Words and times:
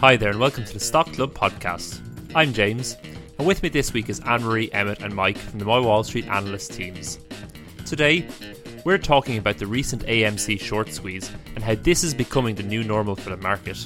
Hi 0.00 0.16
there, 0.16 0.30
and 0.30 0.40
welcome 0.40 0.64
to 0.64 0.72
the 0.72 0.80
Stock 0.80 1.12
Club 1.12 1.34
podcast. 1.34 2.00
I'm 2.34 2.54
James, 2.54 2.96
and 3.36 3.46
with 3.46 3.62
me 3.62 3.68
this 3.68 3.92
week 3.92 4.08
is 4.08 4.18
Anne 4.20 4.42
Marie, 4.42 4.72
Emmett, 4.72 5.02
and 5.02 5.14
Mike 5.14 5.36
from 5.36 5.58
the 5.58 5.66
My 5.66 5.78
Wall 5.78 6.02
Street 6.04 6.26
analyst 6.26 6.72
teams. 6.72 7.18
Today, 7.84 8.26
we're 8.86 8.96
talking 8.96 9.36
about 9.36 9.58
the 9.58 9.66
recent 9.66 10.06
AMC 10.06 10.58
short 10.58 10.90
squeeze 10.90 11.30
and 11.54 11.62
how 11.62 11.74
this 11.74 12.02
is 12.02 12.14
becoming 12.14 12.54
the 12.54 12.62
new 12.62 12.82
normal 12.82 13.14
for 13.14 13.28
the 13.28 13.36
market. 13.36 13.76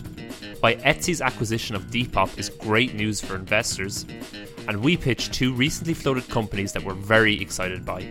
Why 0.60 0.76
Etsy's 0.76 1.20
acquisition 1.20 1.74
of 1.74 1.86
Depop 1.86 2.38
is 2.38 2.48
great 2.48 2.94
news 2.94 3.20
for 3.20 3.34
investors, 3.34 4.06
and 4.68 4.84
we 4.84 4.96
pitch 4.96 5.32
two 5.32 5.52
recently 5.52 5.94
floated 5.94 6.28
companies 6.28 6.72
that 6.74 6.84
we're 6.84 6.94
very 6.94 7.42
excited 7.42 7.84
by. 7.84 8.02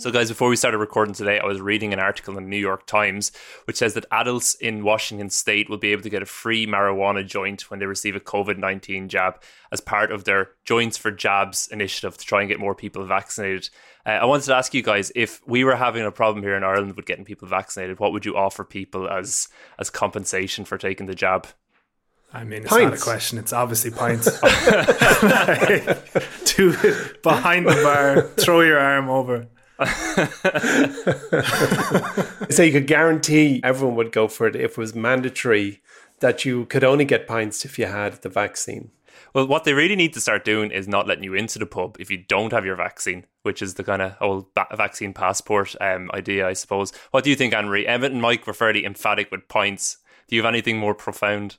So, 0.00 0.10
guys, 0.10 0.30
before 0.30 0.48
we 0.48 0.56
started 0.56 0.78
recording 0.78 1.12
today, 1.12 1.38
I 1.40 1.44
was 1.44 1.60
reading 1.60 1.92
an 1.92 1.98
article 1.98 2.38
in 2.38 2.44
the 2.44 2.48
New 2.48 2.56
York 2.56 2.86
Times 2.86 3.32
which 3.66 3.76
says 3.76 3.92
that 3.92 4.06
adults 4.10 4.54
in 4.54 4.82
Washington 4.82 5.28
state 5.28 5.68
will 5.68 5.76
be 5.76 5.92
able 5.92 6.00
to 6.00 6.08
get 6.08 6.22
a 6.22 6.26
free 6.26 6.66
marijuana 6.66 7.26
joint 7.26 7.70
when 7.70 7.80
they 7.80 7.84
receive 7.84 8.16
a 8.16 8.20
COVID 8.20 8.56
19 8.56 9.10
jab 9.10 9.42
as 9.70 9.82
part 9.82 10.10
of 10.10 10.24
their 10.24 10.52
Joints 10.64 10.96
for 10.96 11.10
Jabs 11.10 11.68
initiative 11.70 12.16
to 12.16 12.24
try 12.24 12.40
and 12.40 12.48
get 12.48 12.58
more 12.58 12.74
people 12.74 13.04
vaccinated. 13.04 13.68
Uh, 14.06 14.12
I 14.12 14.24
wanted 14.24 14.46
to 14.46 14.54
ask 14.54 14.72
you 14.72 14.82
guys 14.82 15.12
if 15.14 15.46
we 15.46 15.64
were 15.64 15.76
having 15.76 16.02
a 16.02 16.10
problem 16.10 16.42
here 16.42 16.56
in 16.56 16.64
Ireland 16.64 16.96
with 16.96 17.04
getting 17.04 17.26
people 17.26 17.46
vaccinated, 17.46 18.00
what 18.00 18.14
would 18.14 18.24
you 18.24 18.38
offer 18.38 18.64
people 18.64 19.06
as 19.06 19.48
as 19.78 19.90
compensation 19.90 20.64
for 20.64 20.78
taking 20.78 21.08
the 21.08 21.14
jab? 21.14 21.46
I 22.32 22.44
mean, 22.44 22.62
it's 22.62 22.70
not 22.70 22.94
a 22.94 22.96
question. 22.96 23.36
It's 23.36 23.52
obviously 23.52 23.90
pints. 23.90 24.24
Do 26.54 26.74
it 26.84 27.22
behind 27.22 27.66
the 27.66 27.74
bar. 27.82 28.22
Throw 28.42 28.62
your 28.62 28.78
arm 28.78 29.10
over. 29.10 29.48
So 32.50 32.64
you 32.64 32.72
could 32.72 32.88
guarantee 32.88 33.60
everyone 33.62 33.96
would 33.96 34.12
go 34.12 34.26
for 34.26 34.48
it 34.48 34.56
if 34.56 34.72
it 34.72 34.78
was 34.78 34.94
mandatory 34.94 35.80
that 36.18 36.44
you 36.44 36.66
could 36.66 36.82
only 36.82 37.04
get 37.04 37.28
pints 37.28 37.64
if 37.64 37.78
you 37.78 37.86
had 37.86 38.14
the 38.22 38.28
vaccine. 38.28 38.90
Well, 39.32 39.46
what 39.46 39.64
they 39.64 39.72
really 39.72 39.94
need 39.94 40.12
to 40.14 40.20
start 40.20 40.44
doing 40.44 40.72
is 40.72 40.88
not 40.88 41.06
letting 41.06 41.22
you 41.22 41.34
into 41.34 41.60
the 41.60 41.66
pub 41.66 41.96
if 42.00 42.10
you 42.10 42.18
don't 42.18 42.52
have 42.52 42.66
your 42.66 42.74
vaccine, 42.74 43.24
which 43.42 43.62
is 43.62 43.74
the 43.74 43.84
kind 43.84 44.02
of 44.02 44.16
old 44.20 44.52
ba- 44.54 44.66
vaccine 44.76 45.12
passport 45.12 45.76
um, 45.80 46.10
idea, 46.12 46.48
I 46.48 46.54
suppose. 46.54 46.92
What 47.12 47.22
do 47.22 47.30
you 47.30 47.36
think, 47.36 47.54
Anne-Marie? 47.54 47.86
Emmett 47.86 48.12
and 48.12 48.20
Mike 48.20 48.46
were 48.46 48.52
fairly 48.52 48.84
emphatic 48.84 49.30
with 49.30 49.48
pints. 49.48 49.98
Do 50.26 50.34
you 50.34 50.42
have 50.42 50.52
anything 50.52 50.78
more 50.78 50.94
profound? 50.94 51.58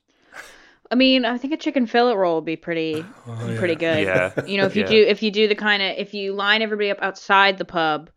I 0.92 0.96
mean, 0.96 1.24
I 1.26 1.38
think 1.38 1.54
a 1.54 1.58
chicken 1.58 1.88
fillet 1.88 2.16
roll 2.16 2.36
would 2.36 2.46
be 2.46 2.58
pretty, 2.58 3.04
oh, 3.28 3.56
pretty 3.58 3.76
good. 3.76 4.04
Yeah. 4.04 4.46
You 4.46 4.58
know, 4.58 4.66
if 4.66 4.76
you 4.76 4.82
Yeah. 4.84 4.90
do, 4.90 5.06
if 5.08 5.24
you 5.24 5.32
do 5.32 5.48
the 5.48 5.56
kind 5.56 5.82
of, 5.82 5.98
if 5.98 6.14
you 6.14 6.34
line 6.34 6.62
everybody 6.62 6.92
up 6.92 7.02
outside 7.02 7.58
the 7.58 7.66
pub, 7.66 8.10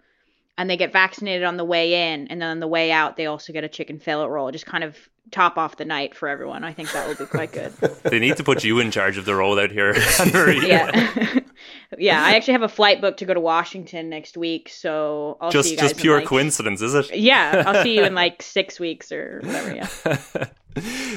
and 0.57 0.71
they 0.71 0.77
get 0.77 0.93
vaccinated 0.93 1.43
on 1.43 1.57
the 1.57 1.65
way 1.65 2.13
in, 2.13 2.29
and 2.29 2.41
then 2.41 2.49
on 2.49 2.61
the 2.61 2.69
way 2.69 2.93
out, 2.93 3.17
they 3.17 3.27
also 3.27 3.53
get 3.53 3.65
a 3.65 3.69
chicken 3.69 3.99
fillet 3.99 4.29
roll. 4.29 4.53
Just 4.53 4.67
kind 4.67 4.85
of 4.85 4.97
top 5.33 5.59
off 5.59 5.77
the 5.79 5.85
night 5.85 6.15
for 6.15 6.29
everyone. 6.29 6.63
I 6.63 6.73
think 6.73 6.93
that 6.93 7.09
would 7.09 7.19
be 7.19 7.27
quite 7.27 7.51
good. 7.51 7.73
They 8.05 8.21
need 8.21 8.37
to 8.37 8.45
put 8.45 8.63
you 8.63 8.79
in 8.79 8.93
charge 8.93 9.19
of 9.19 9.25
the 9.25 9.33
rollout 9.33 9.73
here, 9.73 9.93
Anne-Marie. 10.21 10.69
yeah, 10.69 11.41
yeah. 11.99 12.23
I 12.23 12.35
actually 12.37 12.53
have 12.53 12.63
a 12.63 12.69
flight 12.69 13.01
booked 13.01 13.19
to 13.19 13.25
go 13.25 13.35
to 13.35 13.41
Washington 13.41 14.09
next 14.11 14.37
week, 14.37 14.69
so 14.69 15.39
I'll 15.41 15.51
see 15.51 15.59
Just, 15.59 15.71
you 15.71 15.77
guys 15.77 15.83
just 15.91 15.95
in, 15.97 16.01
pure 16.03 16.19
like- 16.19 16.27
coincidence, 16.29 16.83
is 16.83 16.95
it? 16.95 17.17
Yeah, 17.17 17.65
I'll 17.67 17.83
see 17.83 17.97
you 17.97 18.05
in 18.05 18.15
like 18.15 18.41
six 18.41 18.79
weeks 18.79 19.11
or 19.11 19.41
whatever. 19.43 19.75
Yeah. 19.75 20.47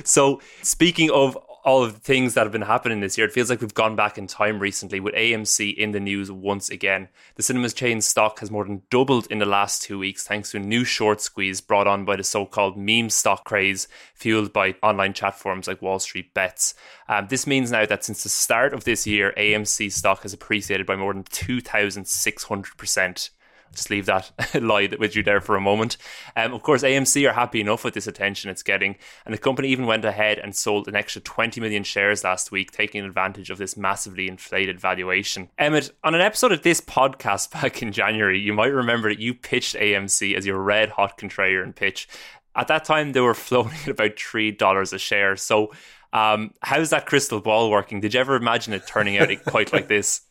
So, 0.03 0.39
speaking 0.61 1.09
of 1.11 1.37
all 1.67 1.83
of 1.83 1.93
the 1.93 1.99
things 1.99 2.33
that 2.33 2.43
have 2.43 2.51
been 2.53 2.61
happening 2.61 3.01
this 3.01 3.17
year, 3.17 3.27
it 3.27 3.33
feels 3.33 3.49
like 3.49 3.59
we've 3.59 3.73
gone 3.73 3.93
back 3.93 4.17
in 4.17 4.25
time 4.25 4.57
recently 4.57 5.01
with 5.01 5.13
AMC 5.15 5.75
in 5.75 5.91
the 5.91 5.99
news 5.99 6.31
once 6.31 6.69
again. 6.69 7.09
The 7.35 7.43
cinemas 7.43 7.73
chain 7.73 7.99
stock 7.99 8.39
has 8.39 8.49
more 8.49 8.63
than 8.63 8.83
doubled 8.89 9.27
in 9.29 9.39
the 9.39 9.45
last 9.45 9.83
two 9.83 9.99
weeks 9.99 10.23
thanks 10.23 10.51
to 10.51 10.57
a 10.57 10.61
new 10.61 10.85
short 10.85 11.19
squeeze 11.19 11.59
brought 11.59 11.85
on 11.85 12.05
by 12.05 12.15
the 12.15 12.23
so 12.23 12.45
called 12.45 12.77
meme 12.77 13.09
stock 13.09 13.43
craze, 13.43 13.89
fueled 14.15 14.53
by 14.53 14.75
online 14.81 15.11
chat 15.11 15.37
forums 15.37 15.67
like 15.67 15.81
Wall 15.81 15.99
Street 15.99 16.33
Bets. 16.33 16.73
Um, 17.09 17.27
this 17.29 17.45
means 17.45 17.69
now 17.69 17.85
that 17.85 18.05
since 18.05 18.23
the 18.23 18.29
start 18.29 18.73
of 18.73 18.85
this 18.85 19.05
year, 19.05 19.33
AMC 19.35 19.91
stock 19.91 20.21
has 20.21 20.31
appreciated 20.31 20.87
by 20.87 20.95
more 20.95 21.13
than 21.13 21.23
2,600% 21.23 23.29
just 23.73 23.89
leave 23.89 24.05
that 24.05 24.31
lie 24.61 24.89
with 24.99 25.15
you 25.15 25.23
there 25.23 25.41
for 25.41 25.55
a 25.55 25.61
moment. 25.61 25.97
Um, 26.35 26.53
of 26.53 26.63
course, 26.63 26.83
AMC 26.83 27.29
are 27.29 27.33
happy 27.33 27.61
enough 27.61 27.83
with 27.83 27.93
this 27.93 28.07
attention 28.07 28.49
it's 28.49 28.63
getting, 28.63 28.95
and 29.25 29.33
the 29.33 29.39
company 29.39 29.69
even 29.69 29.85
went 29.85 30.05
ahead 30.05 30.39
and 30.39 30.55
sold 30.55 30.87
an 30.87 30.95
extra 30.95 31.21
20 31.21 31.61
million 31.61 31.83
shares 31.83 32.23
last 32.23 32.51
week, 32.51 32.71
taking 32.71 33.03
advantage 33.03 33.49
of 33.49 33.57
this 33.57 33.77
massively 33.77 34.27
inflated 34.27 34.79
valuation. 34.79 35.49
Emmett, 35.57 35.91
on 36.03 36.15
an 36.15 36.21
episode 36.21 36.51
of 36.51 36.63
this 36.63 36.81
podcast 36.81 37.51
back 37.61 37.81
in 37.81 37.91
January, 37.91 38.39
you 38.39 38.53
might 38.53 38.67
remember 38.67 39.09
that 39.09 39.19
you 39.19 39.33
pitched 39.33 39.75
AMC 39.75 40.35
as 40.35 40.45
your 40.45 40.61
red 40.61 40.89
hot 40.89 41.17
contrarian 41.17 41.75
pitch. 41.75 42.07
At 42.55 42.67
that 42.69 42.85
time, 42.85 43.11
they 43.11 43.21
were 43.21 43.33
floating 43.35 43.77
at 43.83 43.89
about 43.89 44.15
$3 44.15 44.93
a 44.93 44.99
share. 44.99 45.35
So, 45.35 45.73
um, 46.13 46.53
how's 46.61 46.89
that 46.91 47.05
crystal 47.05 47.41
ball 47.41 47.69
working? 47.69 47.99
Did 47.99 48.13
you 48.13 48.19
ever 48.19 48.35
imagine 48.35 48.73
it 48.73 48.87
turning 48.87 49.17
out 49.17 49.29
quite 49.45 49.73
like 49.73 49.87
this? 49.87 50.21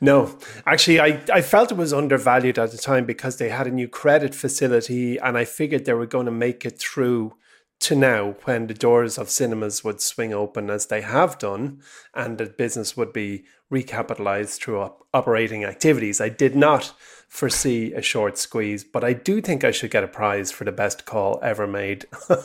No, 0.00 0.38
actually, 0.66 1.00
I, 1.00 1.20
I 1.32 1.40
felt 1.40 1.72
it 1.72 1.76
was 1.76 1.92
undervalued 1.92 2.58
at 2.58 2.70
the 2.70 2.78
time 2.78 3.04
because 3.04 3.36
they 3.36 3.48
had 3.48 3.66
a 3.66 3.70
new 3.70 3.88
credit 3.88 4.34
facility, 4.34 5.18
and 5.18 5.36
I 5.36 5.44
figured 5.44 5.84
they 5.84 5.94
were 5.94 6.06
going 6.06 6.26
to 6.26 6.32
make 6.32 6.64
it 6.64 6.78
through 6.78 7.34
to 7.80 7.94
now 7.94 8.34
when 8.44 8.66
the 8.66 8.74
doors 8.74 9.18
of 9.18 9.30
cinemas 9.30 9.84
would 9.84 10.00
swing 10.00 10.34
open 10.34 10.68
as 10.68 10.86
they 10.86 11.00
have 11.00 11.38
done, 11.38 11.80
and 12.14 12.38
the 12.38 12.46
business 12.46 12.96
would 12.96 13.12
be 13.12 13.44
recapitalized 13.72 14.58
through 14.60 14.80
op- 14.80 15.06
operating 15.14 15.64
activities. 15.64 16.20
I 16.20 16.28
did 16.28 16.56
not 16.56 16.92
foresee 17.28 17.92
a 17.92 18.02
short 18.02 18.38
squeeze, 18.38 18.82
but 18.82 19.04
I 19.04 19.12
do 19.12 19.40
think 19.40 19.62
I 19.62 19.70
should 19.70 19.90
get 19.90 20.02
a 20.02 20.08
prize 20.08 20.50
for 20.50 20.64
the 20.64 20.72
best 20.72 21.04
call 21.04 21.38
ever 21.42 21.66
made 21.66 22.06
on 22.30 22.38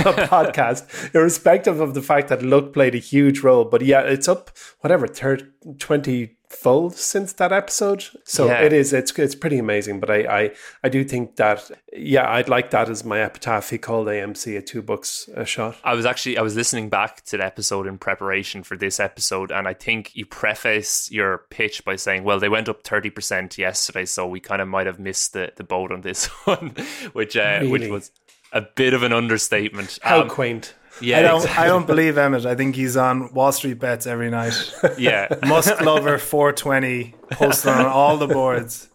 a 0.00 0.26
podcast, 0.28 1.14
irrespective 1.14 1.80
of 1.80 1.94
the 1.94 2.02
fact 2.02 2.28
that 2.28 2.42
luck 2.42 2.72
played 2.72 2.94
a 2.94 2.98
huge 2.98 3.40
role. 3.40 3.64
But 3.64 3.82
yeah, 3.82 4.02
it's 4.02 4.28
up 4.28 4.50
whatever 4.80 5.06
30, 5.06 5.46
20 5.78 6.37
fold 6.50 6.96
since 6.96 7.32
that 7.34 7.52
episode. 7.52 8.04
So 8.24 8.46
Yeah. 8.46 8.62
it 8.62 8.72
is 8.72 8.92
it's 8.92 9.12
it's 9.18 9.34
pretty 9.34 9.58
amazing. 9.58 10.00
But 10.00 10.10
I, 10.10 10.16
I 10.44 10.50
I 10.84 10.88
do 10.88 11.04
think 11.04 11.36
that 11.36 11.70
yeah, 11.92 12.30
I'd 12.30 12.48
like 12.48 12.70
that 12.70 12.88
as 12.88 13.04
my 13.04 13.20
epitaph. 13.20 13.70
He 13.70 13.78
called 13.78 14.06
AMC 14.08 14.56
a 14.56 14.62
two 14.62 14.82
bucks 14.82 15.28
a 15.34 15.44
shot. 15.44 15.76
I 15.84 15.94
was 15.94 16.06
actually 16.06 16.38
I 16.38 16.42
was 16.42 16.56
listening 16.56 16.88
back 16.88 17.24
to 17.26 17.36
the 17.36 17.44
episode 17.44 17.86
in 17.86 17.98
preparation 17.98 18.62
for 18.62 18.76
this 18.76 18.98
episode, 19.00 19.50
and 19.52 19.68
I 19.68 19.74
think 19.74 20.14
you 20.14 20.24
preface 20.26 21.10
your 21.10 21.38
pitch 21.50 21.84
by 21.84 21.96
saying, 21.96 22.24
"Well, 22.24 22.40
they 22.40 22.48
went 22.48 22.68
up 22.68 22.82
thirty 22.82 23.10
percent 23.10 23.58
yesterday, 23.58 24.04
so 24.06 24.26
we 24.26 24.40
kind 24.40 24.62
of 24.62 24.68
might 24.68 24.86
have 24.86 24.98
missed 24.98 25.32
the, 25.34 25.52
the 25.56 25.64
boat 25.64 25.92
on 25.92 26.00
this 26.00 26.26
one," 26.46 26.74
which 27.12 27.36
uh, 27.36 27.60
which 27.64 27.88
was 27.88 28.10
a 28.52 28.62
bit 28.62 28.94
of 28.94 29.02
an 29.02 29.12
understatement. 29.12 29.98
How 30.02 30.22
Um, 30.22 30.28
quaint. 30.28 30.74
Yeah, 31.00 31.18
I 31.18 31.22
don't. 31.22 31.36
exactly. 31.36 31.64
I 31.64 31.66
don't 31.68 31.86
believe 31.86 32.18
Emmett. 32.18 32.46
I 32.46 32.54
think 32.54 32.74
he's 32.76 32.96
on 32.96 33.32
Wall 33.32 33.52
Street 33.52 33.78
bets 33.78 34.06
every 34.06 34.30
night. 34.30 34.54
yeah. 34.98 35.28
Musk 35.46 35.80
Lover 35.80 36.18
420 36.18 37.14
posted 37.32 37.70
on 37.72 37.86
all 37.86 38.16
the 38.16 38.26
boards. 38.26 38.88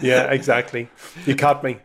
Yeah, 0.00 0.30
exactly. 0.32 0.88
You 1.26 1.36
caught 1.36 1.62
me. 1.62 1.78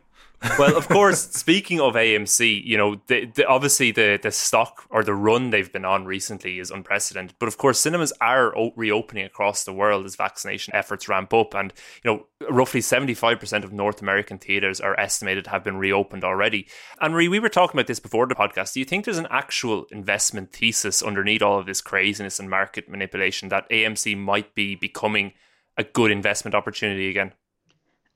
Well, 0.58 0.78
of 0.78 0.88
course, 0.88 1.22
speaking 1.32 1.80
of 1.80 1.96
AMC, 1.96 2.64
you 2.64 2.78
know, 2.78 3.02
the, 3.08 3.26
the, 3.26 3.46
obviously 3.46 3.92
the, 3.92 4.20
the 4.22 4.32
stock 4.32 4.86
or 4.90 5.04
the 5.04 5.14
run 5.14 5.50
they've 5.50 5.72
been 5.72 5.86
on 5.86 6.06
recently 6.06 6.60
is 6.60 6.72
unprecedented. 6.72 7.36
But 7.40 7.48
of 7.48 7.58
course, 7.58 7.80
cinemas 7.80 8.14
are 8.22 8.54
reopening 8.76 9.26
across 9.26 9.64
the 9.64 9.74
world 9.74 10.06
as 10.06 10.16
vaccination 10.16 10.76
efforts 10.76 11.10
ramp 11.10 11.34
up. 11.34 11.54
And, 11.54 11.74
you 12.04 12.12
know, 12.12 12.48
roughly 12.50 12.82
75% 12.82 13.64
of 13.64 13.74
North 13.74 14.02
American 14.02 14.38
theaters 14.38 14.80
are 14.80 15.00
estimated 15.00 15.46
to 15.46 15.50
have 15.50 15.64
been 15.64 15.78
reopened 15.78 16.24
already. 16.24 16.68
And 17.02 17.14
Marie, 17.14 17.28
we 17.28 17.40
were 17.40 17.50
talking 17.50 17.78
about 17.78 17.88
this 17.88 18.00
before 18.00 18.28
the 18.28 18.36
podcast. 18.36 18.74
Do 18.74 18.80
you 18.80 18.86
think 18.86 19.06
there's 19.06 19.18
an 19.18 19.28
actual 19.30 19.86
investment 19.92 20.52
thesis 20.54 21.02
underneath 21.02 21.42
all 21.42 21.60
of 21.60 21.66
this 21.66 21.82
craziness 21.82 22.40
and 22.40 22.50
market 22.50 22.90
manipulation 22.90 23.50
that 23.50 23.70
AMC 23.70 24.18
might 24.18 24.56
be 24.56 24.76
becoming 24.76 25.34
a 25.78 25.84
good 25.84 26.12
investment 26.12 26.56
opportunity 26.56 27.10
again? 27.10 27.34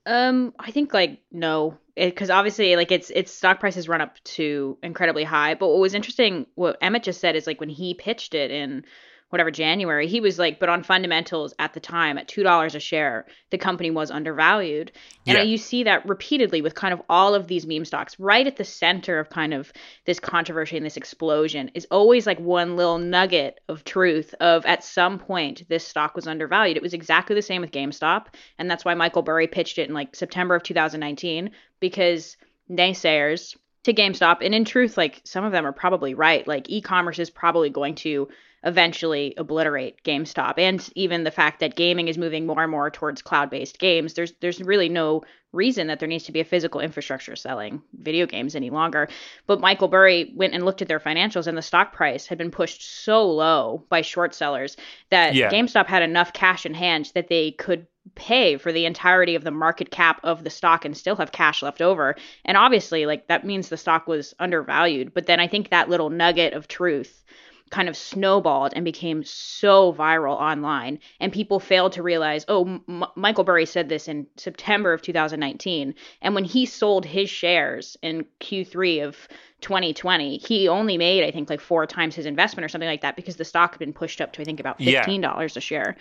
Um, 0.06 0.54
I 0.60 0.72
think 0.72 0.94
like 0.94 1.20
no, 1.32 1.78
because 1.96 2.30
obviously 2.30 2.76
like 2.76 2.92
its 2.92 3.10
its 3.10 3.32
stock 3.32 3.60
price 3.60 3.76
has 3.76 3.88
run 3.88 4.02
up 4.02 4.22
to 4.24 4.78
incredibly 4.82 5.24
high. 5.24 5.56
But 5.56 5.70
what 5.70 5.80
was 5.80 5.94
interesting, 5.94 6.48
what 6.56 6.78
Emmett 6.82 7.04
just 7.04 7.20
said 7.20 7.36
is 7.36 7.46
like 7.46 7.60
when 7.60 7.70
he 7.70 7.94
pitched 7.94 8.34
it 8.34 8.52
in 8.52 8.86
whatever 9.30 9.52
January, 9.52 10.08
he 10.08 10.20
was 10.22 10.40
like, 10.40 10.60
but 10.60 10.70
on 10.70 10.82
fundamentals 10.84 11.54
at 11.60 11.74
the 11.74 11.80
time 11.80 12.18
at 12.18 12.28
two 12.28 12.44
dollars 12.44 12.76
a 12.76 12.80
share, 12.80 13.26
the 13.52 13.58
company 13.58 13.92
was 13.92 14.10
undervalued. 14.10 14.92
And 15.28 15.38
Yeah. 15.38 15.44
you 15.44 15.58
see 15.58 15.84
that 15.84 16.08
repeatedly 16.08 16.62
with 16.62 16.74
kind 16.74 16.94
of 16.94 17.02
all 17.10 17.36
of 17.36 17.48
these 17.48 17.68
meme 17.68 17.86
stocks, 17.86 18.20
right 18.20 18.48
at 18.48 18.56
the 18.58 18.64
center 18.64 19.20
of 19.20 19.30
kind 19.30 19.54
of 19.54 19.72
this 20.06 20.20
controversy 20.20 20.78
and 20.78 20.86
this 20.86 20.98
explosion 20.98 21.70
is 21.76 21.86
always 21.92 22.26
like 22.26 22.40
one 22.40 22.76
little 22.76 22.98
nugget 22.98 23.60
of 23.70 23.84
truth 23.84 24.34
of 24.40 24.66
at 24.66 24.84
some 24.84 25.20
point 25.20 25.68
this 25.70 25.88
stock 25.88 26.16
was 26.16 26.28
undervalued. 26.28 26.78
It 26.78 26.84
was 26.84 26.94
exactly 26.94 27.36
the 27.36 27.42
same 27.42 27.62
with 27.62 27.72
GameStop, 27.72 28.28
and 28.58 28.70
that's 28.70 28.84
why 28.84 28.96
Michael 28.96 29.22
Burry 29.22 29.48
pitched 29.48 29.78
it 29.78 29.88
in 29.88 29.94
like 29.94 30.16
September 30.16 30.56
of 30.56 30.64
2019 30.64 31.52
because 31.80 32.36
naysayers 32.70 33.56
to 33.84 33.94
GameStop. 33.94 34.38
And 34.42 34.54
in 34.56 34.66
truth, 34.66 34.98
like 34.98 35.22
some 35.24 35.44
of 35.46 35.52
them 35.52 35.66
are 35.66 35.72
probably 35.72 36.14
right. 36.14 36.48
Like 36.48 36.70
e-commerce 36.70 37.20
is 37.20 37.30
probably 37.30 37.70
going 37.70 37.96
to 37.96 38.28
eventually 38.64 39.34
obliterate 39.38 40.04
GameStop. 40.04 40.56
And 40.58 40.88
even 40.96 41.24
the 41.24 41.32
fact 41.32 41.60
that 41.60 41.76
gaming 41.76 42.08
is 42.08 42.18
moving 42.18 42.46
more 42.46 42.64
and 42.64 42.72
more 42.72 42.90
towards 42.90 43.22
cloud-based 43.22 43.80
games, 43.80 44.14
there's 44.14 44.34
there's 44.42 44.62
really 44.62 44.90
no 44.90 45.24
reason 45.52 45.88
that 45.88 46.00
there 46.00 46.08
needs 46.08 46.26
to 46.26 46.32
be 46.32 46.40
a 46.42 46.46
physical 46.46 46.80
infrastructure 46.80 47.36
selling 47.36 47.82
video 48.00 48.28
games 48.28 48.56
any 48.56 48.70
longer. 48.70 49.08
But 49.48 49.60
Michael 49.60 49.88
Burry 49.88 50.32
went 50.36 50.54
and 50.54 50.64
looked 50.64 50.82
at 50.82 50.88
their 50.88 51.00
financials 51.00 51.48
and 51.48 51.58
the 51.58 51.64
stock 51.64 51.92
price 51.92 52.28
had 52.28 52.38
been 52.38 52.52
pushed 52.52 53.04
so 53.04 53.28
low 53.28 53.84
by 53.90 54.02
short 54.02 54.36
sellers 54.36 54.78
that 55.10 55.34
Yeah. 55.34 55.50
GameStop 55.52 55.88
had 55.88 56.04
enough 56.04 56.34
cash 56.34 56.66
in 56.66 56.76
hand 56.76 57.12
that 57.16 57.30
they 57.30 57.52
could 57.52 57.88
pay 58.16 58.58
for 58.58 58.72
the 58.72 58.86
entirety 58.86 59.36
of 59.36 59.44
the 59.44 59.52
market 59.52 59.92
cap 59.92 60.20
of 60.24 60.44
the 60.44 60.50
stock 60.50 60.86
and 60.86 60.96
still 60.96 61.16
have 61.16 61.32
cash 61.32 61.64
left 61.64 61.82
over. 61.82 62.16
And 62.46 62.58
obviously, 62.58 63.06
like 63.06 63.28
that 63.28 63.46
means 63.46 63.70
the 63.70 63.78
stock 63.78 64.08
was 64.08 64.36
undervalued. 64.40 65.14
But 65.14 65.26
then 65.26 65.40
I 65.40 65.48
think 65.48 65.70
that 65.70 65.90
little 65.90 66.10
nugget 66.10 66.54
of 66.54 66.68
truth 66.68 67.24
kind 67.70 67.88
of 67.90 67.96
snowballed 67.96 68.74
and 68.76 68.84
became 68.84 69.24
so 69.24 69.94
viral 69.94 70.36
online 70.36 71.00
and 71.20 71.32
people 71.32 71.60
failed 71.60 71.92
to 71.94 72.04
realize 72.04 72.46
oh 72.48 72.66
M- 72.88 73.06
michael 73.16 73.44
burry 73.44 73.66
said 73.66 73.90
this 73.90 74.08
in 74.08 74.28
september 74.38 74.94
of 74.94 75.02
2019 75.02 75.94
and 76.22 76.36
when 76.36 76.44
he 76.44 76.66
sold 76.66 77.06
his 77.06 77.30
shares 77.30 77.98
in 78.02 78.26
q3 78.40 79.06
of 79.08 79.28
2020 79.62 80.38
he 80.38 80.68
only 80.68 80.98
made 80.98 81.24
i 81.24 81.32
think 81.32 81.50
like 81.50 81.62
four 81.62 81.86
times 81.86 82.16
his 82.16 82.26
investment 82.26 82.66
or 82.66 82.70
something 82.70 82.90
like 82.90 83.02
that 83.02 83.16
because 83.16 83.36
the 83.36 83.46
stock 83.46 83.72
had 83.72 83.80
been 83.80 83.94
pushed 83.94 84.22
up 84.22 84.34
to 84.34 84.42
i 84.42 84.46
think 84.46 84.60
about 84.60 84.80
$15 84.80 85.58
a 85.58 85.62
share 85.62 85.96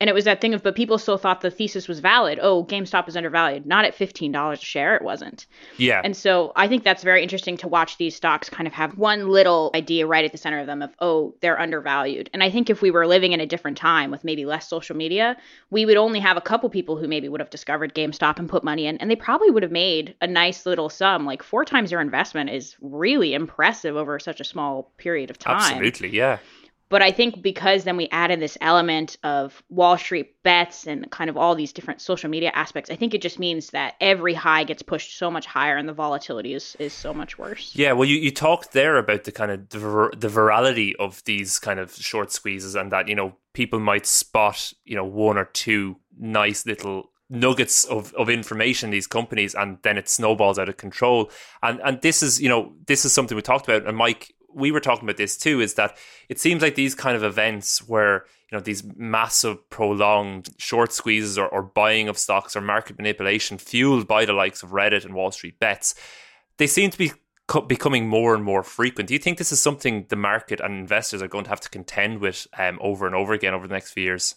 and 0.00 0.08
it 0.08 0.12
was 0.12 0.24
that 0.24 0.40
thing 0.40 0.54
of 0.54 0.62
but 0.62 0.74
people 0.74 0.98
still 0.98 1.18
thought 1.18 1.40
the 1.40 1.50
thesis 1.50 1.88
was 1.88 2.00
valid 2.00 2.38
oh 2.42 2.64
gamestop 2.64 3.08
is 3.08 3.16
undervalued 3.16 3.66
not 3.66 3.84
at 3.84 3.96
$15 3.96 4.52
a 4.52 4.56
share 4.56 4.96
it 4.96 5.02
wasn't 5.02 5.46
Yeah. 5.76 6.00
and 6.04 6.16
so 6.16 6.52
I 6.56 6.68
think 6.68 6.84
that's 6.84 7.02
very 7.02 7.22
interesting 7.22 7.56
to 7.58 7.68
watch 7.68 7.96
these 7.98 8.16
stocks 8.16 8.48
kind 8.50 8.66
of 8.66 8.72
have 8.74 8.96
one 8.98 9.28
little 9.28 9.70
idea 9.74 10.06
right 10.06 10.24
at 10.24 10.32
the 10.32 10.38
center 10.38 10.58
of 10.58 10.66
them 10.66 10.82
of, 10.82 10.90
oh, 11.00 11.34
they're 11.40 11.58
undervalued. 11.58 12.30
And 12.32 12.42
I 12.42 12.50
think 12.50 12.68
if 12.70 12.82
we 12.82 12.90
were 12.90 13.06
living 13.06 13.32
in 13.32 13.40
a 13.40 13.46
different 13.46 13.76
time 13.76 14.10
with 14.10 14.24
maybe 14.24 14.44
less 14.44 14.68
social 14.68 14.96
media, 14.96 15.36
we 15.70 15.86
would 15.86 15.96
only 15.96 16.20
have 16.20 16.36
a 16.36 16.40
couple 16.40 16.68
people 16.70 16.96
who 16.96 17.06
maybe 17.08 17.28
would 17.28 17.40
have 17.40 17.50
discovered 17.50 17.94
GameStop 17.94 18.38
and 18.38 18.48
put 18.48 18.64
money 18.64 18.86
in, 18.86 18.96
and 18.98 19.10
they 19.10 19.16
probably 19.16 19.50
would 19.50 19.62
have 19.62 19.72
made 19.72 20.14
a 20.20 20.26
nice 20.26 20.66
little 20.66 20.88
sum. 20.88 21.26
Like 21.26 21.42
four 21.42 21.64
times 21.64 21.90
your 21.92 22.00
investment 22.00 22.50
is 22.50 22.76
really 22.80 23.34
impressive 23.34 23.96
over 23.96 24.18
such 24.18 24.40
a 24.40 24.44
small 24.44 24.90
period 24.98 25.30
of 25.30 25.38
time. 25.38 25.56
Absolutely. 25.60 26.10
Yeah. 26.10 26.38
But 26.88 27.02
I 27.02 27.12
think 27.12 27.42
because 27.42 27.84
then 27.84 27.96
we 27.96 28.08
added 28.10 28.40
this 28.40 28.56
element 28.60 29.18
of 29.22 29.62
Wall 29.68 29.98
Street 29.98 30.42
bets 30.42 30.86
and 30.86 31.10
kind 31.10 31.28
of 31.28 31.36
all 31.36 31.54
these 31.54 31.72
different 31.72 32.00
social 32.00 32.30
media 32.30 32.50
aspects, 32.54 32.90
I 32.90 32.96
think 32.96 33.14
it 33.14 33.20
just 33.20 33.38
means 33.38 33.70
that 33.70 33.94
every 34.00 34.34
high 34.34 34.64
gets 34.64 34.82
pushed 34.82 35.18
so 35.18 35.30
much 35.30 35.46
higher 35.46 35.76
and 35.76 35.88
the 35.88 35.92
volatility 35.92 36.54
is, 36.54 36.76
is 36.78 36.92
so 36.92 37.12
much 37.12 37.38
worse. 37.38 37.74
Yeah, 37.74 37.92
well, 37.92 38.08
you, 38.08 38.16
you 38.16 38.30
talked 38.30 38.72
there 38.72 38.96
about 38.96 39.24
the 39.24 39.32
kind 39.32 39.50
of 39.50 39.68
the, 39.68 39.78
vir- 39.78 40.12
the 40.16 40.28
virality 40.28 40.94
of 40.98 41.22
these 41.24 41.58
kind 41.58 41.78
of 41.78 41.94
short 41.94 42.32
squeezes, 42.32 42.74
and 42.74 42.90
that 42.92 43.08
you 43.08 43.14
know 43.14 43.34
people 43.52 43.80
might 43.80 44.06
spot 44.06 44.72
you 44.84 44.96
know 44.96 45.04
one 45.04 45.36
or 45.36 45.44
two 45.46 45.96
nice 46.18 46.64
little 46.66 47.10
nuggets 47.30 47.84
of, 47.84 48.14
of 48.14 48.30
information 48.30 48.88
in 48.88 48.92
these 48.92 49.06
companies, 49.06 49.54
and 49.54 49.78
then 49.82 49.98
it 49.98 50.08
snowballs 50.08 50.58
out 50.58 50.68
of 50.68 50.76
control. 50.76 51.30
And 51.62 51.80
and 51.84 52.00
this 52.00 52.22
is 52.22 52.40
you 52.40 52.48
know 52.48 52.72
this 52.86 53.04
is 53.04 53.12
something 53.12 53.36
we 53.36 53.42
talked 53.42 53.68
about, 53.68 53.86
and 53.86 53.96
Mike, 53.96 54.34
we 54.52 54.70
were 54.70 54.80
talking 54.80 55.04
about 55.04 55.16
this 55.16 55.36
too. 55.36 55.60
Is 55.60 55.74
that 55.74 55.96
it 56.28 56.38
seems 56.40 56.62
like 56.62 56.74
these 56.74 56.94
kind 56.94 57.16
of 57.16 57.22
events 57.22 57.86
where 57.88 58.24
you 58.50 58.56
know 58.56 58.62
these 58.62 58.82
massive 58.96 59.68
prolonged 59.70 60.50
short 60.58 60.92
squeezes 60.92 61.38
or, 61.38 61.48
or 61.48 61.62
buying 61.62 62.08
of 62.08 62.18
stocks 62.18 62.56
or 62.56 62.60
market 62.60 62.96
manipulation 62.96 63.58
fueled 63.58 64.08
by 64.08 64.24
the 64.24 64.32
likes 64.32 64.62
of 64.62 64.70
Reddit 64.70 65.04
and 65.04 65.14
Wall 65.14 65.30
Street 65.30 65.58
bets 65.58 65.94
they 66.58 66.66
seem 66.66 66.90
to 66.90 66.98
be 66.98 67.12
co- 67.46 67.62
becoming 67.62 68.06
more 68.06 68.34
and 68.34 68.44
more 68.44 68.62
frequent. 68.62 69.08
Do 69.08 69.14
you 69.14 69.18
think 69.18 69.38
this 69.38 69.50
is 69.50 69.60
something 69.60 70.04
the 70.08 70.16
market 70.16 70.60
and 70.60 70.74
investors 70.74 71.22
are 71.22 71.28
going 71.28 71.44
to 71.44 71.50
have 71.50 71.60
to 71.60 71.70
contend 71.70 72.18
with 72.20 72.46
um, 72.58 72.78
over 72.82 73.06
and 73.06 73.14
over 73.16 73.32
again 73.32 73.54
over 73.54 73.66
the 73.66 73.74
next 73.74 73.92
few 73.92 74.04
years? 74.04 74.34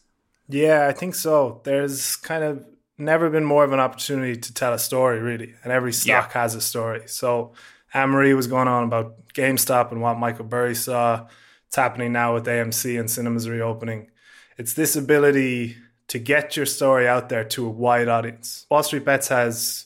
Yeah, 0.47 0.87
I 0.87 0.93
think 0.93 1.15
so. 1.15 1.61
There's 1.63 2.15
kind 2.15 2.43
of 2.43 2.65
never 2.97 3.29
been 3.29 3.43
more 3.43 3.63
of 3.63 3.73
an 3.73 3.79
opportunity 3.79 4.39
to 4.39 4.53
tell 4.53 4.73
a 4.73 4.79
story, 4.79 5.19
really, 5.19 5.53
and 5.63 5.73
every 5.73 5.93
stock 5.93 6.31
has 6.33 6.55
a 6.55 6.61
story. 6.61 7.03
So, 7.07 7.53
Marie 7.95 8.33
was 8.33 8.47
going 8.47 8.67
on 8.67 8.83
about 8.83 9.27
GameStop 9.33 9.91
and 9.91 10.01
what 10.01 10.17
Michael 10.17 10.45
Burry 10.45 10.75
saw. 10.75 11.27
It's 11.67 11.75
happening 11.75 12.13
now 12.13 12.33
with 12.33 12.45
AMC 12.45 12.99
and 12.99 13.09
cinemas 13.09 13.47
reopening. 13.47 14.09
It's 14.57 14.73
this 14.73 14.95
ability 14.95 15.77
to 16.07 16.19
get 16.19 16.57
your 16.57 16.65
story 16.65 17.07
out 17.07 17.29
there 17.29 17.43
to 17.45 17.65
a 17.65 17.69
wide 17.69 18.07
audience. 18.07 18.65
Wall 18.69 18.83
Street 18.83 19.05
Bets 19.05 19.29
has 19.29 19.85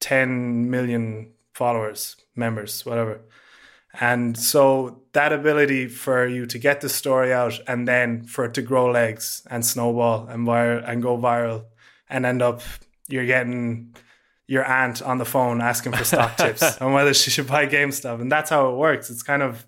10 0.00 0.70
million 0.70 1.32
followers, 1.52 2.16
members, 2.36 2.84
whatever. 2.86 3.20
And 4.00 4.36
so 4.36 5.02
that 5.12 5.32
ability 5.32 5.88
for 5.88 6.26
you 6.26 6.46
to 6.46 6.58
get 6.58 6.80
the 6.80 6.88
story 6.88 7.32
out 7.32 7.60
and 7.68 7.86
then 7.86 8.24
for 8.24 8.44
it 8.44 8.54
to 8.54 8.62
grow 8.62 8.90
legs 8.90 9.46
and 9.50 9.64
snowball 9.64 10.26
and 10.26 10.46
viral 10.46 10.88
and 10.88 11.02
go 11.02 11.16
viral 11.16 11.64
and 12.08 12.26
end 12.26 12.42
up 12.42 12.60
you're 13.08 13.26
getting 13.26 13.94
your 14.46 14.64
aunt 14.64 15.00
on 15.02 15.18
the 15.18 15.24
phone 15.24 15.60
asking 15.60 15.92
for 15.92 16.04
stock 16.04 16.36
tips 16.38 16.78
on 16.80 16.92
whether 16.92 17.14
she 17.14 17.30
should 17.30 17.46
buy 17.46 17.66
GameStop. 17.66 18.20
And 18.20 18.30
that's 18.30 18.50
how 18.50 18.70
it 18.70 18.76
works. 18.76 19.10
It's 19.10 19.22
kind 19.22 19.42
of 19.42 19.64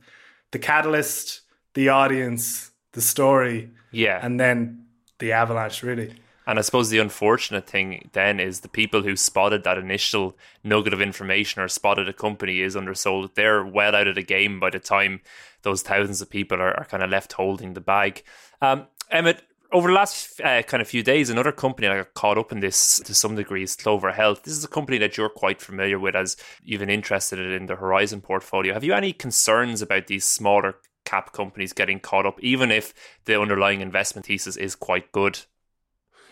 the 0.53 0.59
catalyst, 0.59 1.41
the 1.75 1.89
audience, 1.89 2.71
the 2.93 3.01
story, 3.01 3.71
Yeah. 3.91 4.21
and 4.23 4.39
then 4.39 4.85
the 5.19 5.33
avalanche 5.33 5.83
really. 5.83 6.15
And 6.49 6.59
I 6.61 6.63
suppose 6.63 6.91
the 6.91 6.99
unfortunate 7.01 7.67
thing 7.67 8.09
then 8.13 8.39
is 8.39 8.61
the 8.61 8.69
people 8.69 9.03
who 9.03 9.17
spotted 9.17 9.65
that 9.65 9.79
initial 9.79 10.37
nugget 10.63 10.93
of 10.93 11.01
information 11.01 11.61
or 11.61 11.67
spotted 11.69 12.09
a 12.09 12.13
company 12.13 12.61
is 12.61 12.77
undersold. 12.77 13.35
They're 13.35 13.65
well 13.65 13.97
out 13.97 14.07
of 14.07 14.15
the 14.15 14.23
game 14.23 14.61
by 14.61 14.71
the 14.71 14.79
time 14.79 15.23
those 15.63 15.83
thousands 15.83 16.21
of 16.23 16.31
people 16.31 16.59
are, 16.61 16.73
are 16.79 16.85
kind 16.85 17.03
of 17.03 17.11
left 17.11 17.33
holding 17.33 17.75
the 17.75 17.81
bag. 17.81 18.23
Um, 18.63 18.87
Emmett, 19.11 19.43
over 19.73 19.89
the 19.89 19.95
last 19.95 20.41
uh, 20.41 20.63
kind 20.63 20.81
of 20.81 20.89
few 20.89 21.03
days, 21.03 21.31
another 21.31 21.53
company 21.53 21.89
that 21.89 21.97
got 21.97 22.15
caught 22.15 22.39
up 22.39 22.53
in 22.53 22.61
this 22.61 23.01
to 23.01 23.15
some 23.15 23.37
degree 23.37 23.63
is 23.63 23.77
Clover 23.77 24.13
Health. 24.13 24.43
This 24.43 24.57
is 24.57 24.65
a 24.65 24.69
company 24.69 24.99
that 24.99 25.17
you're 25.17 25.29
quite 25.29 25.61
familiar 25.61 25.99
with 25.99 26.15
as 26.15 26.37
you've 26.63 26.81
been 26.81 26.91
interested 26.91 27.39
in 27.39 27.67
the 27.67 27.77
Horizon 27.77 28.21
portfolio. 28.21 28.75
Have 28.75 28.85
you 28.85 28.95
any 28.95 29.13
concerns 29.13 29.83
about 29.83 30.07
these 30.07 30.25
smaller 30.25 30.77
cap 31.05 31.33
companies 31.33 31.73
getting 31.73 32.01
caught 32.01 32.27
up, 32.27 32.43
even 32.43 32.71
if 32.71 32.93
the 33.25 33.41
underlying 33.41 33.81
investment 33.81 34.27
thesis 34.27 34.57
is 34.57 34.75
quite 34.75 35.13
good? 35.13 35.41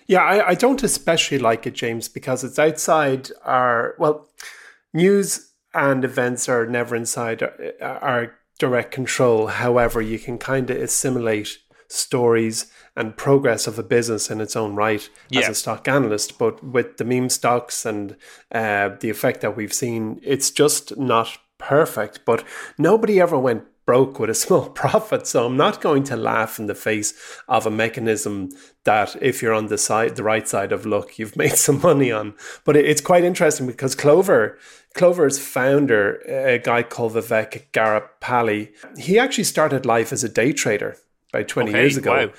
Yeah, 0.07 0.23
I, 0.23 0.49
I 0.49 0.55
don't 0.55 0.83
especially 0.83 1.38
like 1.38 1.67
it, 1.67 1.75
James, 1.75 2.09
because 2.09 2.45
it's 2.45 2.59
outside 2.59 3.31
our 3.45 3.95
well, 3.99 4.29
news 4.93 5.53
and 5.73 6.05
events 6.05 6.49
are 6.49 6.67
never 6.67 6.95
inside 6.95 7.43
our, 7.43 7.64
our 7.81 8.35
direct 8.59 8.93
control. 8.93 9.49
However, 9.49 10.00
you 10.00 10.19
can 10.19 10.38
kind 10.38 10.71
of 10.71 10.76
assimilate 10.76 11.59
stories 11.95 12.71
and 12.97 13.17
progress 13.17 13.67
of 13.67 13.79
a 13.79 13.83
business 13.83 14.31
in 14.31 14.41
its 14.41 14.57
own 14.57 14.75
right 14.75 15.09
as 15.35 15.49
a 15.49 15.55
stock 15.55 15.89
analyst. 15.89 16.39
But 16.39 16.63
with 16.63 16.97
the 16.97 17.05
meme 17.05 17.29
stocks 17.29 17.85
and 17.85 18.17
uh, 18.53 18.91
the 19.01 19.11
effect 19.11 19.41
that 19.41 19.57
we've 19.57 19.73
seen, 19.73 20.21
it's 20.23 20.51
just 20.51 20.97
not 20.97 21.39
perfect. 21.59 22.21
But 22.25 22.45
nobody 22.79 23.21
ever 23.21 23.39
went 23.39 23.65
broke 23.87 24.19
with 24.19 24.31
a 24.31 24.35
small 24.45 24.69
profit. 24.69 25.27
So 25.27 25.47
I'm 25.47 25.57
not 25.57 25.81
going 25.81 26.05
to 26.05 26.17
laugh 26.17 26.59
in 26.59 26.67
the 26.67 26.75
face 26.75 27.15
of 27.49 27.67
a 27.67 27.71
mechanism 27.71 28.51
that 28.85 29.17
if 29.21 29.43
you're 29.43 29.53
on 29.55 29.67
the 29.67 29.79
side, 29.79 30.17
the 30.17 30.23
right 30.23 30.47
side 30.49 30.73
of 30.73 30.87
luck, 30.87 31.19
you've 31.19 31.37
made 31.45 31.57
some 31.57 31.81
money 31.81 32.13
on. 32.13 32.35
But 32.65 32.77
it's 32.77 33.01
quite 33.01 33.25
interesting 33.25 33.67
because 33.67 33.95
Clover, 33.95 34.59
Clover's 34.95 35.39
founder, 35.39 36.17
a 36.29 36.59
guy 36.59 36.83
called 36.83 37.15
Vivek 37.15 37.71
Garipalli, 37.73 38.73
he 38.99 39.19
actually 39.19 39.45
started 39.45 39.87
life 39.87 40.13
as 40.13 40.23
a 40.23 40.29
day 40.29 40.53
trader 40.53 40.97
about 41.35 41.49
20 41.49 41.71
Okay, 41.71 41.81
years 41.81 41.97
ago. 41.97 42.26
wow. 42.26 42.33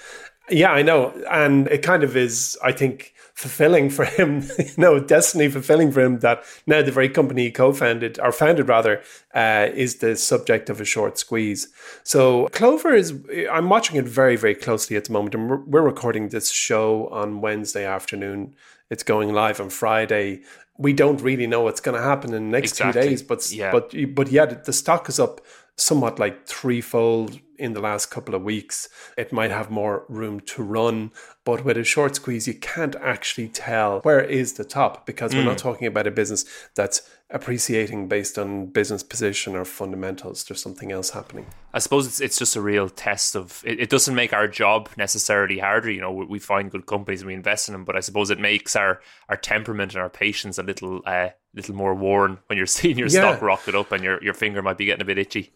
Yeah, 0.49 0.71
I 0.71 0.83
know. 0.83 1.09
And 1.31 1.67
it 1.69 1.81
kind 1.81 2.03
of 2.03 2.15
is, 2.15 2.55
I 2.63 2.71
think, 2.71 3.13
fulfilling 3.33 3.89
for 3.89 4.05
him, 4.05 4.43
you 4.59 4.65
know, 4.77 4.99
destiny 4.99 5.49
fulfilling 5.49 5.91
for 5.91 6.01
him 6.01 6.19
that 6.19 6.43
now 6.67 6.83
the 6.83 6.91
very 6.91 7.09
company 7.09 7.45
he 7.45 7.51
co 7.51 7.73
founded, 7.73 8.19
or 8.19 8.31
founded 8.31 8.69
rather, 8.69 9.01
uh, 9.33 9.69
is 9.73 9.95
the 9.97 10.15
subject 10.15 10.69
of 10.69 10.79
a 10.79 10.85
short 10.85 11.17
squeeze. 11.17 11.67
So 12.03 12.47
Clover 12.51 12.93
is, 12.93 13.13
I'm 13.51 13.69
watching 13.69 13.95
it 13.97 14.05
very, 14.05 14.35
very 14.35 14.53
closely 14.53 14.95
at 14.95 15.05
the 15.05 15.13
moment. 15.13 15.33
And 15.33 15.49
we're, 15.65 15.81
recording 15.81 16.29
this 16.29 16.51
show 16.51 17.07
on 17.07 17.41
Wednesday 17.41 17.85
afternoon. 17.85 18.53
It's 18.91 19.01
going 19.03 19.33
live 19.33 19.59
on 19.59 19.71
Friday. 19.71 20.41
We 20.77 20.93
don't 20.93 21.19
really 21.21 21.47
know 21.47 21.61
what's 21.61 21.81
going 21.81 21.97
to 21.97 22.03
happen 22.03 22.33
in 22.35 22.43
the 22.51 22.59
next 22.59 22.73
Exactly. 22.73 23.01
two 23.01 23.09
days, 23.09 23.23
but 23.23 23.51
Yeah. 23.51 23.71
but 23.71 23.95
but 24.13 24.31
yeah, 24.31 24.45
the 24.45 24.73
stock 24.73 25.09
is 25.09 25.19
up 25.19 25.41
somewhat 25.75 26.19
like 26.19 26.45
threefold 26.45 27.39
in 27.57 27.73
the 27.73 27.81
last 27.81 28.07
couple 28.11 28.35
of 28.35 28.43
weeks. 28.43 28.89
It 29.17 29.31
might 29.31 29.51
have 29.51 29.69
more 29.71 30.05
room 30.09 30.39
to 30.41 30.63
run, 30.63 31.11
but 31.43 31.63
with 31.63 31.77
a 31.77 31.83
short 31.83 32.15
squeeze, 32.15 32.47
you 32.47 32.53
can't 32.55 32.95
actually 32.97 33.47
tell 33.49 33.99
where 34.01 34.21
is 34.21 34.53
the 34.53 34.65
top 34.65 35.05
because 35.05 35.33
we're 35.35 35.43
not 35.43 35.57
talking 35.57 35.87
about 35.87 36.07
a 36.07 36.11
business 36.11 36.45
that's 36.75 37.01
appreciating 37.29 38.07
based 38.07 38.37
on 38.39 38.65
business 38.67 39.03
position 39.03 39.55
or 39.55 39.65
fundamentals. 39.65 40.43
There's 40.43 40.61
something 40.61 40.91
else 40.91 41.11
happening. 41.11 41.45
I 41.73 41.79
suppose 41.79 42.07
it's 42.07 42.21
it's 42.21 42.37
just 42.39 42.55
a 42.55 42.61
real 42.61 42.89
test 42.89 43.35
of 43.35 43.61
it, 43.65 43.79
it 43.79 43.89
doesn't 43.89 44.15
make 44.15 44.31
our 44.33 44.47
job 44.47 44.89
necessarily 44.97 45.59
harder. 45.59 45.91
You 45.91 46.01
know, 46.01 46.11
we, 46.11 46.25
we 46.25 46.39
find 46.39 46.71
good 46.71 46.85
companies 46.85 47.21
and 47.21 47.27
we 47.27 47.33
invest 47.33 47.67
in 47.67 47.73
them, 47.73 47.83
but 47.83 47.95
I 47.95 47.99
suppose 47.99 48.29
it 48.31 48.39
makes 48.39 48.75
our 48.75 49.01
our 49.29 49.37
temperament 49.37 49.93
and 49.93 50.01
our 50.01 50.09
patience 50.09 50.57
a 50.57 50.63
little 50.63 51.01
uh, 51.05 51.29
little 51.53 51.75
more 51.75 51.93
worn 51.93 52.39
when 52.47 52.57
you're 52.57 52.65
seeing 52.79 52.97
your 52.97 53.07
Yeah. 53.09 53.21
stock 53.21 53.41
rocket 53.41 53.75
up 53.75 53.91
and 53.91 54.03
your, 54.03 54.23
your 54.23 54.33
finger 54.33 54.61
might 54.61 54.77
be 54.77 54.85
getting 54.85 55.01
a 55.01 55.05
bit 55.05 55.17
itchy. 55.17 55.53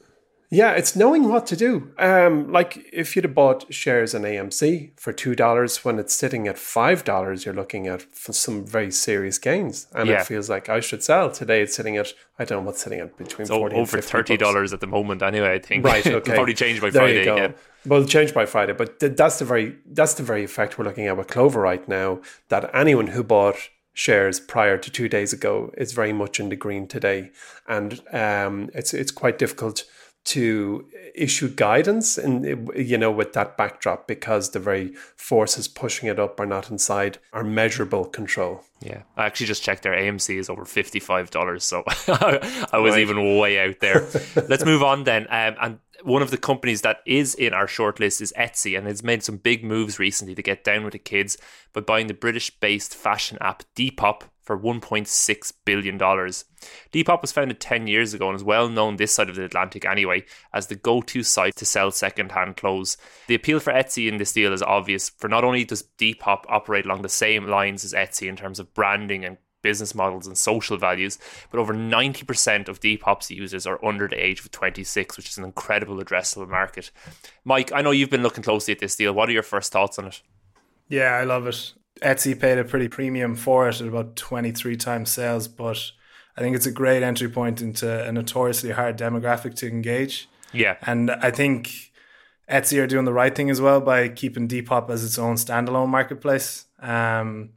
Yeah, 0.52 0.72
it's 0.72 0.96
knowing 0.96 1.30
what 1.30 1.46
to 1.48 1.56
do. 1.56 1.92
Um, 2.00 2.52
like 2.52 2.90
if 2.92 3.16
you'd 3.16 3.26
have 3.26 3.36
bought 3.36 3.72
shares 3.72 4.16
in 4.16 4.24
AMC 4.24 5.00
for 5.00 5.14
two 5.14 5.36
dollars 5.36 5.86
when 5.86 6.00
it's 6.00 6.14
sitting 6.14 6.48
at 6.48 6.58
five 6.58 7.04
dollars, 7.04 7.46
you're 7.46 7.54
looking 7.54 7.86
at 7.86 8.04
some 8.16 8.66
very 8.66 8.90
serious 8.90 9.38
gains, 9.38 9.86
and 9.94 10.10
Yeah. 10.10 10.22
it 10.22 10.26
feels 10.26 10.50
like 10.50 10.68
I 10.68 10.80
should 10.80 11.04
sell 11.04 11.30
today. 11.30 11.62
It's 11.62 11.76
sitting 11.76 11.98
at 11.98 12.14
I 12.40 12.46
don't 12.46 12.62
know 12.64 12.66
what's 12.66 12.82
sitting 12.82 13.00
at 13.00 13.16
between 13.16 13.46
So 13.46 13.60
40 13.60 13.76
and 13.76 13.82
over 13.84 13.98
50 13.98 14.10
thirty 14.12 14.38
dollars 14.38 14.74
at 14.74 14.80
the 14.80 14.88
moment, 14.88 15.22
anyway. 15.22 15.54
I 15.54 15.60
think 15.60 15.86
Right. 15.86 16.06
Okay. 16.20 16.34
probably 16.34 16.56
change 16.56 16.82
by 16.82 16.90
There 16.90 17.04
Friday. 17.04 17.20
You 17.20 17.26
go. 17.26 17.36
Yeah. 17.38 17.52
Well, 17.86 18.06
change 18.06 18.34
by 18.34 18.48
Friday, 18.48 18.74
but 18.74 19.00
th- 19.00 19.16
that's 19.16 19.38
the 19.38 19.46
very 19.46 19.76
that's 19.86 20.16
the 20.16 20.24
very 20.24 20.44
effect 20.44 20.80
we're 20.80 20.86
looking 20.86 21.06
at 21.06 21.16
with 21.16 21.28
Clover 21.28 21.62
right 21.62 21.88
now. 21.88 22.22
That 22.48 22.72
anyone 22.74 23.08
who 23.08 23.24
bought 23.24 23.58
shares 23.94 24.40
prior 24.40 24.78
to 24.80 24.90
two 24.90 25.10
days 25.10 25.32
ago 25.32 25.72
is 25.78 25.94
very 25.94 26.14
much 26.14 26.40
in 26.40 26.50
the 26.50 26.56
green 26.56 26.88
today, 26.88 27.30
and 27.68 28.02
um, 28.12 28.72
it's 28.74 28.96
it's 28.96 29.12
quite 29.12 29.38
difficult 29.38 29.84
to 30.26 30.86
issue 31.16 31.50
guidance 31.50 32.18
and 32.18 32.70
you 32.76 32.98
know 32.98 33.10
with 33.10 33.34
that 33.34 33.58
backdrop 33.58 34.08
because 34.08 34.52
the 34.52 34.60
very 34.60 34.94
forces 35.16 35.68
pushing 35.68 36.08
it 36.10 36.20
up 36.20 36.40
are 36.40 36.46
not 36.46 36.70
inside 36.70 37.18
our 37.34 37.44
measurable 37.44 38.06
control. 38.06 38.64
Yeah, 38.82 39.04
I 39.18 39.26
actually 39.26 39.48
just 39.48 39.64
checked 39.64 39.84
their 39.84 39.94
AMC 39.96 40.38
is 40.38 40.50
over 40.50 40.66
fifty-five 40.66 41.32
dollars, 41.32 41.64
so 41.64 41.84
I 42.08 42.78
was 42.80 42.94
Right. 42.94 43.02
even 43.02 43.38
way 43.40 43.60
out 43.60 43.80
there. 43.80 44.08
Let's 44.48 44.66
move 44.66 44.84
on 44.84 45.04
then. 45.06 45.24
Um, 45.30 45.56
and 45.62 45.80
one 46.04 46.22
of 46.22 46.32
the 46.32 46.38
companies 46.38 46.82
that 46.82 47.00
is 47.06 47.36
in 47.36 47.54
our 47.54 47.68
shortlist 47.68 48.22
is 48.22 48.34
Etsy, 48.38 48.78
and 48.78 48.88
it's 48.88 49.04
made 49.04 49.22
some 49.24 49.36
big 49.38 49.64
moves 49.66 50.00
recently 50.00 50.34
to 50.36 50.42
get 50.42 50.64
down 50.64 50.84
with 50.84 50.94
the 50.94 51.00
kids 51.00 51.38
by 51.74 51.82
buying 51.82 52.08
the 52.08 52.14
British-based 52.14 52.96
fashion 52.96 53.38
app 53.42 53.64
Depop 53.76 54.22
for 54.50 54.58
one 54.58 54.82
point 54.82 55.08
six 55.08 55.52
billion 55.52 55.96
dollars. 55.96 56.44
Depop 56.92 57.22
was 57.22 57.32
founded 57.32 57.60
ten 57.60 57.86
years 57.86 58.16
ago 58.16 58.30
and 58.30 58.36
is 58.36 58.44
well 58.44 58.68
known 58.68 58.96
this 58.96 59.14
side 59.14 59.30
of 59.30 59.36
the 59.36 59.44
Atlantic 59.44 59.86
anyway 59.86 60.26
as 60.52 60.66
the 60.66 60.76
go-to 60.76 61.22
site 61.22 61.56
to 61.58 61.66
sell 61.66 61.92
second-hand 61.92 62.58
clothes. 62.58 62.98
The 63.28 63.36
appeal 63.36 63.60
for 63.60 63.72
Etsy 63.72 64.08
in 64.08 64.18
this 64.18 64.34
deal 64.34 64.52
is 64.52 64.64
obvious. 64.64 65.08
For 65.08 65.28
not 65.28 65.44
only 65.44 65.66
does 65.66 65.84
Depop 66.00 66.46
operate 66.48 66.86
along 66.86 67.04
the 67.04 67.10
same 67.10 67.46
lines 67.46 67.86
as 67.86 67.94
Etsy 67.94 68.28
in 68.28 68.36
terms 68.36 68.60
of 68.60 68.74
branding 68.74 69.24
and 69.24 69.38
business 69.62 69.94
models 69.94 70.26
and 70.26 70.36
social 70.36 70.78
values, 70.78 71.20
but 71.52 71.60
over 71.60 71.76
90% 71.76 72.68
of 72.68 72.80
Depop's 72.80 73.30
users 73.30 73.68
are 73.68 73.86
under 73.86 74.08
the 74.08 74.16
age 74.16 74.40
of 74.40 74.50
26, 74.50 75.16
which 75.16 75.30
is 75.30 75.38
an 75.38 75.44
incredible 75.44 75.98
addressable 75.98 76.50
market. 76.50 76.90
Mike, 77.46 77.72
I 77.72 77.84
know 77.84 77.92
you've 77.92 78.10
been 78.10 78.24
looking 78.24 78.44
closely 78.44 78.72
at 78.72 78.80
this 78.80 78.96
deal. 78.96 79.14
What 79.14 79.30
are 79.30 79.34
your 79.34 79.44
first 79.44 79.72
thoughts 79.72 80.00
on 80.00 80.08
it? 80.08 80.24
Yeah, 80.88 81.12
I 81.12 81.24
love 81.24 81.46
it. 81.46 81.74
Etsy 82.02 82.40
paid 82.40 82.58
a 82.58 82.64
pretty 82.64 82.88
premium 82.88 83.36
for 83.36 83.68
it 83.70 83.82
at 83.82 83.88
about 83.88 84.16
23 84.16 84.76
times 84.78 85.10
sales, 85.10 85.48
but 85.48 85.92
I 86.38 86.42
think 86.42 86.56
it's 86.56 86.66
a 86.66 86.72
great 86.72 87.04
entry 87.04 87.30
point 87.30 87.62
into 87.62 88.08
a 88.08 88.12
notoriously 88.12 88.72
hard 88.72 88.98
demographic 88.98 89.56
to 89.56 89.68
engage. 89.68 90.30
Yeah. 90.54 90.78
And 90.84 91.12
I 91.12 91.32
think 91.32 91.92
Etsy 92.50 92.82
are 92.82 92.88
doing 92.88 93.06
the 93.06 93.14
right 93.14 93.36
thing 93.36 93.50
as 93.50 93.62
well 93.62 93.82
by 93.82 94.10
keeping 94.10 94.48
Depop 94.48 94.90
as 94.90 95.04
its 95.04 95.20
own 95.20 95.36
standalone 95.36 95.90
marketplace. 95.90 96.66
Um, 96.80 97.52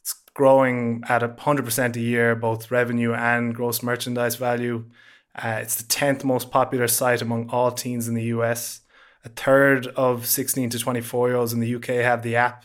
it's 0.00 0.14
growing 0.34 1.02
at 1.08 1.22
a 1.22 1.28
100% 1.28 1.96
a 1.96 2.00
year, 2.00 2.34
both 2.34 2.70
revenue 2.70 3.14
and 3.14 3.54
gross 3.54 3.82
merchandise 3.82 4.36
value. 4.36 4.84
Uh, 5.34 5.58
it's 5.62 5.76
the 5.76 5.84
10th 5.84 6.24
most 6.24 6.50
popular 6.50 6.86
site 6.86 7.22
among 7.22 7.48
all 7.50 7.72
teens 7.72 8.06
in 8.06 8.14
the 8.14 8.24
US. 8.24 8.80
A 9.24 9.28
third 9.30 9.86
of 9.88 10.26
16 10.26 10.70
to 10.70 10.78
24 10.78 11.28
year 11.28 11.36
olds 11.36 11.52
in 11.52 11.60
the 11.60 11.74
UK 11.74 11.86
have 11.86 12.22
the 12.22 12.36
app. 12.36 12.64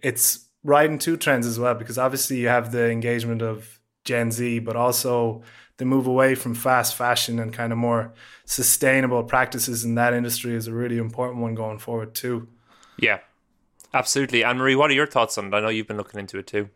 It's 0.00 0.41
riding 0.64 0.98
two 0.98 1.16
trends 1.16 1.46
as 1.46 1.58
well, 1.58 1.74
because 1.74 1.98
obviously 1.98 2.38
you 2.38 2.48
have 2.48 2.72
the 2.72 2.90
engagement 2.90 3.42
of 3.42 3.80
Gen 4.04 4.30
Z, 4.30 4.60
but 4.60 4.76
also 4.76 5.42
the 5.76 5.84
move 5.84 6.06
away 6.06 6.34
from 6.34 6.54
fast 6.54 6.94
fashion 6.94 7.38
and 7.38 7.52
kind 7.52 7.72
of 7.72 7.78
more 7.78 8.12
sustainable 8.44 9.24
practices 9.24 9.84
in 9.84 9.94
that 9.94 10.14
industry 10.14 10.54
is 10.54 10.66
a 10.66 10.72
really 10.72 10.98
important 10.98 11.40
one 11.40 11.54
going 11.54 11.78
forward 11.78 12.14
too. 12.14 12.48
Yeah. 12.98 13.18
Absolutely. 13.94 14.42
Anne 14.44 14.58
Marie, 14.58 14.76
what 14.76 14.90
are 14.90 14.94
your 14.94 15.06
thoughts 15.06 15.36
on 15.36 15.46
it? 15.46 15.54
I 15.54 15.60
know 15.60 15.68
you've 15.68 15.86
been 15.86 15.96
looking 15.96 16.20
into 16.20 16.38
it 16.38 16.46
too. 16.46 16.68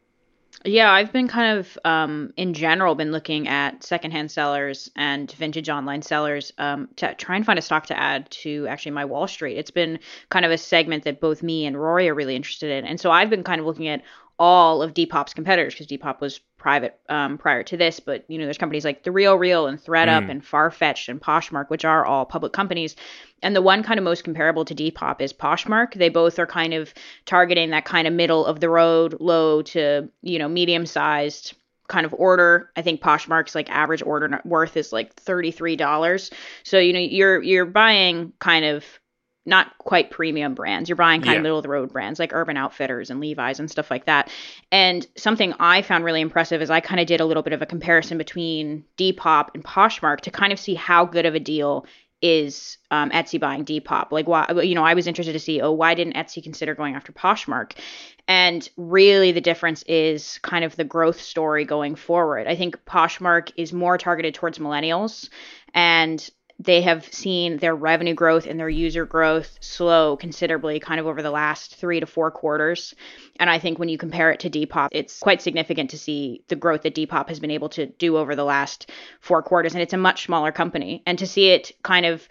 Yeah, 0.65 0.91
I've 0.91 1.13
been 1.13 1.29
kind 1.29 1.59
of, 1.59 1.79
um, 1.85 2.33
in 2.37 2.55
general, 2.55 2.95
been 2.95 3.13
looking 3.13 3.47
at 3.47 3.85
secondhand 3.85 4.31
sellers 4.31 4.91
and 4.97 5.31
vintage 5.33 5.69
online 5.69 6.03
sellers 6.03 6.53
um, 6.59 6.89
to 6.97 7.15
try 7.15 7.37
and 7.37 7.47
find 7.47 7.59
a 7.59 7.63
stock 7.63 7.87
to 7.87 7.99
add 7.99 8.29
to 8.31 8.67
actually 8.67 8.93
my 8.93 9.05
Wall 9.05 9.29
Street. 9.29 9.59
It's 9.59 9.71
been 9.71 9.99
kind 10.31 10.45
of 10.45 10.51
a 10.51 10.59
segment 10.59 11.05
that 11.05 11.21
both 11.21 11.43
me 11.43 11.67
and 11.67 11.81
Rory 11.81 12.09
are 12.09 12.15
really 12.15 12.35
interested 12.35 12.71
in, 12.71 12.85
and 12.85 12.99
so 12.99 13.11
I've 13.11 13.31
been 13.31 13.45
kind 13.45 13.61
of 13.61 13.67
looking 13.67 13.87
at 13.87 14.03
all 14.39 14.83
of 14.83 14.95
Depop's 14.95 15.35
competitors 15.35 15.75
because 15.75 15.87
Depop 15.87 16.21
was 16.21 16.41
private 16.59 16.99
um, 17.09 17.39
prior 17.39 17.63
to 17.63 17.77
this, 17.77 18.01
but 18.01 18.25
you 18.29 18.39
know 18.39 18.45
there's 18.45 18.59
companies 18.59 18.85
like 18.85 19.03
The 19.03 19.11
RealReal 19.11 19.69
and 19.69 19.79
ThredUp 19.79 20.29
and 20.31 20.43
Farfetch 20.43 21.09
and 21.09 21.21
Poshmark, 21.21 21.71
which 21.71 21.85
are 21.85 22.05
all 22.05 22.25
public 22.25 22.53
companies. 22.53 22.97
And 23.43 23.55
the 23.55 23.63
one 23.63 23.83
kind 23.83 23.99
of 23.99 24.05
most 24.05 24.25
comparable 24.25 24.65
to 24.65 24.75
Depop 24.75 25.21
is 25.21 25.33
Poshmark. 25.33 25.95
They 25.95 26.09
both 26.09 26.39
are 26.39 26.47
kind 26.47 26.75
of 26.75 26.93
targeting 27.25 27.71
that 27.71 27.85
kind 27.85 28.07
of 28.07 28.15
middle 28.15 28.45
of 28.45 28.61
the 28.61 28.69
road, 28.69 29.17
low 29.21 29.63
to 29.63 30.09
you 30.23 30.39
know 30.39 30.49
medium 30.49 30.87
sized 30.87 31.55
kind 31.89 32.05
of 32.05 32.15
order. 32.15 32.71
I 32.77 32.83
think 32.83 33.01
Poshmark's 33.01 33.55
like 33.55 33.71
average 33.71 34.03
order 34.03 34.41
worth 34.45 34.77
is 34.77 34.93
like 34.93 35.15
thirty 35.15 35.51
three 35.51 35.77
dollars. 35.77 36.31
So 36.63 36.79
you 36.79 36.93
know 36.93 36.99
you're 36.99 37.43
you're 37.43 37.67
buying 37.67 38.33
kind 38.39 38.65
of 38.65 38.85
not 39.47 39.79
quite 39.79 40.11
premium 40.11 40.55
brands. 40.55 40.89
You're 40.89 40.97
buying 40.97 41.21
kind 41.21 41.33
Yeah. 41.33 41.37
of 41.39 41.43
middle 41.43 41.59
of 41.59 41.63
the 41.63 41.69
road 41.69 41.93
brands 41.93 42.19
like 42.19 42.33
Urban 42.35 42.57
Outfitters 42.57 43.11
and 43.11 43.21
Levi's 43.21 43.61
and 43.61 43.71
stuff 43.71 43.91
like 43.91 44.07
that. 44.07 44.31
And 44.73 45.07
something 45.17 45.55
I 45.61 45.83
found 45.83 46.05
really 46.05 46.21
impressive 46.21 46.61
is 46.61 46.71
I 46.71 46.81
kind 46.81 47.01
of 47.01 47.07
did 47.07 47.21
a 47.21 47.25
little 47.25 47.43
bit 47.43 47.53
of 47.53 47.63
a 47.63 47.67
comparison 47.67 48.19
between 48.19 48.85
Depop 48.99 49.49
and 49.55 49.65
Poshmark 49.65 50.21
to 50.23 50.31
kind 50.31 50.53
of 50.53 50.59
see 50.59 50.75
how 50.75 51.05
good 51.05 51.27
of 51.27 51.35
a 51.35 51.41
deal 51.41 51.87
is 52.23 52.79
um, 52.91 53.11
Etsy 53.11 53.39
buying 53.39 53.65
Depop. 53.65 54.11
Like, 54.11 54.27
why? 54.27 54.47
You 54.63 54.75
know, 54.75 54.83
I 54.83 54.95
was 54.95 55.07
interested 55.07 55.35
to 55.35 55.39
see, 55.39 55.61
oh, 55.61 55.73
why 55.73 55.95
didn't 55.95 56.15
Etsy 56.15 56.43
consider 56.43 56.75
going 56.75 56.95
after 56.95 57.13
Poshmark? 57.13 57.73
And 58.27 58.69
really, 58.77 59.33
the 59.33 59.41
difference 59.41 59.83
is 59.85 60.39
kind 60.43 60.65
of 60.65 60.75
the 60.77 60.83
growth 60.85 61.21
story 61.21 61.65
going 61.65 61.95
forward. 61.95 62.47
I 62.47 62.57
think 62.57 62.85
Poshmark 62.87 63.53
is 63.57 63.73
more 63.73 63.99
targeted 63.99 64.35
towards 64.35 64.59
millennials, 64.59 65.29
and 65.75 66.29
they 66.59 66.83
have 66.83 67.05
seen 67.13 67.59
their 67.59 67.75
revenue 67.75 68.15
growth 68.15 68.47
and 68.47 68.59
their 68.59 68.69
user 68.69 69.05
growth 69.05 69.59
slow 69.61 70.17
considerably 70.17 70.81
kind 70.81 70.99
of 70.99 71.07
over 71.07 71.23
the 71.23 71.31
last 71.31 71.77
three 71.77 72.01
to 72.01 72.07
four 72.07 72.31
quarters. 72.31 72.95
And 73.39 73.51
I 73.51 73.59
think 73.59 73.79
when 73.79 73.91
you 73.91 73.99
compare 73.99 74.31
it 74.31 74.41
to 74.41 74.51
Depop, 74.51 74.89
it's 74.93 75.19
quite 75.19 75.43
significant 75.43 75.91
to 75.91 75.99
see 75.99 76.43
the 76.49 76.57
growth 76.57 76.83
that 76.83 76.95
Depop 76.95 77.29
has 77.29 77.41
been 77.41 77.51
able 77.51 77.69
to 77.71 77.87
do 77.87 78.17
over 78.17 78.35
the 78.35 78.45
last 78.45 78.91
four 79.21 79.43
quarters. 79.43 79.75
And 79.75 79.83
it's 79.83 79.93
a 79.93 79.99
much 79.99 80.25
smaller 80.25 80.51
company. 80.51 81.03
And 81.05 81.19
to 81.19 81.27
see 81.27 81.51
it 81.51 81.73
kind 81.83 82.07
of 82.07 82.27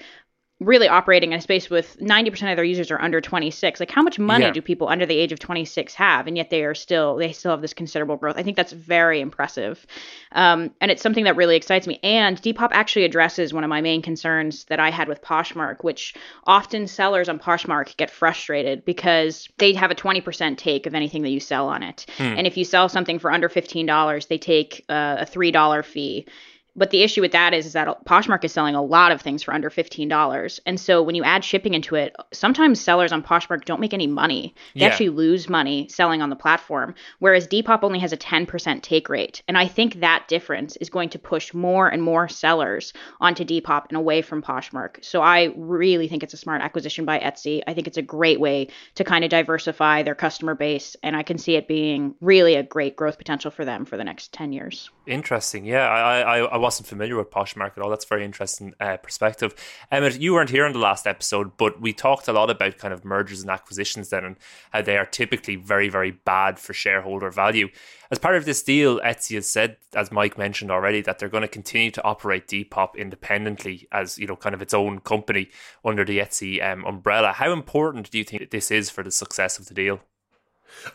really 0.61 0.87
operating 0.87 1.33
in 1.33 1.39
a 1.39 1.41
space 1.41 1.69
with 1.69 1.97
90% 1.99 2.49
of 2.49 2.55
their 2.55 2.63
users 2.63 2.89
are 2.89 3.01
under 3.01 3.19
26 3.19 3.79
like 3.79 3.91
how 3.91 4.01
much 4.01 4.17
money 4.17 4.45
Yeah. 4.45 4.51
do 4.51 4.61
people 4.61 4.87
under 4.87 5.05
the 5.05 5.17
age 5.17 5.33
of 5.33 5.39
26 5.39 5.93
have? 5.95 6.27
And 6.27 6.37
yet 6.37 6.49
they 6.49 6.63
are 6.63 6.73
still 6.73 7.17
they 7.17 7.33
still 7.33 7.51
have 7.51 7.61
this 7.61 7.73
considerable 7.73 8.15
growth. 8.15 8.37
I 8.37 8.43
think 8.43 8.55
that's 8.55 8.71
very 8.71 9.19
impressive. 9.19 9.85
Um, 10.31 10.71
and 10.79 10.91
it's 10.91 11.01
something 11.01 11.25
that 11.25 11.35
really 11.35 11.57
excites 11.57 11.87
me. 11.87 11.99
And 12.03 12.41
depop 12.41 12.69
actually 12.71 13.03
addresses 13.03 13.53
one 13.53 13.65
of 13.65 13.69
my 13.69 13.81
main 13.81 14.01
concerns 14.01 14.63
that 14.65 14.79
i 14.79 14.89
had 14.91 15.07
with 15.09 15.21
poshmark 15.21 15.83
which 15.83 16.13
often 16.45 16.87
sellers 16.87 17.27
on 17.27 17.37
poshmark 17.37 17.97
get 17.97 18.09
frustrated 18.09 18.85
because 18.85 19.49
they 19.57 19.73
have 19.73 19.91
a 19.91 19.95
20% 19.95 20.57
take 20.57 20.85
of 20.85 20.95
anything 20.95 21.23
that 21.23 21.31
you 21.31 21.39
sell 21.41 21.67
on 21.67 21.83
it. 21.83 22.05
And 22.17 22.47
if 22.47 22.55
you 22.55 22.63
sell 22.63 22.87
something 22.87 23.19
for 23.19 23.29
under 23.31 23.49
$15 23.49 24.27
they 24.29 24.37
take 24.37 24.85
uh, 24.87 25.17
a 25.19 25.25
$3 25.25 25.83
fee 25.85 26.27
but 26.75 26.89
the 26.91 27.03
issue 27.03 27.21
with 27.21 27.31
that 27.31 27.53
is, 27.53 27.65
is 27.65 27.73
that 27.73 28.05
Poshmark 28.05 28.43
is 28.43 28.51
selling 28.51 28.75
a 28.75 28.81
lot 28.81 29.11
of 29.11 29.21
things 29.21 29.43
for 29.43 29.53
under 29.53 29.69
$15. 29.69 30.59
And 30.65 30.79
so 30.79 31.01
when 31.01 31.15
you 31.15 31.23
add 31.23 31.43
shipping 31.43 31.73
into 31.73 31.95
it, 31.95 32.15
sometimes 32.33 32.81
sellers 32.81 33.11
on 33.11 33.23
Poshmark 33.23 33.65
don't 33.65 33.79
make 33.79 33.93
any 33.93 34.07
money. 34.07 34.53
They 34.73 34.81
Yeah. 34.81 34.87
actually 34.87 35.09
lose 35.09 35.47
money 35.49 35.87
selling 35.89 36.21
on 36.21 36.29
the 36.29 36.35
platform, 36.35 36.95
whereas 37.19 37.47
Depop 37.47 37.83
only 37.83 37.99
has 37.99 38.11
a 38.13 38.17
10% 38.17 38.83
take 38.83 39.09
rate. 39.09 39.41
And 39.47 39.57
I 39.57 39.67
think 39.67 40.01
that 40.01 40.27
difference 40.27 40.75
is 40.77 40.89
going 40.89 41.09
to 41.09 41.19
push 41.19 41.53
more 41.53 41.87
and 41.87 42.01
more 42.01 42.27
sellers 42.27 42.93
onto 43.21 43.45
Depop 43.45 43.85
and 43.89 43.97
away 43.97 44.21
from 44.21 44.41
Poshmark. 44.41 45.03
So 45.03 45.21
I 45.21 45.53
really 45.55 46.07
think 46.07 46.23
it's 46.23 46.33
a 46.33 46.37
smart 46.37 46.61
acquisition 46.61 47.05
by 47.05 47.19
Etsy. 47.19 47.61
I 47.67 47.73
think 47.73 47.87
it's 47.87 47.97
a 47.97 48.01
great 48.01 48.39
way 48.39 48.67
to 48.95 49.03
kind 49.03 49.23
of 49.23 49.29
diversify 49.29 50.03
their 50.03 50.15
customer 50.15 50.55
base. 50.55 50.95
And 51.03 51.15
I 51.15 51.23
can 51.23 51.37
see 51.37 51.55
it 51.55 51.67
being 51.67 52.15
really 52.21 52.55
a 52.55 52.63
great 52.63 52.95
growth 52.95 53.17
potential 53.17 53.51
for 53.51 53.65
them 53.65 53.85
for 53.85 53.97
the 53.97 54.03
next 54.03 54.33
10 54.33 54.51
years. 54.51 54.89
Interesting. 55.07 55.65
Yeah, 55.65 55.87
I, 55.87 56.21
I, 56.21 56.37
I 56.39 56.57
wasn't 56.57 56.87
familiar 56.87 57.15
with 57.15 57.29
Poshmark 57.29 57.77
at 57.77 57.79
all. 57.79 57.91
That's 57.91 58.05
very 58.05 58.25
interesting 58.25 58.73
uh, 58.79 58.97
perspective. 58.97 59.53
Emmett, 59.91 60.19
you 60.19 60.33
weren't 60.33 60.49
here 60.49 60.65
in 60.65 60.73
the 60.73 60.79
last 60.79 61.05
episode, 61.05 61.57
but 61.57 61.79
we 61.79 61.93
talked 61.93 62.27
a 62.27 62.33
lot 62.33 62.49
about 62.49 62.79
kind 62.79 62.91
of 62.91 63.05
mergers 63.05 63.41
and 63.41 63.51
acquisitions 63.51 64.09
then 64.09 64.25
and 64.25 64.35
how 64.71 64.81
they 64.81 64.97
are 64.97 65.05
typically 65.05 65.57
very, 65.57 65.89
very 65.89 66.09
bad 66.09 66.57
for 66.57 66.73
shareholder 66.73 67.29
value. 67.29 67.69
As 68.09 68.17
part 68.17 68.35
of 68.35 68.45
this 68.45 68.63
deal, 68.63 68.99
Etsy 69.01 69.35
has 69.35 69.47
said, 69.47 69.77
as 69.93 70.11
Mike 70.11 70.39
mentioned 70.39 70.71
already, 70.71 71.01
that 71.01 71.19
they're 71.19 71.29
going 71.29 71.41
to 71.41 71.47
continue 71.47 71.91
to 71.91 72.03
operate 72.03 72.47
Depop 72.47 72.95
independently 72.95 73.87
as, 73.91 74.17
you 74.17 74.25
know, 74.25 74.35
kind 74.35 74.55
of 74.55 74.61
its 74.61 74.73
own 74.73 74.99
company 74.99 75.49
under 75.83 76.03
the 76.03 76.17
Etsy 76.17 76.63
um, 76.63 76.83
umbrella. 76.83 77.33
How 77.33 77.51
important 77.51 78.09
do 78.09 78.17
you 78.17 78.23
think 78.23 78.49
this 78.49 78.71
is 78.71 78.89
for 78.89 79.03
the 79.03 79.11
success 79.11 79.59
of 79.59 79.67
the 79.67 79.75
deal? 79.75 80.01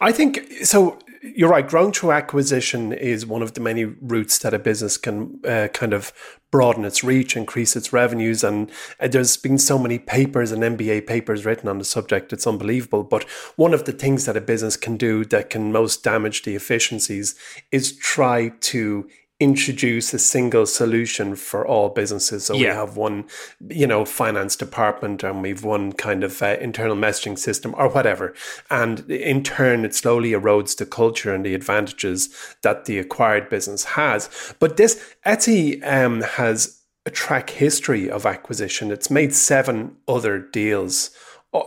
I 0.00 0.12
think 0.12 0.64
so. 0.64 0.98
You're 1.22 1.50
right. 1.50 1.68
Growing 1.68 1.92
through 1.92 2.12
acquisition 2.12 2.92
is 2.92 3.26
one 3.26 3.42
of 3.42 3.52
the 3.52 3.60
many 3.60 3.84
routes 3.84 4.38
that 4.38 4.54
a 4.54 4.58
business 4.58 4.96
can 4.96 5.38
uh, 5.46 5.68
kind 5.72 5.92
of 5.92 6.12
broaden 6.50 6.84
its 6.84 7.04
reach, 7.04 7.36
increase 7.36 7.76
its 7.76 7.92
revenues. 7.92 8.42
And 8.42 8.70
uh, 8.98 9.08
there's 9.08 9.36
been 9.36 9.58
so 9.58 9.78
many 9.78 9.98
papers 9.98 10.50
and 10.50 10.62
MBA 10.62 11.06
papers 11.06 11.44
written 11.44 11.68
on 11.68 11.78
the 11.78 11.84
subject. 11.84 12.32
It's 12.32 12.46
unbelievable. 12.46 13.04
But 13.04 13.24
one 13.56 13.74
of 13.74 13.84
the 13.84 13.92
things 13.92 14.24
that 14.24 14.36
a 14.36 14.40
business 14.40 14.76
can 14.76 14.96
do 14.96 15.24
that 15.26 15.50
can 15.50 15.72
most 15.72 16.02
damage 16.02 16.42
the 16.42 16.56
efficiencies 16.56 17.34
is 17.70 17.96
try 17.96 18.52
to 18.60 19.08
introduce 19.40 20.12
a 20.12 20.18
single 20.18 20.66
solution 20.66 21.34
for 21.34 21.66
all 21.66 21.88
businesses. 21.88 22.44
So 22.44 22.54
yeah. 22.54 22.60
we 22.60 22.74
have 22.76 22.96
one, 22.96 23.24
you 23.70 23.86
know, 23.86 24.04
finance 24.04 24.54
department 24.54 25.24
and 25.24 25.42
we've 25.42 25.64
one 25.64 25.92
kind 25.94 26.22
of 26.22 26.42
uh, 26.42 26.58
internal 26.60 26.94
messaging 26.94 27.38
system 27.38 27.74
or 27.78 27.88
whatever. 27.88 28.34
And 28.68 29.10
in 29.10 29.42
turn, 29.42 29.86
it 29.86 29.94
slowly 29.94 30.32
erodes 30.32 30.76
the 30.76 30.84
culture 30.84 31.34
and 31.34 31.44
the 31.44 31.54
advantages 31.54 32.28
that 32.62 32.84
the 32.84 32.98
acquired 32.98 33.48
business 33.48 33.84
has. 33.84 34.28
But 34.58 34.76
this 34.76 35.02
Etsy 35.24 35.84
um, 35.90 36.20
has 36.20 36.82
a 37.06 37.10
track 37.10 37.48
history 37.48 38.10
of 38.10 38.26
acquisition. 38.26 38.92
It's 38.92 39.10
made 39.10 39.34
seven 39.34 39.96
other 40.06 40.38
deals 40.38 41.10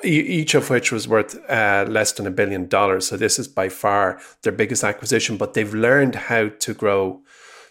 each 0.03 0.55
of 0.55 0.69
which 0.69 0.91
was 0.91 1.07
worth 1.09 1.37
uh, 1.49 1.85
less 1.89 2.13
than 2.13 2.25
a 2.25 2.31
billion 2.31 2.67
dollars. 2.67 3.07
So 3.07 3.17
this 3.17 3.37
is 3.37 3.49
by 3.49 3.67
far 3.67 4.19
their 4.43 4.53
biggest 4.53 4.83
acquisition, 4.83 5.35
but 5.35 5.53
they've 5.53 5.73
learned 5.73 6.15
how 6.15 6.49
to 6.49 6.73
grow 6.73 7.21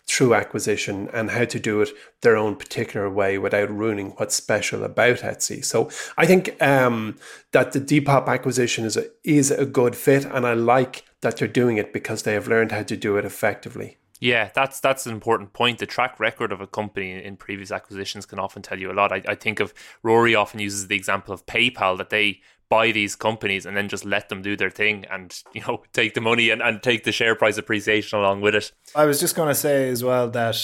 through 0.08 0.34
acquisition 0.34 1.08
and 1.12 1.30
how 1.30 1.44
to 1.44 1.58
do 1.58 1.80
it 1.80 1.90
their 2.20 2.36
own 2.36 2.56
particular 2.56 3.08
way 3.08 3.38
without 3.38 3.70
ruining 3.70 4.10
what's 4.16 4.34
special 4.34 4.84
about 4.84 5.18
Etsy. 5.18 5.64
So 5.64 5.90
I 6.16 6.26
think 6.26 6.60
um, 6.62 7.16
that 7.52 7.72
the 7.72 7.80
Depop 7.80 8.26
acquisition 8.26 8.84
is 8.84 8.96
a, 8.96 9.06
is 9.24 9.50
a 9.50 9.64
good 9.64 9.96
fit, 9.96 10.24
and 10.24 10.46
I 10.46 10.54
like 10.54 11.04
that 11.20 11.36
they're 11.36 11.48
doing 11.48 11.76
it 11.76 11.92
because 11.92 12.24
they 12.24 12.34
have 12.34 12.48
learned 12.48 12.72
how 12.72 12.82
to 12.82 12.96
do 12.96 13.16
it 13.16 13.24
effectively. 13.24 13.98
Yeah, 14.20 14.50
that's 14.54 14.78
that's 14.78 15.04
an 15.06 15.12
important 15.12 15.52
point. 15.52 15.78
The 15.78 15.86
track 15.86 16.20
record 16.20 16.52
of 16.52 16.60
a 16.60 16.66
company 16.66 17.24
in 17.24 17.36
previous 17.36 17.72
acquisitions 17.72 18.24
can 18.24 18.38
often 18.38 18.62
tell 18.62 18.78
you 18.78 18.92
a 18.92 18.94
lot. 18.94 19.12
I, 19.12 19.22
I 19.26 19.34
think 19.34 19.58
of 19.58 19.74
Rory 20.04 20.36
often 20.36 20.60
uses 20.60 20.86
the 20.86 20.94
example 20.94 21.34
of 21.34 21.44
PayPal 21.46 21.98
that 21.98 22.10
they 22.10 22.40
buy 22.72 22.90
these 22.90 23.14
companies 23.14 23.66
and 23.66 23.76
then 23.76 23.86
just 23.86 24.02
let 24.02 24.30
them 24.30 24.40
do 24.40 24.56
their 24.56 24.70
thing 24.70 25.04
and 25.10 25.42
you 25.52 25.60
know 25.60 25.82
take 25.92 26.14
the 26.14 26.22
money 26.22 26.48
and, 26.48 26.62
and 26.62 26.82
take 26.82 27.04
the 27.04 27.12
share 27.12 27.34
price 27.34 27.58
appreciation 27.58 28.18
along 28.18 28.40
with 28.40 28.54
it 28.54 28.72
i 28.96 29.04
was 29.04 29.20
just 29.20 29.36
going 29.36 29.48
to 29.48 29.54
say 29.54 29.90
as 29.90 30.02
well 30.02 30.30
that 30.30 30.56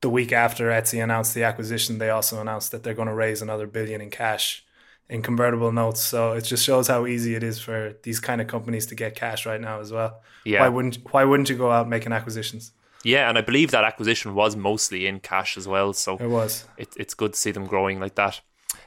the 0.00 0.10
week 0.10 0.32
after 0.32 0.70
etsy 0.70 1.00
announced 1.00 1.32
the 1.32 1.44
acquisition 1.44 1.98
they 1.98 2.10
also 2.10 2.40
announced 2.40 2.72
that 2.72 2.82
they're 2.82 2.94
going 2.94 3.06
to 3.06 3.14
raise 3.14 3.40
another 3.40 3.68
billion 3.68 4.00
in 4.00 4.10
cash 4.10 4.64
in 5.08 5.22
convertible 5.22 5.70
notes 5.70 6.00
so 6.00 6.32
it 6.32 6.40
just 6.42 6.64
shows 6.64 6.88
how 6.88 7.06
easy 7.06 7.36
it 7.36 7.44
is 7.44 7.60
for 7.60 7.94
these 8.02 8.18
kind 8.18 8.40
of 8.40 8.48
companies 8.48 8.86
to 8.86 8.96
get 8.96 9.14
cash 9.14 9.46
right 9.46 9.60
now 9.60 9.78
as 9.78 9.92
well 9.92 10.20
yeah 10.44 10.62
why 10.62 10.68
wouldn't 10.68 10.98
why 11.12 11.22
wouldn't 11.22 11.48
you 11.48 11.56
go 11.56 11.70
out 11.70 11.88
making 11.88 12.12
acquisitions 12.12 12.72
yeah, 13.02 13.30
and 13.30 13.38
I 13.38 13.40
believe 13.40 13.70
that 13.70 13.82
acquisition 13.82 14.34
was 14.34 14.56
mostly 14.56 15.06
in 15.06 15.20
cash 15.20 15.56
as 15.56 15.66
well. 15.66 15.94
So 15.94 16.18
it 16.18 16.26
was. 16.26 16.66
It, 16.76 16.92
it's 16.98 17.14
good 17.14 17.32
to 17.32 17.38
see 17.38 17.50
them 17.50 17.64
growing 17.64 17.98
like 17.98 18.14
that. 18.16 18.42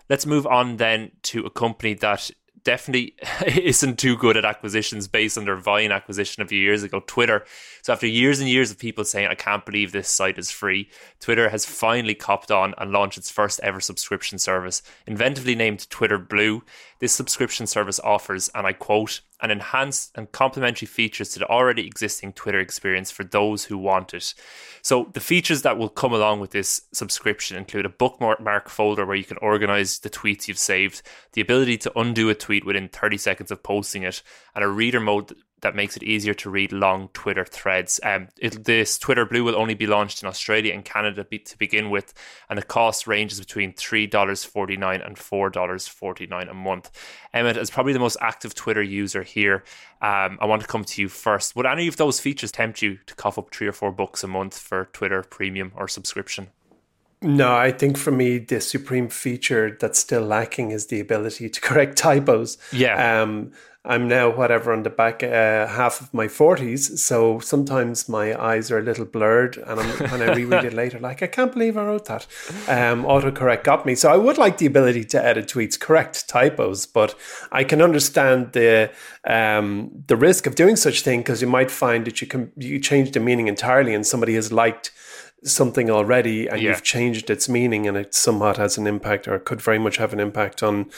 Let's 0.09 0.25
move 0.25 0.45
on 0.45 0.77
then 0.77 1.11
to 1.23 1.45
a 1.45 1.49
company 1.49 1.93
that 1.95 2.29
definitely 2.63 3.15
isn't 3.47 3.99
too 3.99 4.17
good 4.17 4.37
at 4.37 4.45
acquisitions 4.45 5.07
based 5.07 5.37
on 5.37 5.45
their 5.45 5.55
Vine 5.55 5.91
acquisition 5.91 6.41
a 6.43 6.47
few 6.47 6.59
years 6.59 6.83
ago, 6.83 7.01
Twitter. 7.05 7.45
So 7.81 7.93
after 7.93 8.07
years 8.07 8.39
and 8.39 8.49
years 8.49 8.71
of 8.71 8.79
people 8.79 9.03
saying, 9.03 9.27
I 9.27 9.35
can't 9.35 9.65
believe 9.65 9.91
this 9.91 10.09
site 10.09 10.37
is 10.37 10.51
free, 10.51 10.89
Twitter 11.19 11.49
has 11.49 11.65
finally 11.65 12.15
copped 12.15 12.51
on 12.51 12.73
and 12.77 12.91
launched 12.91 13.17
its 13.17 13.29
first 13.29 13.59
ever 13.61 13.79
subscription 13.79 14.37
service. 14.39 14.81
Inventively 15.07 15.55
named 15.55 15.89
Twitter 15.89 16.17
Blue, 16.17 16.63
this 17.03 17.11
subscription 17.11 17.67
service 17.67 17.99
offers, 17.99 18.49
and 18.55 18.65
I 18.65 18.71
quote, 18.71 19.19
an 19.41 19.51
enhanced 19.51 20.13
and 20.15 20.31
complementary 20.31 20.85
features 20.85 21.27
to 21.31 21.39
the 21.39 21.49
already 21.49 21.85
existing 21.85 22.31
Twitter 22.31 22.61
experience 22.61 23.11
for 23.11 23.25
those 23.25 23.65
who 23.65 23.77
want 23.77 24.13
it. 24.13 24.33
So 24.81 25.09
the 25.11 25.19
features 25.19 25.63
that 25.63 25.77
will 25.77 25.89
come 25.89 26.13
along 26.13 26.39
with 26.39 26.51
this 26.51 26.83
subscription 26.93 27.57
include 27.57 27.85
a 27.85 27.89
bookmark 27.89 28.69
folder 28.69 29.05
where 29.05 29.17
you 29.17 29.25
can 29.25 29.35
organize 29.41 29.99
the 29.99 30.09
tweets 30.09 30.47
you've 30.47 30.57
saved, 30.57 31.01
the 31.33 31.41
ability 31.41 31.77
to 31.79 31.99
undo 31.99 32.29
a 32.29 32.35
tweet 32.35 32.65
within 32.65 32.87
30 32.87 33.17
seconds 33.17 33.51
of 33.51 33.63
posting 33.63 34.03
it, 34.03 34.23
and 34.55 34.63
a 34.63 34.69
reader 34.69 35.01
mode 35.01 35.35
that 35.63 35.75
makes 35.75 35.97
it 35.97 36.03
easier 36.03 36.33
to 36.35 36.49
read 36.49 36.71
long 36.71 37.09
Twitter 37.13 37.43
threads. 37.43 37.99
Um, 38.03 38.27
it, 38.37 38.65
this 38.65 38.99
Twitter 38.99 39.25
Blue 39.25 39.43
will 39.43 39.55
only 39.55 39.73
be 39.73 39.87
launched 39.87 40.21
in 40.21 40.29
Australia 40.29 40.73
and 40.73 40.85
Canada 40.85 41.23
be, 41.23 41.39
to 41.39 41.57
begin 41.57 41.89
with, 41.89 42.13
and 42.49 42.57
the 42.57 42.63
cost 42.63 43.07
ranges 43.07 43.39
between 43.39 43.73
$3.49 43.73 45.05
and 45.05 45.15
$4.49 45.15 46.49
a 46.49 46.53
month. 46.53 46.91
Emmett, 47.33 47.57
as 47.57 47.71
probably 47.71 47.93
the 47.93 47.99
most 47.99 48.17
active 48.21 48.53
Twitter 48.53 48.83
user 48.83 49.23
here, 49.23 49.63
um, 50.01 50.37
I 50.41 50.45
want 50.45 50.61
to 50.61 50.67
come 50.67 50.83
to 50.83 51.01
you 51.01 51.09
first. 51.09 51.55
Would 51.55 51.65
any 51.65 51.87
of 51.87 51.97
those 51.97 52.19
features 52.19 52.51
tempt 52.51 52.81
you 52.81 52.99
to 53.07 53.15
cough 53.15 53.37
up 53.37 53.53
three 53.53 53.67
or 53.67 53.73
four 53.73 53.91
bucks 53.91 54.23
a 54.23 54.27
month 54.27 54.59
for 54.59 54.89
Twitter 54.93 55.23
Premium 55.23 55.71
or 55.75 55.87
subscription? 55.87 56.49
No, 57.23 57.55
I 57.55 57.71
think 57.71 57.97
for 57.97 58.11
me, 58.11 58.37
the 58.37 58.59
supreme 58.59 59.09
feature 59.09 59.77
that's 59.79 59.99
still 59.99 60.23
lacking 60.23 60.71
is 60.71 60.87
the 60.87 60.99
ability 60.99 61.49
to 61.49 61.61
correct 61.69 61.97
typos. 61.97 62.57
Yeah. 62.71 63.21
Um, 63.21 63.51
I'm 63.85 64.07
now 64.07 64.29
whatever 64.29 64.71
on 64.71 64.83
the 64.83 64.89
back 64.89 65.23
uh, 65.23 65.67
half 65.67 65.99
of 65.99 66.13
my 66.13 66.27
40s, 66.27 66.97
so 66.99 67.39
sometimes 67.39 68.07
my 68.07 68.33
eyes 68.41 68.71
are 68.71 68.79
a 68.79 68.81
little 68.81 69.03
blurred, 69.03 69.57
and 69.57 69.77
I'm, 69.77 70.09
when 70.09 70.21
I 70.21 70.33
reread 70.33 70.63
it 70.63 70.73
later, 70.81 70.99
like 70.99 71.21
I 71.21 71.27
can't 71.27 71.51
believe 71.51 71.75
I 71.75 71.83
wrote 71.83 72.05
that. 72.05 72.25
Um, 72.69 73.03
autocorrect 73.03 73.65
got 73.65 73.85
me, 73.85 73.95
so 73.95 74.09
I 74.09 74.15
would 74.15 74.37
like 74.37 74.57
the 74.57 74.67
ability 74.67 75.03
to 75.05 75.25
edit 75.25 75.47
tweets, 75.47 75.77
correct 75.77 76.29
typos, 76.29 76.85
but 76.85 77.13
I 77.51 77.65
can 77.65 77.81
understand 77.81 78.53
the 78.53 78.89
um, 79.25 79.91
the 80.07 80.15
risk 80.15 80.47
of 80.47 80.55
doing 80.55 80.77
such 80.77 81.01
thing 81.01 81.19
because 81.19 81.41
you 81.41 81.49
might 81.49 81.69
find 81.69 82.05
that 82.05 82.21
you 82.21 82.27
can 82.27 82.53
you 82.55 82.79
change 82.79 83.11
the 83.11 83.19
meaning 83.19 83.49
entirely, 83.49 83.93
and 83.93 84.07
somebody 84.07 84.35
has 84.35 84.53
liked 84.53 84.91
something 85.43 85.89
already 85.89 86.47
and 86.47 86.61
yeah. 86.61 86.69
you've 86.69 86.83
changed 86.83 87.29
its 87.29 87.49
meaning 87.49 87.87
and 87.87 87.97
it 87.97 88.13
somewhat 88.13 88.57
has 88.57 88.77
an 88.77 88.87
impact 88.87 89.27
or 89.27 89.39
could 89.39 89.61
very 89.61 89.79
much 89.79 89.97
have 89.97 90.13
an 90.13 90.19
impact 90.19 90.63
on 90.63 90.89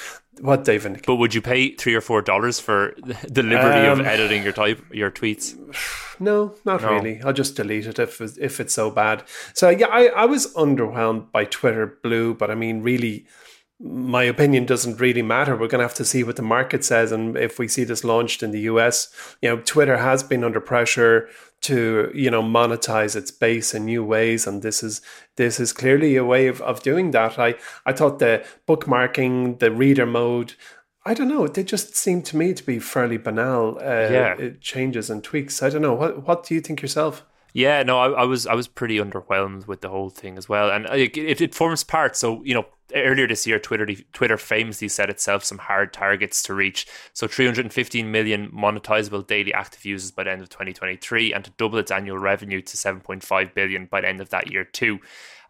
what 0.41 0.65
they've 0.65 0.86
indicated. 0.86 1.08
But 1.08 1.15
would 1.15 1.34
you 1.34 1.41
pay 1.41 1.73
three 1.75 1.95
or 1.95 2.01
four 2.01 2.21
dollars 2.21 2.60
for 2.60 2.95
the 3.27 3.43
liberty 3.43 3.88
um, 3.88 3.99
of 3.99 4.05
editing 4.05 4.43
your 4.43 4.53
type 4.53 4.84
your 4.91 5.12
tweets? 5.12 5.55
No, 6.17 6.55
not 6.63 6.81
no. 6.81 6.93
really. 6.93 7.21
I'll 7.23 7.34
just 7.34 7.58
delete 7.58 7.88
it 7.88 7.99
if 7.99 8.21
if 8.21 8.62
it's 8.62 8.73
so 8.73 8.89
bad. 8.89 9.25
So 9.53 9.67
yeah, 9.67 9.88
I, 9.88 10.05
I 10.05 10.23
was 10.23 10.53
underwhelmed 10.53 11.29
by 11.34 11.43
Twitter 11.43 11.97
Blue, 12.03 12.34
but 12.34 12.49
I 12.49 12.55
mean 12.55 12.81
really 12.81 13.25
my 13.81 14.23
opinion 14.23 14.65
doesn't 14.65 15.01
really 15.01 15.21
matter. 15.21 15.53
We're 15.53 15.67
going 15.67 15.79
to 15.79 15.88
have 15.88 15.93
to 15.95 16.05
see 16.05 16.23
what 16.23 16.38
the 16.38 16.41
market 16.41 16.86
says, 16.86 17.12
and 17.12 17.36
if 17.36 17.60
we 17.60 17.67
see 17.67 17.84
this 17.84 18.05
launched 18.05 18.41
in 18.43 18.51
the 18.51 18.62
US, 18.62 19.13
you 19.41 19.49
know, 19.49 19.58
Twitter 19.58 19.97
has 19.97 20.23
been 20.23 20.45
under 20.45 20.62
pressure 20.62 21.27
to 21.65 22.12
you 22.13 22.30
know 22.30 22.43
monetize 22.43 23.15
its 23.15 23.32
base 23.32 23.73
in 23.73 23.86
new 23.86 24.04
ways 24.04 24.45
and 24.45 24.62
this 24.62 24.84
is 24.84 25.01
this 25.36 25.60
is 25.60 25.73
clearly 25.73 26.15
a 26.15 26.23
way 26.23 26.47
of, 26.47 26.62
of 26.62 26.84
doing 26.84 27.12
that 27.12 27.39
i 27.39 27.56
i 27.86 27.91
thought 27.91 28.19
the 28.19 28.45
bookmarking 28.67 29.58
the 29.60 29.71
reader 29.71 30.06
mode 30.06 30.54
i 31.06 31.13
don't 31.13 31.28
know 31.28 31.47
they 31.47 31.63
just 31.63 31.95
seem 31.95 32.21
to 32.21 32.38
me 32.38 32.54
to 32.54 32.63
be 32.63 32.78
fairly 32.78 33.17
banal 33.17 33.78
uh, 33.80 34.08
yeah. 34.12 34.49
changes 34.62 35.10
and 35.10 35.23
tweaks 35.23 35.63
i 35.63 35.69
don't 35.69 35.82
know 35.82 35.93
what 35.93 36.28
what 36.28 36.43
do 36.43 36.54
you 36.54 36.62
think 36.62 36.82
yourself 36.82 37.25
yeah, 37.58 37.84
no, 37.84 37.99
I, 37.99 38.10
I, 38.10 38.23
was 38.25 38.45
I 38.45 38.54
was 38.54 38.67
pretty 38.67 38.97
underwhelmed 38.97 39.65
with 39.65 39.80
the 39.80 39.88
whole 39.88 40.10
thing 40.10 40.38
as 40.38 40.49
well, 40.49 40.69
and 40.69 40.86
it, 40.88 41.17
it, 41.17 41.39
it 41.39 41.56
forms 41.56 41.86
part. 41.86 42.17
So 42.17 42.43
you 42.43 42.54
know, 42.54 42.65
earlier 42.93 43.28
this 43.28 43.48
year, 43.48 43.60
Twitter 43.60 43.88
Twitter 44.13 44.38
famously 44.38 44.88
set 44.88 45.10
itself 45.10 45.43
some 45.43 45.58
hard 45.58 45.93
targets 45.93 46.43
to 46.43 46.54
reach. 46.54 46.88
So 47.13 47.28
315 47.28 48.12
million 48.12 48.52
monetizable 48.52 49.26
daily 49.26 49.54
active 49.54 49.86
users 49.86 50.12
by 50.12 50.24
the 50.24 50.32
end 50.32 50.41
of 50.41 50.50
2023, 50.50 51.34
and 51.34 51.43
to 51.45 51.52
double 51.58 51.80
its 51.80 51.91
annual 51.91 52.17
revenue 52.17 52.62
to 52.62 52.78
7.5 52.78 53.54
billion 53.54 53.86
by 53.86 54.02
the 54.02 54.10
end 54.10 54.21
of 54.21 54.30
that 54.30 54.52
year 54.52 54.63
too. 54.63 55.00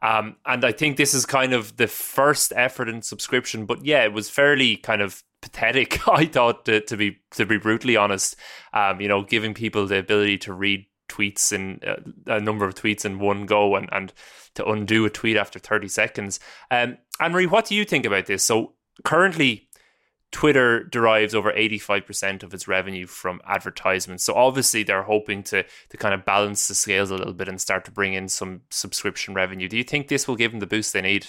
Um, 0.02 0.36
and 0.46 0.64
I 0.64 0.72
think 0.72 0.98
this 0.98 1.14
is 1.14 1.26
kind 1.26 1.54
of 1.54 1.78
the 1.78 1.88
first 1.88 2.54
effort 2.56 2.90
in 2.90 3.02
subscription, 3.02 3.66
but 3.66 3.84
yeah, 3.84 4.04
it 4.04 4.14
was 4.14 4.30
fairly 4.30 4.78
kind 4.78 5.02
of 5.02 5.24
pathetic. 5.42 6.08
I 6.08 6.26
thought 6.26 6.66
to, 6.66 6.82
to 6.82 6.98
be 6.98 7.20
to 7.32 7.46
be 7.46 7.58
brutally 7.58 7.96
honest, 7.96 8.36
um, 8.74 9.02
you 9.02 9.08
know, 9.08 9.24
giving 9.24 9.54
people 9.54 9.88
the 9.88 9.98
ability 9.98 10.38
to 10.40 10.54
read 10.54 10.86
tweets 11.08 11.54
in 11.54 11.80
uh, 11.86 11.96
a 12.28 12.40
number 12.40 12.66
of 12.66 12.76
tweets 12.76 13.06
in 13.06 13.20
one 13.20 13.46
go 13.46 13.76
and 13.76 13.88
and 13.92 14.12
to 14.56 14.66
undo 14.66 15.06
a 15.06 15.10
tweet 15.10 15.38
after 15.38 15.60
30 15.60 15.88
seconds. 15.88 16.40
Um, 16.72 16.98
Anne 17.20 17.32
Marie, 17.32 17.48
what 17.48 17.66
do 17.66 17.76
you 17.76 17.86
think 17.86 18.06
about 18.06 18.26
this? 18.26 18.44
So 18.44 18.74
currently, 19.04 19.70
Twitter 20.32 20.84
derives 20.84 21.34
over 21.34 21.52
85% 21.52 22.44
of 22.44 22.54
its 22.54 22.68
revenue 22.68 23.08
from 23.08 23.40
advertisements. 23.46 24.24
So 24.24 24.34
obviously 24.34 24.84
they're 24.84 25.04
hoping 25.04 25.44
to 25.44 25.64
to 25.90 25.98
kind 25.98 26.14
of 26.14 26.26
balance 26.26 26.68
the 26.68 26.76
scales 26.76 27.10
a 27.10 27.16
little 27.16 27.34
bit 27.34 27.48
and 27.48 27.62
start 27.62 27.86
to 27.86 27.92
bring 27.92 28.14
in 28.14 28.28
some 28.28 28.62
subscription 28.70 29.34
revenue. 29.34 29.70
Do 29.70 29.78
you 29.78 29.84
think 29.84 30.08
this 30.08 30.28
will 30.28 30.36
give 30.36 30.52
them 30.52 30.60
the 30.60 30.68
boost 30.68 30.92
they 30.92 31.02
need? 31.02 31.28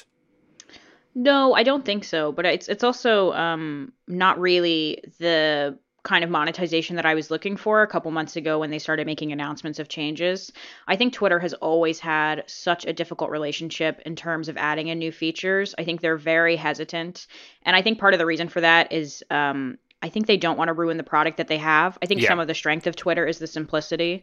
No, 1.15 1.55
I 1.55 1.63
don't 1.63 1.85
think 1.85 2.05
so. 2.05 2.33
But 2.33 2.47
it's 2.47 2.69
it's 2.69 2.83
also 2.83 3.33
um, 3.33 3.93
not 4.09 4.41
really 4.41 5.05
the 5.19 5.79
kind 6.07 6.23
of 6.23 6.31
monetization 6.31 6.95
that 6.97 7.05
I 7.05 7.15
was 7.15 7.33
looking 7.33 7.57
for 7.57 7.83
a 7.83 7.87
couple 7.89 8.13
months 8.13 8.37
ago 8.37 8.61
when 8.61 8.71
they 8.71 8.79
started 8.79 9.07
making 9.07 9.33
announcements 9.33 9.81
of 9.81 9.89
changes. 9.89 10.53
I 10.87 10.95
think 10.95 11.13
Twitter 11.13 11.41
has 11.41 11.53
always 11.55 11.99
had 11.99 12.45
such 12.47 12.87
a 12.87 12.93
difficult 12.93 13.31
relationship 13.31 14.01
in 14.07 14.15
terms 14.15 14.49
of 14.49 14.57
adding 14.57 14.87
in 14.87 15.01
new 15.01 15.11
features. 15.11 15.75
I 15.77 15.83
think 15.83 16.01
they're 16.01 16.17
very 16.17 16.55
hesitant. 16.55 17.27
And 17.65 17.75
I 17.75 17.83
think 17.83 17.99
part 17.99 18.15
of 18.15 18.19
the 18.19 18.27
reason 18.27 18.49
for 18.49 18.61
that 18.61 18.93
is 18.93 19.25
um, 19.31 19.79
I 20.01 20.09
think 20.09 20.27
they 20.27 20.37
don't 20.37 20.57
want 20.57 20.69
to 20.69 20.75
ruin 20.75 20.97
the 20.97 21.03
product 21.03 21.39
that 21.39 21.49
they 21.49 21.59
have. 21.59 21.99
I 22.01 22.07
think 22.07 22.23
yeah. 22.23 22.29
some 22.29 22.39
of 22.39 22.47
the 22.47 22.55
strength 22.55 22.87
of 22.87 22.95
Twitter 22.95 23.27
is 23.27 23.41
the 23.41 23.49
simplicity. 23.49 24.23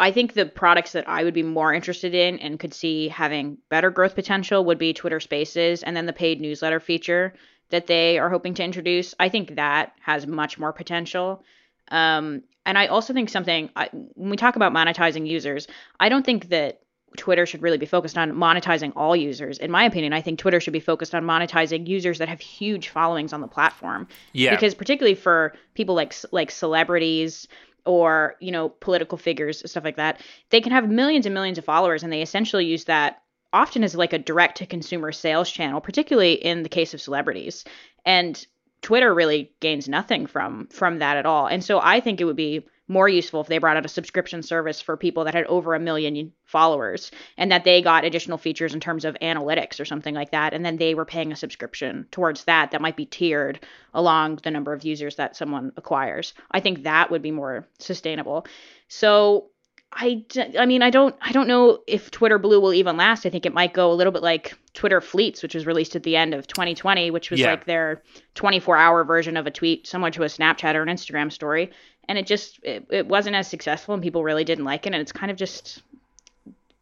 I 0.00 0.10
think 0.10 0.32
the 0.32 0.46
products 0.46 0.92
that 0.92 1.08
I 1.08 1.22
would 1.22 1.34
be 1.34 1.44
more 1.44 1.72
interested 1.72 2.12
in 2.12 2.40
and 2.40 2.58
could 2.58 2.74
see 2.74 3.06
having 3.06 3.58
better 3.68 3.90
growth 3.90 4.16
potential 4.16 4.64
would 4.64 4.78
be 4.78 4.94
Twitter 4.94 5.20
Spaces 5.20 5.84
and 5.84 5.96
then 5.96 6.06
the 6.06 6.12
paid 6.12 6.40
newsletter 6.40 6.80
feature 6.80 7.34
that 7.70 7.86
they 7.86 8.18
are 8.18 8.30
hoping 8.30 8.54
to 8.54 8.64
introduce. 8.64 9.14
I 9.18 9.28
think 9.28 9.56
that 9.56 9.92
has 10.00 10.26
much 10.26 10.58
more 10.58 10.72
potential. 10.72 11.44
Um, 11.90 12.42
and 12.66 12.76
I 12.76 12.86
also 12.86 13.12
think 13.14 13.28
something 13.28 13.70
I, 13.76 13.88
when 13.92 14.30
we 14.30 14.36
talk 14.36 14.56
about 14.56 14.72
monetizing 14.72 15.26
users, 15.26 15.66
I 15.98 16.08
don't 16.08 16.24
think 16.24 16.50
that 16.50 16.80
Twitter 17.16 17.46
should 17.46 17.62
really 17.62 17.78
be 17.78 17.86
focused 17.86 18.18
on 18.18 18.32
monetizing 18.32 18.92
all 18.94 19.16
users. 19.16 19.58
In 19.58 19.70
my 19.70 19.84
opinion, 19.84 20.12
I 20.12 20.20
think 20.20 20.38
Twitter 20.38 20.60
should 20.60 20.74
be 20.74 20.80
focused 20.80 21.14
on 21.14 21.24
monetizing 21.24 21.86
users 21.86 22.18
that 22.18 22.28
have 22.28 22.40
huge 22.40 22.88
followings 22.88 23.32
on 23.32 23.40
the 23.40 23.48
platform. 23.48 24.06
Yeah. 24.32 24.50
Because 24.50 24.74
particularly 24.74 25.14
for 25.14 25.54
people 25.74 25.94
like 25.94 26.14
like 26.30 26.50
celebrities 26.50 27.48
or 27.86 28.36
you 28.40 28.52
know 28.52 28.68
political 28.68 29.16
figures 29.16 29.62
stuff 29.70 29.84
like 29.84 29.96
that, 29.96 30.20
they 30.50 30.60
can 30.60 30.72
have 30.72 30.88
millions 30.90 31.24
and 31.24 31.34
millions 31.34 31.56
of 31.56 31.64
followers, 31.64 32.02
and 32.02 32.12
they 32.12 32.22
essentially 32.22 32.66
use 32.66 32.84
that 32.84 33.22
often 33.52 33.82
is 33.82 33.94
like 33.94 34.12
a 34.12 34.18
direct 34.18 34.58
to 34.58 34.66
consumer 34.66 35.12
sales 35.12 35.50
channel, 35.50 35.80
particularly 35.80 36.34
in 36.34 36.62
the 36.62 36.68
case 36.68 36.94
of 36.94 37.00
celebrities. 37.00 37.64
And 38.04 38.46
Twitter 38.82 39.12
really 39.12 39.52
gains 39.60 39.88
nothing 39.88 40.26
from 40.26 40.68
from 40.68 40.98
that 40.98 41.16
at 41.16 41.26
all. 41.26 41.46
And 41.46 41.64
so 41.64 41.80
I 41.82 42.00
think 42.00 42.20
it 42.20 42.24
would 42.24 42.36
be 42.36 42.64
more 42.88 43.08
useful 43.08 43.42
if 43.42 43.46
they 43.46 43.58
brought 43.58 43.76
out 43.76 43.84
a 43.84 43.88
subscription 43.88 44.42
service 44.42 44.80
for 44.80 44.96
people 44.96 45.24
that 45.24 45.34
had 45.34 45.44
over 45.44 45.74
a 45.74 45.80
million 45.80 46.32
followers 46.46 47.10
and 47.36 47.52
that 47.52 47.64
they 47.64 47.82
got 47.82 48.04
additional 48.04 48.38
features 48.38 48.72
in 48.72 48.80
terms 48.80 49.04
of 49.04 49.14
analytics 49.20 49.78
or 49.78 49.84
something 49.84 50.14
like 50.14 50.30
that 50.30 50.54
and 50.54 50.64
then 50.64 50.78
they 50.78 50.94
were 50.94 51.04
paying 51.04 51.30
a 51.30 51.36
subscription 51.36 52.06
towards 52.10 52.44
that 52.44 52.70
that 52.70 52.80
might 52.80 52.96
be 52.96 53.04
tiered 53.04 53.60
along 53.92 54.36
the 54.42 54.50
number 54.50 54.72
of 54.72 54.84
users 54.84 55.16
that 55.16 55.36
someone 55.36 55.70
acquires. 55.76 56.32
I 56.50 56.60
think 56.60 56.84
that 56.84 57.10
would 57.10 57.22
be 57.22 57.30
more 57.30 57.68
sustainable. 57.78 58.46
So 58.88 59.50
I, 59.92 60.24
I 60.58 60.66
mean 60.66 60.82
I 60.82 60.90
don't 60.90 61.14
I 61.20 61.32
don't 61.32 61.48
know 61.48 61.80
if 61.86 62.10
Twitter 62.10 62.38
Blue 62.38 62.60
will 62.60 62.74
even 62.74 62.96
last. 62.96 63.24
I 63.24 63.30
think 63.30 63.46
it 63.46 63.54
might 63.54 63.72
go 63.72 63.90
a 63.90 63.94
little 63.94 64.12
bit 64.12 64.22
like 64.22 64.54
Twitter 64.74 65.00
Fleets, 65.00 65.42
which 65.42 65.54
was 65.54 65.66
released 65.66 65.96
at 65.96 66.02
the 66.02 66.14
end 66.14 66.34
of 66.34 66.46
2020, 66.46 67.10
which 67.10 67.30
was 67.30 67.40
yeah. 67.40 67.50
like 67.50 67.64
their 67.64 68.02
24-hour 68.34 69.04
version 69.04 69.36
of 69.36 69.46
a 69.46 69.50
tweet, 69.50 69.86
similar 69.86 70.10
to 70.10 70.22
a 70.22 70.26
Snapchat 70.26 70.74
or 70.74 70.82
an 70.82 70.88
Instagram 70.88 71.32
story, 71.32 71.70
and 72.06 72.18
it 72.18 72.26
just 72.26 72.60
it, 72.62 72.86
it 72.90 73.06
wasn't 73.06 73.34
as 73.34 73.48
successful, 73.48 73.94
and 73.94 74.02
people 74.02 74.22
really 74.22 74.44
didn't 74.44 74.64
like 74.64 74.86
it, 74.86 74.92
and 74.92 75.00
it's 75.00 75.12
kind 75.12 75.30
of 75.30 75.38
just 75.38 75.82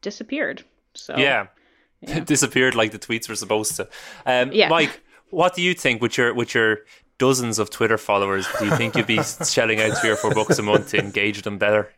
disappeared. 0.03 0.65
So 0.95 1.17
yeah, 1.17 1.47
yeah. 2.01 2.21
disappeared 2.25 2.75
like 2.75 2.91
the 2.91 2.99
tweets 2.99 3.29
were 3.29 3.37
supposed 3.37 3.77
to. 3.77 3.89
Um, 4.27 4.51
yeah. 4.53 4.69
Mike, 4.69 5.01
what 5.31 5.55
do 5.55 5.63
you 5.63 5.75
think 5.75 6.03
with 6.03 6.19
your 6.19 6.35
with 6.35 6.55
your 6.55 6.81
dozens 7.19 7.61
of 7.61 7.71
Twitter 7.71 7.99
followers? 7.99 8.49
Do 8.59 8.65
you 8.65 8.77
think 8.77 8.97
you'd 8.97 9.07
be 9.07 9.23
shelling 9.45 9.81
out 9.81 9.97
three 9.99 10.11
or 10.11 10.17
four 10.17 10.35
bucks 10.35 10.59
a 10.59 10.63
month 10.63 10.91
to 10.91 10.99
engage 10.99 11.43
them 11.43 11.57
better? 11.57 11.93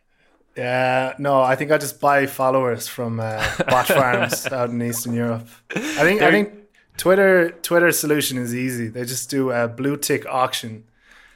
Yeah, 0.57 1.13
no, 1.19 1.41
I 1.41 1.55
think 1.55 1.71
I 1.71 1.77
just 1.77 2.01
buy 2.01 2.25
followers 2.25 2.87
from 2.87 3.19
uh, 3.19 3.43
bot 3.67 3.87
farms 3.99 4.45
out 4.47 4.69
in 4.71 4.81
Eastern 4.81 5.13
Europe. 5.13 5.47
I 5.75 6.03
think 6.03 6.21
I 6.21 6.31
think 6.31 6.53
Twitter 6.97 7.51
Twitter 7.61 7.91
solution 7.91 8.37
is 8.37 8.53
easy. 8.53 8.87
They 8.89 9.05
just 9.05 9.29
do 9.29 9.51
a 9.51 9.67
blue 9.67 9.95
tick 9.95 10.25
auction 10.25 10.83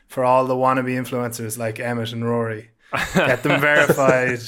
for 0.08 0.26
all 0.26 0.46
the 0.46 0.56
wannabe 0.56 0.90
influencers 0.96 1.58
like 1.58 1.80
Emmett 1.80 2.12
and 2.12 2.26
Rory. 2.26 2.72
Get 3.16 3.44
them 3.44 3.62
verified. 3.72 4.40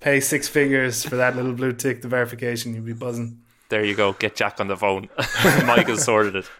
pay 0.00 0.20
six 0.20 0.48
figures 0.48 1.04
for 1.04 1.16
that 1.16 1.36
little 1.36 1.52
blue 1.52 1.72
tick, 1.72 2.00
the 2.02 2.08
verification. 2.08 2.74
You'd 2.74 2.86
be 2.86 2.92
buzzing. 2.92 3.40
There 3.70 3.84
you 3.84 3.94
go. 3.94 4.14
Get 4.14 4.34
Jack 4.34 4.60
on 4.60 4.66
the 4.66 4.76
phone. 4.76 5.08
Michael 5.64 5.96
sorted 5.96 6.34
it. 6.34 6.50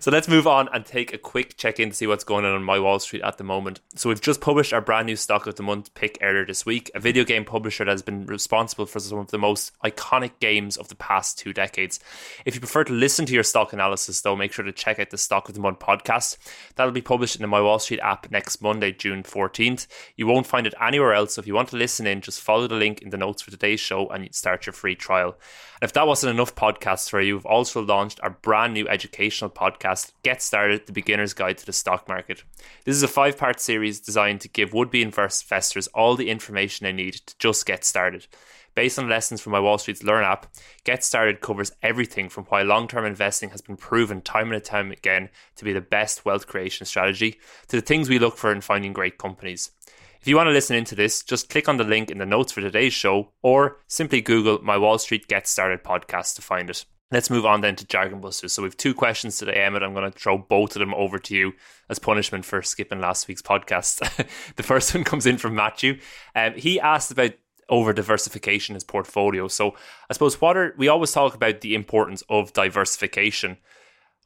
so 0.00 0.10
let's 0.10 0.26
move 0.26 0.48
on 0.48 0.68
and 0.72 0.84
take 0.84 1.14
a 1.14 1.18
quick 1.18 1.56
check 1.56 1.78
in 1.78 1.90
to 1.90 1.94
see 1.94 2.08
what's 2.08 2.24
going 2.24 2.44
on 2.44 2.52
on 2.52 2.64
My 2.64 2.80
Wall 2.80 2.98
Street 2.98 3.22
at 3.22 3.38
the 3.38 3.44
moment. 3.44 3.80
So 3.94 4.08
we've 4.08 4.20
just 4.20 4.40
published 4.40 4.72
our 4.72 4.80
brand 4.80 5.06
new 5.06 5.14
stock 5.14 5.46
of 5.46 5.54
the 5.54 5.62
month 5.62 5.94
pick 5.94 6.18
earlier 6.22 6.44
this 6.44 6.66
week, 6.66 6.90
a 6.92 6.98
video 6.98 7.22
game 7.22 7.44
publisher 7.44 7.84
that 7.84 7.90
has 7.92 8.02
been 8.02 8.26
responsible 8.26 8.84
for 8.84 8.98
some 8.98 9.18
of 9.18 9.30
the 9.30 9.38
most 9.38 9.70
iconic 9.84 10.32
games 10.40 10.76
of 10.76 10.88
the 10.88 10.96
past 10.96 11.38
two 11.38 11.52
decades. 11.52 12.00
If 12.44 12.56
you 12.56 12.60
prefer 12.60 12.82
to 12.84 12.92
listen 12.92 13.24
to 13.26 13.32
your 13.32 13.44
stock 13.44 13.72
analysis, 13.72 14.20
though, 14.22 14.34
make 14.34 14.52
sure 14.52 14.64
to 14.64 14.72
check 14.72 14.98
out 14.98 15.10
the 15.10 15.18
Stock 15.18 15.48
of 15.48 15.54
the 15.54 15.60
Month 15.60 15.78
podcast. 15.78 16.36
That'll 16.74 16.92
be 16.92 17.00
published 17.00 17.36
in 17.36 17.42
the 17.42 17.48
My 17.48 17.60
Wall 17.60 17.78
Street 17.78 18.00
app 18.00 18.28
next 18.32 18.60
Monday, 18.60 18.90
June 18.90 19.22
14th. 19.22 19.86
You 20.16 20.26
won't 20.26 20.48
find 20.48 20.66
it 20.66 20.74
anywhere 20.80 21.14
else. 21.14 21.34
So 21.34 21.40
if 21.40 21.46
you 21.46 21.54
want 21.54 21.68
to 21.68 21.76
listen 21.76 22.08
in, 22.08 22.22
just 22.22 22.40
follow 22.40 22.66
the 22.66 22.74
link 22.74 23.02
in 23.02 23.10
the 23.10 23.16
notes 23.16 23.42
for 23.42 23.52
today's 23.52 23.78
show 23.78 24.08
and 24.08 24.34
start 24.34 24.66
your 24.66 24.72
free 24.72 24.96
trial. 24.96 25.36
And 25.80 25.88
if 25.88 25.92
that 25.94 26.06
wasn't 26.06 26.34
enough 26.34 26.54
podcasts 26.54 27.08
for 27.08 27.20
you, 27.20 27.34
we've 27.36 27.46
also 27.46 27.82
launched 27.82 28.20
our 28.22 28.30
brand 28.30 28.74
new 28.74 28.88
educational 28.88 29.50
podcast, 29.50 30.12
Get 30.22 30.42
Started 30.42 30.86
The 30.86 30.92
Beginner's 30.92 31.34
Guide 31.34 31.58
to 31.58 31.66
the 31.66 31.72
Stock 31.72 32.08
Market. 32.08 32.42
This 32.84 32.96
is 32.96 33.02
a 33.02 33.08
five 33.08 33.36
part 33.36 33.60
series 33.60 34.00
designed 34.00 34.40
to 34.42 34.48
give 34.48 34.72
would 34.72 34.90
be 34.90 35.02
investors 35.02 35.86
all 35.88 36.16
the 36.16 36.30
information 36.30 36.84
they 36.84 36.92
need 36.92 37.14
to 37.14 37.34
just 37.38 37.66
get 37.66 37.84
started. 37.84 38.26
Based 38.74 38.98
on 38.98 39.08
lessons 39.08 39.40
from 39.40 39.52
my 39.52 39.60
Wall 39.60 39.78
Street's 39.78 40.04
Learn 40.04 40.24
app, 40.24 40.46
Get 40.84 41.02
Started 41.02 41.40
covers 41.40 41.72
everything 41.82 42.28
from 42.28 42.44
why 42.44 42.62
long 42.62 42.86
term 42.86 43.04
investing 43.04 43.50
has 43.50 43.60
been 43.60 43.76
proven 43.76 44.20
time 44.22 44.52
and 44.52 44.64
time 44.64 44.92
again 44.92 45.28
to 45.56 45.64
be 45.64 45.72
the 45.72 45.80
best 45.80 46.24
wealth 46.24 46.46
creation 46.46 46.86
strategy 46.86 47.40
to 47.68 47.76
the 47.76 47.82
things 47.82 48.08
we 48.08 48.18
look 48.18 48.36
for 48.36 48.52
in 48.52 48.60
finding 48.60 48.92
great 48.92 49.18
companies. 49.18 49.72
If 50.20 50.28
you 50.28 50.36
want 50.36 50.48
to 50.48 50.52
listen 50.52 50.76
into 50.76 50.94
this, 50.94 51.22
just 51.22 51.48
click 51.48 51.66
on 51.66 51.78
the 51.78 51.84
link 51.84 52.10
in 52.10 52.18
the 52.18 52.26
notes 52.26 52.52
for 52.52 52.60
today's 52.60 52.92
show 52.92 53.32
or 53.40 53.78
simply 53.86 54.20
Google 54.20 54.58
my 54.62 54.76
Wall 54.76 54.98
Street 54.98 55.28
Get 55.28 55.48
Started 55.48 55.82
podcast 55.82 56.34
to 56.34 56.42
find 56.42 56.68
it. 56.68 56.84
Let's 57.10 57.30
move 57.30 57.46
on 57.46 57.62
then 57.62 57.74
to 57.76 57.86
Jargon 57.86 58.20
Busters. 58.20 58.52
So 58.52 58.60
we 58.60 58.66
have 58.66 58.76
two 58.76 58.92
questions 58.92 59.38
today, 59.38 59.54
Emmett. 59.54 59.82
I'm 59.82 59.94
going 59.94 60.12
to 60.12 60.18
throw 60.18 60.36
both 60.36 60.76
of 60.76 60.80
them 60.80 60.92
over 60.92 61.18
to 61.18 61.34
you 61.34 61.54
as 61.88 61.98
punishment 61.98 62.44
for 62.44 62.60
skipping 62.60 63.00
last 63.00 63.28
week's 63.28 63.40
podcast. 63.40 64.00
the 64.56 64.62
first 64.62 64.94
one 64.94 65.04
comes 65.04 65.24
in 65.24 65.38
from 65.38 65.54
Matthew. 65.54 65.98
Um, 66.36 66.52
he 66.52 66.78
asked 66.78 67.10
about 67.10 67.32
over 67.70 67.94
diversification 67.94 68.74
his 68.74 68.84
portfolio. 68.84 69.48
So 69.48 69.74
I 70.10 70.12
suppose 70.12 70.38
what 70.38 70.54
are 70.54 70.74
we 70.76 70.88
always 70.88 71.12
talk 71.12 71.34
about 71.34 71.62
the 71.62 71.74
importance 71.74 72.22
of 72.28 72.52
diversification. 72.52 73.56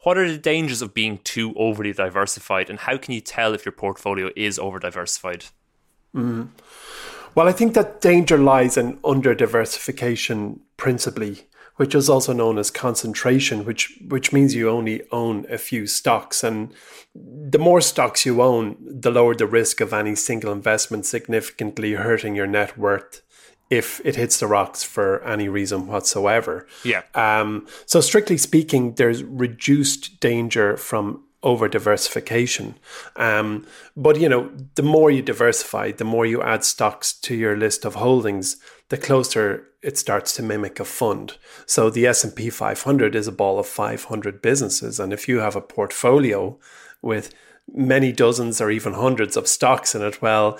What 0.02 0.18
are 0.18 0.28
the 0.28 0.38
dangers 0.38 0.82
of 0.82 0.92
being 0.92 1.18
too 1.18 1.54
overly 1.56 1.92
diversified, 1.92 2.68
and 2.68 2.80
how 2.80 2.98
can 2.98 3.14
you 3.14 3.20
tell 3.20 3.54
if 3.54 3.64
your 3.64 3.72
portfolio 3.72 4.30
is 4.34 4.58
over 4.58 4.80
diversified? 4.80 5.46
Mm. 6.14 6.48
Well, 7.34 7.48
I 7.48 7.52
think 7.52 7.74
that 7.74 8.00
danger 8.00 8.38
lies 8.38 8.76
in 8.76 8.98
under 9.04 9.34
diversification 9.34 10.60
principally, 10.76 11.48
which 11.76 11.94
is 11.94 12.08
also 12.08 12.32
known 12.32 12.58
as 12.58 12.70
concentration, 12.70 13.64
which 13.64 13.98
which 14.08 14.32
means 14.32 14.54
you 14.54 14.70
only 14.70 15.02
own 15.10 15.44
a 15.50 15.58
few 15.58 15.86
stocks, 15.86 16.44
and 16.44 16.72
the 17.14 17.58
more 17.58 17.80
stocks 17.80 18.24
you 18.24 18.40
own, 18.40 18.76
the 18.80 19.10
lower 19.10 19.34
the 19.34 19.46
risk 19.46 19.80
of 19.80 19.92
any 19.92 20.14
single 20.14 20.52
investment 20.52 21.06
significantly 21.06 21.94
hurting 21.94 22.36
your 22.36 22.46
net 22.46 22.78
worth 22.78 23.22
if 23.70 24.00
it 24.04 24.14
hits 24.14 24.38
the 24.38 24.46
rocks 24.46 24.84
for 24.84 25.22
any 25.24 25.48
reason 25.48 25.86
whatsoever. 25.86 26.66
Yeah. 26.84 27.02
Um, 27.14 27.66
so 27.86 28.00
strictly 28.00 28.36
speaking, 28.36 28.94
there's 28.94 29.24
reduced 29.24 30.20
danger 30.20 30.76
from 30.76 31.23
over 31.44 31.68
diversification. 31.68 32.74
Um, 33.14 33.66
but 33.96 34.18
you 34.18 34.28
know, 34.28 34.50
the 34.74 34.82
more 34.82 35.10
you 35.10 35.22
diversify, 35.22 35.92
the 35.92 36.04
more 36.04 36.26
you 36.26 36.42
add 36.42 36.64
stocks 36.64 37.12
to 37.12 37.36
your 37.36 37.56
list 37.56 37.84
of 37.84 37.94
holdings, 37.94 38.56
the 38.88 38.96
closer 38.96 39.68
it 39.82 39.98
starts 39.98 40.34
to 40.34 40.42
mimic 40.42 40.80
a 40.80 40.84
fund. 40.84 41.36
So 41.66 41.90
the 41.90 42.06
S&P 42.06 42.48
500 42.48 43.14
is 43.14 43.28
a 43.28 43.32
ball 43.32 43.58
of 43.58 43.66
500 43.66 44.40
businesses 44.40 44.98
and 44.98 45.12
if 45.12 45.28
you 45.28 45.38
have 45.40 45.54
a 45.54 45.60
portfolio 45.60 46.58
with 47.02 47.32
many 47.72 48.12
dozens 48.12 48.60
or 48.60 48.70
even 48.70 48.94
hundreds 48.94 49.36
of 49.36 49.46
stocks 49.46 49.94
in 49.94 50.02
it, 50.02 50.22
well, 50.22 50.58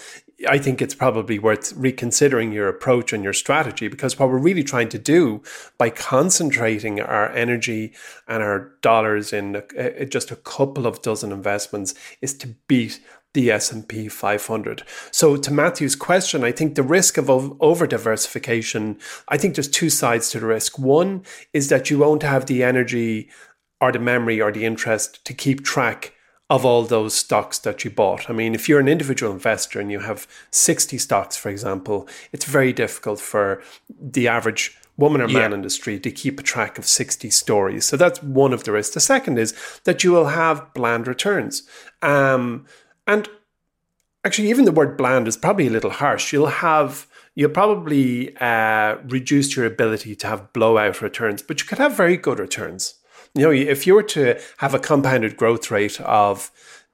I 0.49 0.59
think 0.59 0.83
it's 0.83 0.95
probably 0.95 1.39
worth 1.39 1.73
reconsidering 1.75 2.53
your 2.53 2.69
approach 2.69 3.13
and 3.13 3.23
your 3.23 3.33
strategy 3.33 3.89
because 3.89 4.19
what 4.19 4.29
we're 4.29 4.39
really 4.39 4.65
trying 4.65 4.89
to 4.91 4.99
do 4.99 5.43
by 5.79 5.91
concentrating 5.91 7.01
our 7.01 7.31
energy 7.31 7.95
and 8.27 8.43
our 8.43 8.73
dollars 8.83 9.33
in 9.33 9.57
a, 9.57 10.03
a, 10.03 10.07
just 10.07 10.31
a 10.31 10.37
couple 10.37 10.87
of 10.87 11.03
dozen 11.03 11.33
investments 11.33 11.95
is 12.21 12.35
to 12.39 12.49
beat 12.67 13.01
the 13.35 13.51
S&P 13.51 14.09
500. 14.09 14.85
So 15.11 15.37
to 15.37 15.53
Matthew's 15.53 15.97
question, 15.97 16.45
I 16.45 16.53
think 16.53 16.75
the 16.75 16.83
risk 16.83 17.19
of 17.19 17.29
over 17.29 17.87
diversification, 17.87 18.99
I 19.29 19.37
think 19.37 19.55
there's 19.55 19.69
two 19.69 19.91
sides 19.91 20.31
to 20.31 20.41
the 20.41 20.47
risk. 20.47 20.79
One 20.79 21.25
is 21.53 21.69
that 21.69 21.91
you 21.91 21.99
won't 21.99 22.23
have 22.23 22.47
the 22.47 22.63
energy 22.63 23.29
or 23.81 23.91
the 23.93 23.99
memory 23.99 24.41
or 24.41 24.53
the 24.53 24.65
interest 24.65 25.25
to 25.27 25.35
keep 25.35 25.65
track 25.65 26.15
of 26.51 26.65
all 26.65 26.83
those 26.83 27.15
stocks 27.15 27.59
that 27.61 27.85
you 27.85 27.91
bought. 27.91 28.29
I 28.29 28.33
mean, 28.33 28.55
if 28.55 28.69
you're 28.69 28.81
an 28.81 28.89
individual 28.89 29.33
investor 29.33 29.81
and 29.81 29.91
you 29.91 30.01
have 30.01 30.27
60 30.51 30.99
stocks, 30.99 31.37
for 31.37 31.49
example, 31.49 32.07
it's 32.33 32.45
very 32.45 32.73
difficult 32.73 33.19
for 33.21 33.63
the 33.89 34.29
average 34.29 34.77
woman 34.97 35.21
or 35.21 35.27
man 35.27 35.51
yeah. 35.51 35.57
in 35.57 35.63
the 35.63 35.71
street 35.71 36.03
to 36.03 36.11
keep 36.11 36.39
a 36.39 36.43
track 36.43 36.79
of 36.79 36.87
60 36.87 37.31
stories. 37.31 37.85
So 37.85 37.97
that's 37.97 38.23
one 38.23 38.53
of 38.53 38.65
the 38.65 38.73
risks. 38.73 38.95
The 38.95 39.01
second 39.01 39.39
is 39.39 39.55
that 39.85 40.05
you 40.05 40.13
will 40.13 40.27
have 40.29 40.73
bland 40.75 41.09
returns. 41.09 41.63
Um, 42.03 42.67
and 43.07 43.29
actually, 44.25 44.51
even 44.51 44.67
the 44.67 44.73
word 44.73 44.97
bland 44.97 45.27
is 45.27 45.37
probably 45.37 45.67
a 45.67 45.71
little 45.71 45.91
harsh. 45.91 46.33
You'll 46.33 46.47
have 46.47 47.07
you'll 47.35 47.51
probably 47.51 48.37
uh, 48.37 48.97
reduce 49.09 49.57
your 49.57 49.67
ability 49.67 50.15
to 50.15 50.27
have 50.29 50.53
blowout 50.53 51.01
returns, 51.01 51.43
but 51.43 51.61
you 51.61 51.67
could 51.67 51.79
have 51.79 51.97
very 51.97 52.17
good 52.17 52.39
returns. 52.39 52.95
You 53.35 53.43
know, 53.43 53.51
if 53.51 53.87
you 53.87 53.95
were 53.95 54.03
to 54.05 54.41
have 54.59 54.75
a 54.75 54.79
compounded 54.79 55.37
growth 55.37 55.71
rate 55.71 56.01
of 56.01 56.51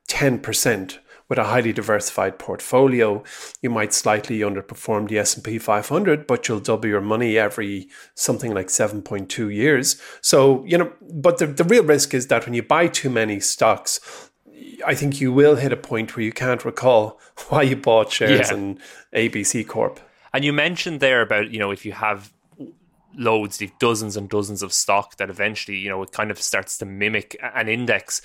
10% 0.09 0.98
with 1.29 1.38
a 1.38 1.44
highly 1.44 1.72
diversified 1.72 2.38
portfolio, 2.38 3.22
you 3.62 3.70
might 3.70 3.94
slightly 3.94 4.40
underperform 4.40 5.09
the 5.09 5.18
S&P 5.18 5.59
500, 5.59 6.26
but 6.26 6.48
you'll 6.48 6.61
double 6.61 6.88
your 6.88 7.00
money 7.00 7.38
every 7.38 7.88
something 8.14 8.53
like 8.53 8.66
7.2 8.66 9.55
years. 9.55 10.00
So, 10.22 10.64
you 10.64 10.76
know, 10.76 10.92
but 11.00 11.38
the, 11.38 11.46
the 11.46 11.64
real 11.64 11.85
risk 11.85 12.14
is 12.14 12.26
that 12.26 12.46
when 12.46 12.55
you 12.55 12.62
buy 12.62 12.88
too 12.88 13.11
many 13.11 13.38
stocks, 13.38 14.31
I 14.85 14.94
think 14.94 15.20
you 15.20 15.33
will 15.33 15.57
hit 15.57 15.72
a 15.72 15.76
point 15.76 16.16
where 16.16 16.24
you 16.24 16.33
can't 16.33 16.64
recall 16.64 17.20
why 17.48 17.62
you 17.62 17.76
bought 17.76 18.11
shares 18.11 18.50
yeah. 18.50 18.57
in 18.57 18.81
ABC 19.14 19.66
Corp. 19.66 20.00
And 20.33 20.44
you 20.44 20.53
mentioned 20.53 21.00
there 21.00 21.22
about, 21.22 21.50
you 21.50 21.59
know, 21.59 21.70
if 21.70 21.85
you 21.85 21.92
have 21.92 22.33
loads, 23.16 23.62
dozens 23.79 24.16
and 24.16 24.29
dozens 24.29 24.62
of 24.62 24.73
stock 24.73 25.16
that 25.16 25.31
eventually, 25.31 25.79
you 25.79 25.88
know, 25.88 26.03
it 26.03 26.12
kind 26.12 26.31
of 26.31 26.40
starts 26.40 26.79
to 26.79 26.87
mimic 26.87 27.37
an 27.42 27.68
index. 27.68 28.23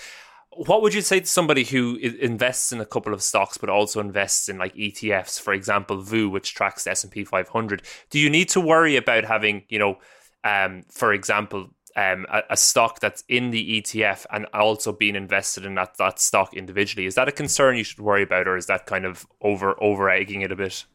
What 0.52 0.82
would 0.82 0.94
you 0.94 1.02
say 1.02 1.20
to 1.20 1.26
somebody 1.26 1.66
who 1.66 1.98
invests 1.98 2.72
in 2.72 2.80
a 2.80 2.86
couple 2.86 3.14
of 3.14 3.22
stocks 3.22 3.58
but 3.58 3.70
also 3.70 4.00
invests 4.00 4.48
in 4.48 4.58
like 4.58 4.74
ETFs, 4.76 5.40
for 5.40 5.54
example, 5.54 6.02
VOO, 6.02 6.30
which 6.30 6.54
tracks 6.54 6.86
the 6.86 6.92
S&P 6.92 7.26
500? 7.26 7.82
Do 8.10 8.20
you 8.20 8.30
need 8.30 8.50
to 8.50 8.62
worry 8.62 8.96
about 8.96 9.26
having, 9.26 9.64
you 9.68 9.80
know, 9.80 9.98
um, 10.46 10.84
for 10.90 11.12
example, 11.12 11.72
um, 11.96 12.26
a, 12.30 12.44
a, 12.52 12.58
stock 12.58 13.00
that's 13.00 13.24
in 13.30 13.52
the 13.52 13.82
ETF 13.82 14.26
and 14.32 14.46
also 14.54 14.92
being 14.92 15.16
invested 15.16 15.66
in 15.66 15.76
that, 15.76 15.98
that 15.98 16.20
stock 16.20 16.54
individually? 16.54 17.06
Is 17.06 17.16
that 17.16 17.30
a 17.30 17.32
concern 17.32 17.78
you 17.78 17.84
should 17.84 18.00
worry 18.00 18.24
about, 18.24 18.48
or 18.48 18.58
is 18.58 18.68
that 18.68 18.86
kind 18.86 19.06
of 19.06 19.26
over 19.42 19.82
over 19.82 20.10
egging 20.10 20.42
it 20.42 20.52
a 20.52 20.56
bit? 20.56 20.86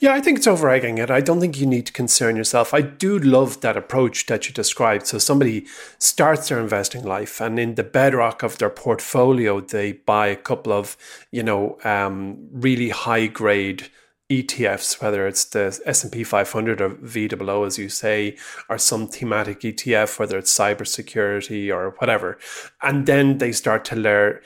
Yeah, 0.00 0.12
I 0.12 0.20
think 0.20 0.38
it's 0.38 0.46
over 0.46 0.68
egging 0.68 0.98
it. 0.98 1.10
I 1.10 1.20
don't 1.20 1.40
think 1.40 1.58
you 1.58 1.66
need 1.66 1.86
to 1.86 1.92
concern 1.92 2.36
yourself. 2.36 2.74
I 2.74 2.80
do 2.82 3.18
love 3.18 3.60
that 3.60 3.76
approach 3.76 4.26
that 4.26 4.46
you 4.46 4.54
described. 4.54 5.06
So 5.06 5.18
somebody 5.18 5.66
starts 5.98 6.48
their 6.48 6.60
investing 6.60 7.04
life, 7.04 7.40
and 7.40 7.58
in 7.58 7.74
the 7.74 7.82
bedrock 7.82 8.42
of 8.42 8.58
their 8.58 8.70
portfolio, 8.70 9.60
they 9.60 9.92
buy 9.92 10.28
a 10.28 10.36
couple 10.36 10.72
of, 10.72 10.96
you 11.30 11.42
know, 11.42 11.78
um, 11.84 12.48
really 12.52 12.90
high 12.90 13.26
grade 13.26 13.88
ETFs, 14.28 15.00
whether 15.00 15.26
it's 15.26 15.44
the 15.44 15.80
S&P 15.86 16.24
500 16.24 16.80
or 16.80 16.88
VOO, 17.00 17.64
as 17.64 17.78
you 17.78 17.88
say, 17.88 18.36
or 18.68 18.76
some 18.76 19.06
thematic 19.06 19.60
ETF, 19.60 20.18
whether 20.18 20.36
it's 20.38 20.56
cybersecurity 20.56 21.72
or 21.72 21.90
whatever. 21.98 22.36
And 22.82 23.06
then 23.06 23.38
they 23.38 23.52
start 23.52 23.84
to 23.86 23.96
learn 23.96 24.40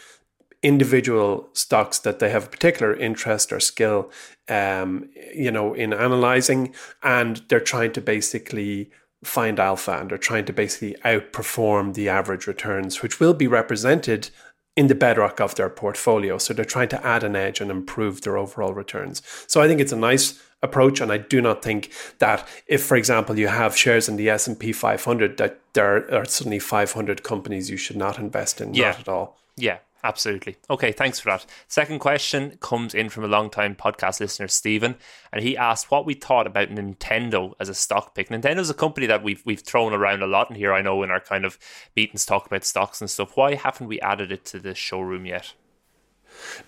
individual 0.63 1.49
stocks 1.53 1.99
that 2.01 2.19
they 2.19 2.31
have 2.31 2.47
a 2.47 2.51
particular 2.51 2.95
interest 2.95 3.53
or 3.53 3.61
skill, 3.61 4.11
um, 4.49 5.09
you 5.35 5.51
know, 5.51 5.73
in 5.75 5.93
analyzing, 5.93 6.75
and 7.03 7.43
they're 7.49 7.61
trying 7.61 7.93
to 7.93 8.01
basically 8.01 8.91
find 9.23 9.61
alpha 9.61 9.99
and 9.99 10.11
they're 10.11 10.19
trying 10.19 10.45
to 10.47 10.53
basically 10.53 10.97
outperform 11.05 11.95
the 11.95 12.09
average 12.09 12.47
returns, 12.47 13.03
which 13.03 13.21
will 13.21 13.35
be 13.35 13.47
represented 13.47 14.31
in 14.77 14.87
the 14.87 14.95
bedrock 14.95 15.41
of 15.41 15.55
their 15.57 15.69
portfolio. 15.69 16.39
So 16.39 16.55
they're 16.55 16.65
trying 16.65 16.89
to 16.89 17.07
add 17.07 17.23
an 17.23 17.37
edge 17.37 17.61
and 17.61 17.71
improve 17.71 18.23
their 18.23 18.39
overall 18.39 18.73
returns. 18.73 19.21
So 19.47 19.61
I 19.61 19.69
think 19.69 19.81
it's 19.81 19.93
a 19.93 19.97
nice 19.97 20.41
approach 20.63 21.01
and 21.01 21.11
I 21.11 21.19
do 21.19 21.41
not 21.41 21.63
think 21.63 21.91
that 22.19 22.47
if 22.67 22.83
for 22.83 22.97
example 22.97 23.39
you 23.39 23.49
have 23.49 23.77
shares 23.77 24.09
in 24.09 24.17
the 24.17 24.29
S&P 24.29 24.73
500 24.73 25.39
that 25.39 25.59
there 25.73 26.13
are 26.15 26.25
suddenly 26.27 26.59
500 26.59 27.23
companies 27.23 27.71
you 27.71 27.79
should 27.79 27.97
not 27.97 28.19
invest 28.19 28.61
in 28.61 28.75
yeah. 28.75 28.91
not 28.91 29.01
at 29.01 29.09
all. 29.09 29.39
Yeah, 29.57 29.79
Absolutely. 30.03 30.57
Okay, 30.71 30.93
thanks 30.93 31.21
for 31.21 31.29
that. 31.29 31.45
Second 31.69 31.99
question 31.99 32.57
comes 32.61 32.95
in 32.95 33.11
from 33.11 33.23
a 33.25 33.29
long-time 33.29 33.75
podcast 33.77 34.19
listener, 34.19 34.49
Stephen, 34.49 34.97
and 35.31 35.43
he 35.43 35.57
asked 35.59 35.91
what 35.91 36.07
we 36.07 36.15
thought 36.15 36.47
about 36.47 36.71
Nintendo 36.71 37.53
as 37.61 37.69
a 37.69 37.75
stock 37.75 38.15
pick. 38.15 38.31
Nintendo 38.31 38.61
is 38.61 38.71
a 38.71 38.75
company 38.75 39.07
that 39.07 39.23
we've 39.23 39.43
we've 39.45 39.61
thrown 39.61 39.93
around 39.93 40.23
a 40.23 40.27
lot 40.27 40.49
in 40.49 40.57
here. 40.57 40.73
I 40.73 40.81
know 40.81 41.03
in 41.03 41.11
our 41.11 41.21
kind 41.21 41.45
of 41.45 41.59
meetings 41.95 42.25
talk 42.25 42.47
about 42.47 42.65
stocks 42.65 43.03
and 43.03 43.11
stuff. 43.11 43.37
Why 43.37 43.55
haven't 43.55 43.89
we 43.89 44.01
added 44.01 44.33
it 44.33 44.47
to 44.47 44.59
the 44.59 44.75
showroom 44.75 45.27
yet? 45.27 45.53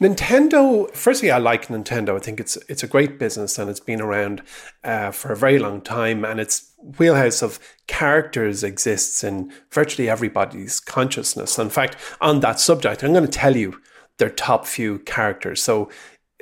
Nintendo. 0.01 0.91
Firstly, 0.95 1.31
I 1.31 1.39
like 1.39 1.69
Nintendo. 1.69 2.17
I 2.17 2.19
think 2.19 2.41
it's 2.41 2.57
it's 2.69 2.83
a 2.83 2.89
great 2.89 3.19
business 3.19 3.59
and 3.59 3.71
it's 3.71 3.81
been 3.81 4.01
around 4.01 4.43
uh, 4.85 5.11
for 5.11 5.33
a 5.33 5.37
very 5.37 5.59
long 5.59 5.81
time. 5.81 6.25
And 6.25 6.41
its 6.41 6.73
wheelhouse 6.99 7.43
of 7.43 7.59
characters 7.87 8.65
exists 8.65 9.23
in 9.23 9.53
virtually 9.71 10.09
everybody's 10.09 10.81
consciousness. 10.81 11.59
In 11.59 11.71
fact, 11.71 11.97
on 12.21 12.41
that 12.41 12.61
subject, 12.61 13.03
I'm 13.03 13.13
going 13.13 13.25
to 13.25 13.31
tell 13.31 13.57
you 13.57 13.81
their 14.19 14.31
top 14.31 14.67
few 14.67 14.99
characters. 15.01 15.63
So, 15.63 15.89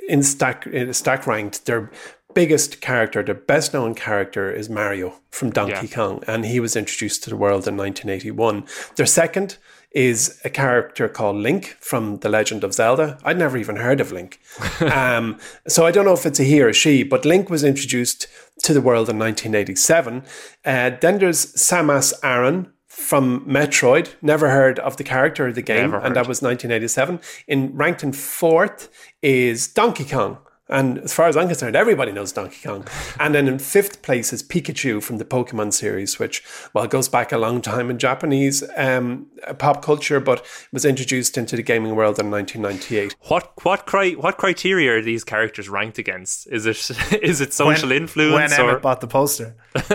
in 0.07 0.23
stack 0.23 0.65
in 0.67 0.93
stack 0.93 1.27
ranked, 1.27 1.65
their 1.65 1.91
biggest 2.33 2.81
character, 2.81 3.23
their 3.23 3.35
best 3.35 3.73
known 3.73 3.93
character 3.93 4.51
is 4.51 4.69
Mario 4.69 5.15
from 5.29 5.49
Donkey 5.51 5.87
yeah. 5.87 5.95
Kong, 5.95 6.23
and 6.27 6.45
he 6.45 6.59
was 6.59 6.75
introduced 6.75 7.23
to 7.23 7.29
the 7.29 7.35
world 7.35 7.67
in 7.67 7.77
1981. 7.77 8.65
Their 8.95 9.05
second 9.05 9.57
is 9.91 10.39
a 10.45 10.49
character 10.49 11.09
called 11.09 11.35
Link 11.35 11.77
from 11.79 12.17
The 12.19 12.29
Legend 12.29 12.63
of 12.63 12.73
Zelda. 12.73 13.17
I'd 13.23 13.37
never 13.37 13.57
even 13.57 13.75
heard 13.75 13.99
of 13.99 14.11
Link. 14.11 14.39
um, 14.81 15.37
so 15.67 15.85
I 15.85 15.91
don't 15.91 16.05
know 16.05 16.13
if 16.13 16.25
it's 16.25 16.39
a 16.39 16.43
he 16.43 16.61
or 16.61 16.73
she, 16.73 17.03
but 17.03 17.25
Link 17.25 17.49
was 17.49 17.63
introduced 17.63 18.27
to 18.63 18.73
the 18.73 18.81
world 18.81 19.09
in 19.09 19.19
1987. 19.19 20.23
Uh, 20.63 20.91
then 21.01 21.19
there's 21.19 21.53
Samus 21.53 22.13
Aran 22.23 22.71
from 22.87 23.45
Metroid. 23.45 24.09
Never 24.21 24.49
heard 24.49 24.79
of 24.79 24.97
the 24.97 25.03
character 25.03 25.47
of 25.47 25.55
the 25.55 25.61
game, 25.61 25.93
and 25.93 26.15
that 26.15 26.27
was 26.27 26.41
1987. 26.41 27.19
In 27.47 27.75
ranked 27.75 28.03
in 28.03 28.13
fourth 28.13 28.89
is 29.21 29.67
Donkey 29.67 30.05
Kong 30.05 30.37
and 30.71 30.99
as 30.99 31.13
far 31.13 31.27
as 31.27 31.35
I'm 31.35 31.47
concerned, 31.47 31.75
everybody 31.75 32.13
knows 32.13 32.31
Donkey 32.31 32.65
Kong. 32.65 32.87
And 33.19 33.35
then 33.35 33.47
in 33.47 33.59
fifth 33.59 34.01
place 34.01 34.31
is 34.31 34.41
Pikachu 34.41 35.03
from 35.03 35.17
the 35.17 35.25
Pokemon 35.25 35.73
series, 35.73 36.17
which, 36.17 36.43
well, 36.73 36.87
goes 36.87 37.09
back 37.09 37.33
a 37.33 37.37
long 37.37 37.61
time 37.61 37.89
in 37.89 37.99
Japanese 37.99 38.63
um, 38.77 39.27
pop 39.57 39.83
culture, 39.83 40.21
but 40.21 40.45
was 40.71 40.85
introduced 40.85 41.37
into 41.37 41.57
the 41.57 41.63
gaming 41.63 41.95
world 41.95 42.17
in 42.19 42.31
1998. 42.31 43.15
What 43.27 43.51
what 43.63 43.85
cri- 43.85 44.15
what 44.15 44.37
criteria 44.37 44.97
are 44.97 45.01
these 45.01 45.25
characters 45.25 45.67
ranked 45.67 45.97
against? 45.97 46.47
Is 46.47 46.65
it 46.65 46.77
is 47.21 47.41
it 47.41 47.53
social 47.53 47.89
when, 47.89 48.03
influence? 48.03 48.51
When 48.51 48.61
or? 48.61 48.69
Emmett 48.69 48.81
bought 48.81 49.01
the 49.01 49.07
poster. 49.07 49.55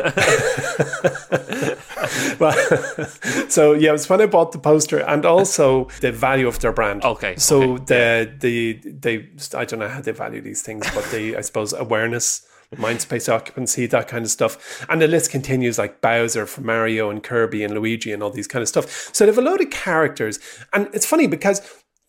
well, 2.38 2.56
so 3.48 3.74
yeah, 3.74 3.90
it 3.90 3.92
was 3.92 4.08
when 4.08 4.22
I 4.22 4.26
bought 4.26 4.52
the 4.52 4.58
poster, 4.58 5.00
and 5.00 5.26
also 5.26 5.88
the 6.00 6.12
value 6.12 6.48
of 6.48 6.60
their 6.60 6.72
brand. 6.72 7.04
Okay. 7.04 7.36
So 7.36 7.74
okay. 7.74 7.84
the 7.84 8.32
the 8.38 8.80
they 8.90 9.28
I 9.54 9.66
don't 9.66 9.80
know 9.80 9.88
how 9.88 10.00
they 10.00 10.12
value 10.12 10.40
these 10.40 10.62
things, 10.62 10.86
but 10.94 11.04
the 11.10 11.36
I 11.36 11.42
suppose 11.42 11.74
awareness, 11.74 12.46
mind 12.78 13.02
space 13.02 13.28
occupancy, 13.28 13.84
that 13.86 14.08
kind 14.08 14.24
of 14.24 14.30
stuff. 14.30 14.86
And 14.88 15.02
the 15.02 15.08
list 15.08 15.30
continues 15.30 15.78
like 15.78 16.00
Bowser 16.00 16.46
from 16.46 16.64
Mario 16.64 17.10
and 17.10 17.22
Kirby 17.22 17.62
and 17.62 17.74
Luigi 17.74 18.12
and 18.12 18.22
all 18.22 18.30
these 18.30 18.48
kind 18.48 18.62
of 18.62 18.68
stuff. 18.68 19.14
So 19.14 19.26
they 19.26 19.30
have 19.30 19.38
a 19.38 19.42
load 19.42 19.60
of 19.60 19.70
characters, 19.70 20.38
and 20.72 20.88
it's 20.94 21.06
funny 21.06 21.26
because 21.26 21.60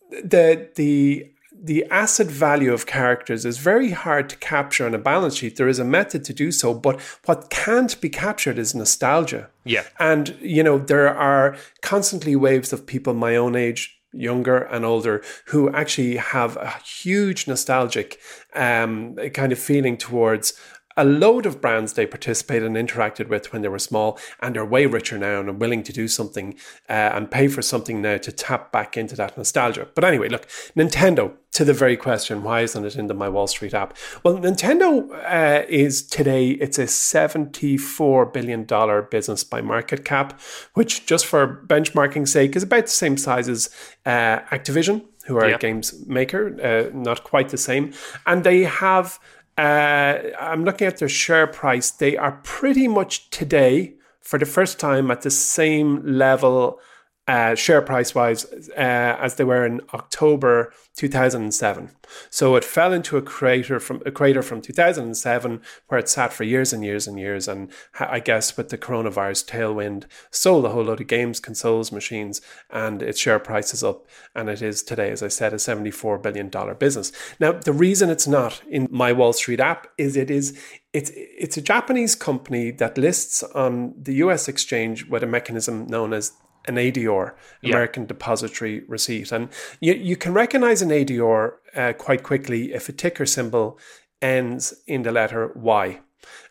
the 0.10 0.70
the 0.76 1.34
the 1.62 1.86
asset 1.86 2.28
value 2.28 2.74
of 2.74 2.86
characters 2.86 3.46
is 3.46 3.58
very 3.58 3.91
hard 3.91 4.30
to 4.30 4.38
capture 4.38 4.86
on 4.86 4.93
a 4.93 5.00
balance 5.00 5.36
sheet. 5.38 5.56
There 5.56 5.67
is 5.67 5.80
a 5.80 5.84
method 5.84 6.24
to 6.26 6.34
do 6.34 6.52
so, 6.52 6.74
but 6.74 7.00
what 7.26 7.50
can't 7.50 8.00
be 8.00 8.10
captured 8.10 8.58
is 8.58 8.76
nostalgia. 8.76 9.50
Yeah. 9.63 9.84
And, 10.00 10.36
you 10.41 10.63
know, 10.63 10.78
there 10.78 11.10
are 11.10 11.58
constantly 11.82 12.36
waves 12.36 12.74
of 12.74 12.86
people 12.86 13.13
my 13.13 13.36
own 13.36 13.56
age 13.56 14.00
younger 14.13 14.58
and 14.58 14.86
older 14.86 15.22
who 15.48 15.70
actually 15.74 16.17
have 16.17 16.58
a 16.58 16.70
huge 16.84 17.48
nostalgic 17.48 18.20
um, 18.56 19.15
kind 19.34 19.52
of 19.52 19.60
feeling 19.60 19.98
towards 19.98 20.54
a 20.98 21.06
load 21.06 21.46
of 21.46 21.62
brands 21.62 21.94
they 21.94 22.06
participated 22.06 22.64
and 22.64 22.76
interacted 22.76 23.30
with 23.30 23.54
when 23.54 23.62
they 23.62 23.68
were 23.68 23.80
small 23.80 24.20
and 24.42 24.58
are 24.58 24.66
way 24.66 24.86
richer 24.86 25.18
now 25.18 25.40
and 25.40 25.48
are 25.48 25.54
willing 25.54 25.84
to 25.84 25.94
do 25.94 26.08
something 26.08 26.56
uh, 26.90 26.94
and 27.14 27.32
pay 27.32 27.48
for 27.48 27.62
something 27.62 28.02
now 28.02 28.18
to 28.18 28.32
tap 28.32 28.72
back 28.72 28.98
into 28.98 29.16
that 29.16 29.38
nostalgia. 29.38 29.88
But 29.94 30.04
anyway, 30.04 30.28
look, 30.28 30.48
Nintendo, 30.76 31.34
to 31.54 31.64
the 31.64 31.74
very 31.74 31.96
question, 31.96 32.44
why 32.44 32.62
isn't 32.62 32.84
it 32.84 32.96
in 32.96 33.08
the 33.08 33.14
My 33.14 33.30
Wall 33.30 33.48
Street 33.48 33.74
app? 33.74 33.96
Well, 34.24 34.38
Nintendo 34.38 35.10
uh, 35.26 35.66
is 35.70 36.02
today, 36.02 36.50
it's 36.50 36.80
a 36.80 36.84
$74 36.84 38.34
billion 38.34 38.66
business 39.10 39.44
by 39.44 39.62
market 39.62 40.04
cap, 40.04 40.40
which 40.74 41.06
just 41.06 41.26
for 41.26 41.64
benchmarking 41.68 42.28
sake 42.28 42.56
is 42.56 42.64
about 42.64 42.86
the 42.86 42.92
same 42.92 43.18
size 43.18 43.48
as 43.48 43.70
uh, 44.06 44.40
Activision, 44.52 45.06
who 45.26 45.38
are 45.38 45.50
yep. 45.50 45.60
a 45.60 45.62
games 45.62 46.06
maker, 46.08 46.56
uh, 46.64 46.96
not 46.96 47.24
quite 47.24 47.50
the 47.50 47.58
same. 47.58 47.94
And 48.26 48.44
they 48.44 48.64
have 48.64 49.20
uh, 49.58 50.20
I'm 50.39 50.63
looking 50.65 50.88
at 50.88 50.98
their 50.98 51.10
share 51.10 51.48
price. 51.48 51.91
They 51.91 52.15
are 52.17 52.39
pretty 52.43 52.88
much 52.88 53.30
today, 53.30 53.96
for 54.22 54.38
the 54.38 54.46
first 54.46 54.80
time, 54.80 55.10
at 55.10 55.22
the 55.22 55.32
same 55.32 56.04
level 56.06 56.80
uh, 57.28 57.56
share 57.56 57.82
price 57.82 58.16
wise 58.16 58.46
uh, 58.70 59.18
as 59.20 59.36
they 59.36 59.44
were 59.44 59.66
in 59.66 59.82
October 59.94 60.72
2007. 60.96 61.92
So 62.30 62.56
it 62.56 62.63
fell 62.63 62.94
into 62.94 63.18
a 63.18 63.22
crater 63.22 63.80
from 63.82 64.02
a 64.06 64.12
crater 64.12 64.42
from 64.42 64.62
2007 64.62 65.62
where 65.88 66.00
it 66.00 66.08
sat 66.08 66.32
for 66.32 66.46
years 66.46 66.72
and 66.72 66.86
years 66.86 67.06
and 67.06 67.20
years. 67.20 67.48
And 67.50 67.70
I 68.00 68.22
guess 68.22 68.56
with 68.56 68.70
the 68.70 68.78
coronavirus 68.78 69.46
tailwind, 69.46 70.06
sold 70.32 70.66
a 70.66 70.70
whole 70.70 70.86
load 70.86 71.02
of 71.02 71.08
games, 71.08 71.42
consoles, 71.42 71.92
machines, 71.92 72.42
and 72.70 73.02
its 73.04 73.20
share 73.20 73.40
price 73.40 73.74
is 73.74 73.84
up. 73.84 74.08
And 74.34 74.50
it 74.50 74.62
is 74.62 74.82
today, 74.82 75.12
as 75.12 75.22
I 75.22 75.28
said, 75.28 75.52
a 75.52 75.58
$74 75.58 76.24
billion 76.24 76.50
business. 76.78 77.12
Now, 77.42 77.52
the 77.52 77.74
reason 77.74 78.10
it's 78.10 78.28
not 78.28 78.62
in 78.70 78.88
my 78.90 79.12
Wall 79.12 79.34
Street 79.34 79.60
app 79.60 79.88
is 79.98 80.16
it 80.16 80.32
is 80.32 80.58
it's 80.94 81.12
it's 81.13 81.58
a 81.58 81.62
Japanese 81.62 82.16
company 82.16 82.72
that 82.72 82.98
lists 82.98 83.44
on 83.44 83.94
the 84.02 84.16
US 84.16 84.48
exchange 84.48 85.06
with 85.06 85.22
a 85.22 85.28
mechanism 85.28 85.86
known 85.88 86.13
as 86.13 86.32
an 86.68 86.76
ADR, 86.76 87.34
American 87.64 88.04
yeah. 88.04 88.08
Depository 88.08 88.84
Receipt. 88.88 89.32
And 89.32 89.50
you, 89.80 89.94
you 89.94 90.16
can 90.16 90.34
recognize 90.34 90.82
an 90.82 90.90
ADR 90.90 91.54
uh, 91.76 91.94
quite 91.94 92.24
quickly 92.24 92.74
if 92.74 92.90
a 92.90 92.92
ticker 92.92 93.26
symbol 93.26 93.80
ends 94.22 94.74
in 94.86 95.04
the 95.04 95.12
letter 95.12 95.52
Y. 95.56 96.00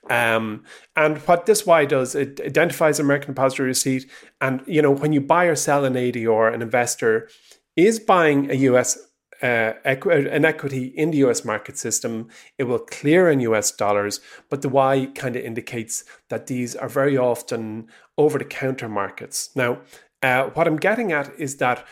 Um, 0.09 0.65
and 0.95 1.19
what 1.19 1.47
this 1.47 1.67
Y 1.67 1.85
does, 1.85 2.15
it 2.15 2.41
identifies 2.41 2.99
American 2.99 3.35
Depository 3.35 3.69
Receipt. 3.69 4.11
And, 4.41 4.63
you 4.67 4.81
know, 4.81 4.91
when 4.91 5.13
you 5.13 5.21
buy 5.21 5.47
or 5.47 5.57
sell 5.57 5.85
an 5.85 5.95
ADR, 5.95 6.53
an 6.53 6.63
investor 6.63 7.29
is 7.77 8.01
buying 8.01 8.51
a 8.51 8.55
US 8.55 8.99
uh, 9.43 9.75
equ- 9.85 10.33
an 10.33 10.45
equity 10.45 10.87
in 10.87 11.11
the 11.11 11.19
US 11.19 11.45
market 11.45 11.77
system, 11.77 12.29
it 12.59 12.65
will 12.65 12.79
clear 12.79 13.29
in 13.31 13.41
US 13.41 13.71
dollars, 13.71 14.21
but 14.49 14.63
the 14.63 14.69
Y 14.69 15.11
kind 15.15 15.37
of 15.37 15.45
indicates 15.45 16.05
that 16.31 16.47
these 16.47 16.75
are 16.75 16.89
very 16.89 17.17
often 17.19 17.89
over 18.17 18.39
the 18.39 18.45
counter 18.45 18.89
markets. 18.89 19.51
Now, 19.55 19.81
uh, 20.27 20.51
what 20.55 20.67
I'm 20.67 20.77
getting 20.77 21.13
at 21.13 21.33
is 21.39 21.59
that 21.59 21.87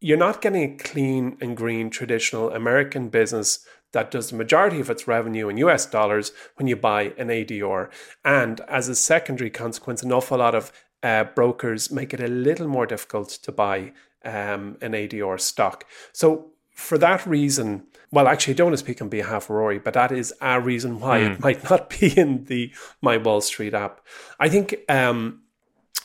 you're 0.00 0.18
not 0.18 0.42
getting 0.42 0.62
a 0.62 0.76
clean 0.76 1.38
and 1.40 1.56
green 1.56 1.88
traditional 1.88 2.50
American 2.50 3.08
business 3.08 3.64
that 3.92 4.10
does 4.10 4.28
the 4.28 4.36
majority 4.36 4.78
of 4.78 4.90
its 4.90 5.08
revenue 5.08 5.48
in 5.48 5.56
US 5.58 5.86
dollars 5.86 6.32
when 6.56 6.66
you 6.66 6.76
buy 6.76 7.14
an 7.16 7.28
ADR. 7.28 7.90
And 8.24 8.60
as 8.68 8.90
a 8.90 8.94
secondary 8.94 9.48
consequence, 9.48 10.02
an 10.02 10.12
awful 10.12 10.38
lot 10.38 10.54
of 10.54 10.70
uh, 11.02 11.24
brokers 11.24 11.90
make 11.90 12.12
it 12.12 12.20
a 12.20 12.28
little 12.28 12.68
more 12.68 12.84
difficult 12.84 13.30
to 13.30 13.52
buy 13.52 13.92
um, 14.22 14.76
an 14.82 14.92
ADR 14.92 15.40
stock. 15.40 15.84
So, 16.12 16.50
for 16.74 16.98
that 16.98 17.24
reason, 17.24 17.86
well, 18.10 18.28
actually, 18.28 18.52
I 18.52 18.56
don't 18.56 18.66
want 18.66 18.74
to 18.74 18.84
speak 18.84 19.00
on 19.00 19.08
behalf 19.08 19.44
of 19.44 19.56
Rory, 19.56 19.78
but 19.78 19.94
that 19.94 20.12
is 20.12 20.34
a 20.42 20.60
reason 20.60 21.00
why 21.00 21.20
mm. 21.20 21.26
it 21.26 21.36
hmm. 21.36 21.42
might 21.42 21.70
not 21.70 21.88
be 22.00 22.08
in 22.18 22.44
the 22.44 22.70
My 23.00 23.16
Wall 23.16 23.40
Street 23.40 23.72
app. 23.72 24.02
I 24.38 24.50
think 24.50 24.76
um, 24.90 25.40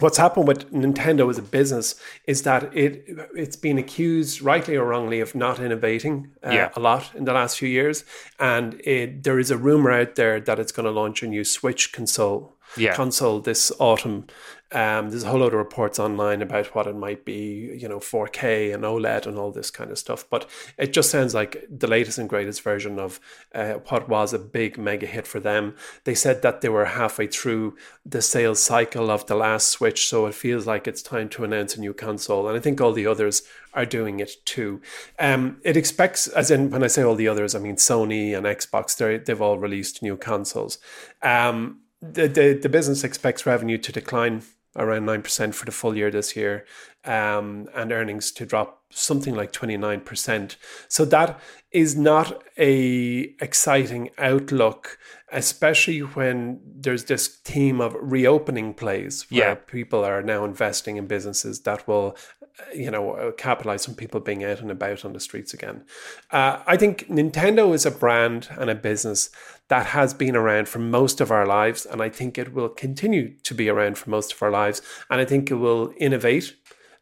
what's 0.01 0.17
happened 0.17 0.47
with 0.47 0.71
Nintendo 0.71 1.29
as 1.29 1.37
a 1.37 1.41
business 1.41 1.95
is 2.25 2.43
that 2.43 2.75
it 2.75 3.05
it's 3.35 3.55
been 3.55 3.77
accused 3.77 4.41
rightly 4.41 4.75
or 4.75 4.85
wrongly 4.85 5.19
of 5.19 5.35
not 5.35 5.59
innovating 5.59 6.31
uh, 6.45 6.51
yeah. 6.51 6.69
a 6.75 6.79
lot 6.79 7.11
in 7.15 7.25
the 7.25 7.33
last 7.33 7.57
few 7.57 7.69
years 7.69 8.03
and 8.39 8.81
it, 8.83 9.23
there 9.23 9.39
is 9.39 9.51
a 9.51 9.57
rumor 9.57 9.91
out 9.91 10.15
there 10.15 10.39
that 10.39 10.59
it's 10.59 10.71
going 10.71 10.85
to 10.85 10.91
launch 10.91 11.23
a 11.23 11.27
new 11.27 11.43
Switch 11.43 11.91
console 11.91 12.55
yeah. 12.77 12.95
console 12.95 13.39
this 13.39 13.71
autumn 13.79 14.25
um, 14.73 15.09
there's 15.09 15.23
a 15.23 15.29
whole 15.29 15.39
load 15.39 15.53
of 15.53 15.59
reports 15.59 15.99
online 15.99 16.41
about 16.41 16.73
what 16.73 16.87
it 16.87 16.95
might 16.95 17.25
be, 17.25 17.77
you 17.77 17.89
know, 17.89 17.99
4K 17.99 18.73
and 18.73 18.83
OLED 18.83 19.27
and 19.27 19.37
all 19.37 19.51
this 19.51 19.69
kind 19.69 19.91
of 19.91 19.97
stuff. 19.97 20.25
But 20.29 20.49
it 20.77 20.93
just 20.93 21.09
sounds 21.09 21.33
like 21.33 21.65
the 21.69 21.87
latest 21.87 22.17
and 22.17 22.29
greatest 22.29 22.61
version 22.61 22.97
of 22.97 23.19
uh, 23.53 23.73
what 23.89 24.07
was 24.07 24.33
a 24.33 24.39
big 24.39 24.77
mega 24.77 25.05
hit 25.05 25.27
for 25.27 25.41
them. 25.41 25.75
They 26.05 26.15
said 26.15 26.41
that 26.43 26.61
they 26.61 26.69
were 26.69 26.85
halfway 26.85 27.27
through 27.27 27.75
the 28.05 28.21
sales 28.21 28.63
cycle 28.63 29.11
of 29.11 29.27
the 29.27 29.35
last 29.35 29.67
Switch, 29.67 30.07
so 30.07 30.25
it 30.25 30.35
feels 30.35 30.65
like 30.65 30.87
it's 30.87 31.01
time 31.01 31.27
to 31.29 31.43
announce 31.43 31.75
a 31.75 31.79
new 31.81 31.93
console. 31.93 32.47
And 32.47 32.57
I 32.57 32.61
think 32.61 32.79
all 32.79 32.93
the 32.93 33.07
others 33.07 33.43
are 33.73 33.85
doing 33.85 34.21
it 34.21 34.45
too. 34.45 34.81
Um, 35.19 35.59
it 35.63 35.75
expects, 35.75 36.27
as 36.27 36.49
in 36.49 36.69
when 36.69 36.83
I 36.83 36.87
say 36.87 37.03
all 37.03 37.15
the 37.15 37.27
others, 37.27 37.55
I 37.55 37.59
mean 37.59 37.75
Sony 37.75 38.35
and 38.37 38.45
Xbox. 38.45 38.95
They 38.95 39.17
they've 39.17 39.41
all 39.41 39.57
released 39.57 40.01
new 40.01 40.15
consoles. 40.15 40.77
Um, 41.21 41.81
the, 42.01 42.27
the 42.27 42.53
the 42.53 42.69
business 42.69 43.03
expects 43.03 43.45
revenue 43.45 43.77
to 43.77 43.91
decline 43.91 44.41
around 44.75 45.05
9% 45.05 45.53
for 45.53 45.65
the 45.65 45.71
full 45.71 45.95
year 45.95 46.11
this 46.11 46.35
year, 46.35 46.65
um, 47.05 47.67
and 47.75 47.91
earnings 47.91 48.31
to 48.31 48.45
drop 48.45 48.83
something 48.89 49.35
like 49.35 49.51
29%. 49.51 50.55
So 50.87 51.05
that 51.05 51.39
is 51.71 51.95
not 51.95 52.43
a 52.57 53.33
exciting 53.39 54.09
outlook, 54.17 54.97
especially 55.31 55.99
when 55.99 56.59
there's 56.65 57.05
this 57.05 57.27
theme 57.27 57.81
of 57.81 57.95
reopening 57.99 58.73
plays 58.73 59.25
where 59.29 59.39
yeah. 59.39 59.55
people 59.55 60.03
are 60.03 60.21
now 60.21 60.43
investing 60.45 60.97
in 60.97 61.07
businesses 61.07 61.61
that 61.61 61.87
will 61.87 62.17
you 62.73 62.91
know, 62.91 63.33
capitalize 63.37 63.87
on 63.87 63.95
people 63.95 64.19
being 64.19 64.43
out 64.43 64.59
and 64.61 64.71
about 64.71 65.05
on 65.05 65.13
the 65.13 65.19
streets 65.19 65.53
again. 65.53 65.83
Uh, 66.31 66.61
I 66.65 66.77
think 66.77 67.07
Nintendo 67.07 67.73
is 67.73 67.85
a 67.85 67.91
brand 67.91 68.49
and 68.57 68.69
a 68.69 68.75
business 68.75 69.29
that 69.71 69.85
has 69.85 70.13
been 70.13 70.35
around 70.35 70.67
for 70.67 70.79
most 70.79 71.21
of 71.21 71.31
our 71.31 71.45
lives, 71.45 71.85
and 71.85 72.01
I 72.01 72.09
think 72.09 72.37
it 72.37 72.53
will 72.53 72.67
continue 72.67 73.29
to 73.43 73.53
be 73.53 73.69
around 73.69 73.97
for 73.97 74.09
most 74.09 74.33
of 74.33 74.43
our 74.43 74.51
lives. 74.51 74.81
And 75.09 75.21
I 75.21 75.23
think 75.23 75.49
it 75.49 75.55
will 75.55 75.93
innovate 75.95 76.57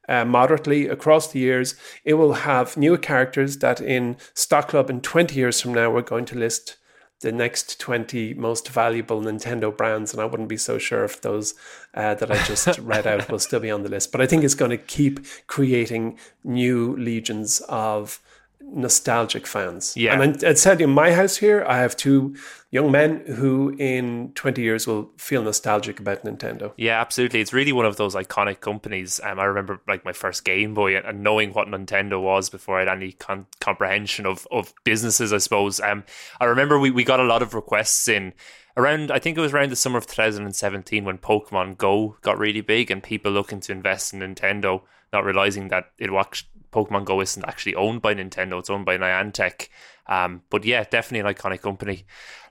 uh, 0.08 0.24
moderately 0.24 0.88
across 0.88 1.32
the 1.32 1.40
years. 1.40 1.74
It 2.06 2.14
will 2.14 2.34
have 2.34 2.78
new 2.78 2.96
characters 3.00 3.58
that 3.58 3.82
in 3.82 4.18
Stock 4.36 4.68
Club 4.68 4.92
in 4.92 5.02
20 5.02 5.34
years 5.34 5.60
from 5.60 5.74
now, 5.74 5.90
we're 5.90 6.04
going 6.04 6.26
to 6.26 6.38
list 6.38 6.78
the 7.22 7.32
next 7.32 7.80
20 7.80 8.36
most 8.36 8.70
valuable 8.70 9.20
Nintendo 9.20 9.76
brands. 9.76 10.14
And 10.14 10.22
I 10.22 10.26
wouldn't 10.26 10.48
be 10.48 10.58
so 10.58 10.78
sure 10.78 11.04
if 11.04 11.22
those 11.22 11.56
uh, 11.96 12.14
that 12.14 12.30
I 12.30 12.38
just 12.44 12.78
read 12.78 13.08
out 13.08 13.32
will 13.32 13.40
still 13.40 13.62
be 13.62 13.72
on 13.72 13.82
the 13.82 13.90
list. 13.90 14.12
But 14.12 14.22
I 14.22 14.28
think 14.28 14.44
it's 14.44 14.54
going 14.54 14.70
to 14.70 14.78
keep 14.78 15.26
creating 15.48 16.20
new 16.44 16.96
legions 16.98 17.62
of 17.62 18.22
nostalgic 18.62 19.48
fans. 19.48 19.96
Yeah. 19.96 20.20
And 20.20 20.44
I, 20.44 20.50
I'd 20.50 20.58
said 20.58 20.82
in 20.82 20.90
my 20.90 21.14
house 21.14 21.38
here, 21.38 21.66
I 21.68 21.78
have 21.78 21.96
two 21.96 22.36
young 22.72 22.92
men 22.92 23.24
who 23.26 23.76
in 23.80 24.32
20 24.36 24.62
years 24.62 24.86
will 24.86 25.12
feel 25.18 25.42
nostalgic 25.42 26.00
about 26.00 26.24
Nintendo. 26.24 26.72
Yeah, 26.78 27.00
absolutely. 27.02 27.42
It's 27.42 27.54
really 27.54 27.72
one 27.72 27.86
of 27.86 27.98
those 27.98 28.16
iconic 28.16 28.60
companies. 28.60 29.20
Um, 29.24 29.40
I 29.40 29.46
remember 29.46 29.82
like 29.88 30.06
my 30.06 30.14
first 30.14 30.46
Game 30.46 30.74
Boy 30.74 30.98
and 30.98 31.24
knowing 31.24 31.52
what 31.54 31.68
Nintendo 31.68 32.22
was 32.22 32.50
before 32.50 32.78
I 32.78 32.82
had 32.82 32.90
any 32.90 33.14
con- 33.14 33.48
comprehension 33.60 34.26
of, 34.26 34.48
of 34.52 34.74
businesses, 34.84 35.34
I 35.34 35.40
suppose. 35.40 35.80
Um, 35.80 36.04
I 36.40 36.46
remember 36.46 36.80
we, 36.80 36.92
we 36.92 37.04
got 37.04 37.20
a 37.20 37.24
lot 37.24 37.42
of 37.42 37.54
requests 37.54 38.08
in 38.08 38.34
around, 38.78 39.12
I 39.12 39.20
think 39.20 39.38
it 39.38 39.42
was 39.42 39.54
around 39.54 39.72
the 39.72 39.76
summer 39.76 39.98
of 39.98 40.08
2017 40.08 41.04
when 41.04 41.18
Pokemon 41.18 41.78
Go 41.78 42.18
got 42.22 42.38
really 42.38 42.62
big 42.62 42.92
and 42.92 43.02
people 43.02 43.32
looking 43.32 43.60
to 43.62 43.72
invest 43.72 44.14
in 44.14 44.20
Nintendo, 44.20 44.82
not 45.12 45.26
realizing 45.26 45.70
that 45.70 45.92
it 45.98 46.12
was 46.12 46.44
Pokemon 46.72 47.06
Go 47.06 47.22
isn't 47.22 47.46
actually 47.46 47.76
owned 47.76 48.02
by 48.02 48.14
Nintendo; 48.14 48.60
it's 48.60 48.70
owned 48.70 48.86
by 48.86 48.98
Niantic. 48.98 49.70
Um, 50.10 50.42
but 50.50 50.66
yeah, 50.66 50.84
definitely 50.84 51.30
an 51.30 51.36
iconic 51.36 51.62
company. 51.62 52.06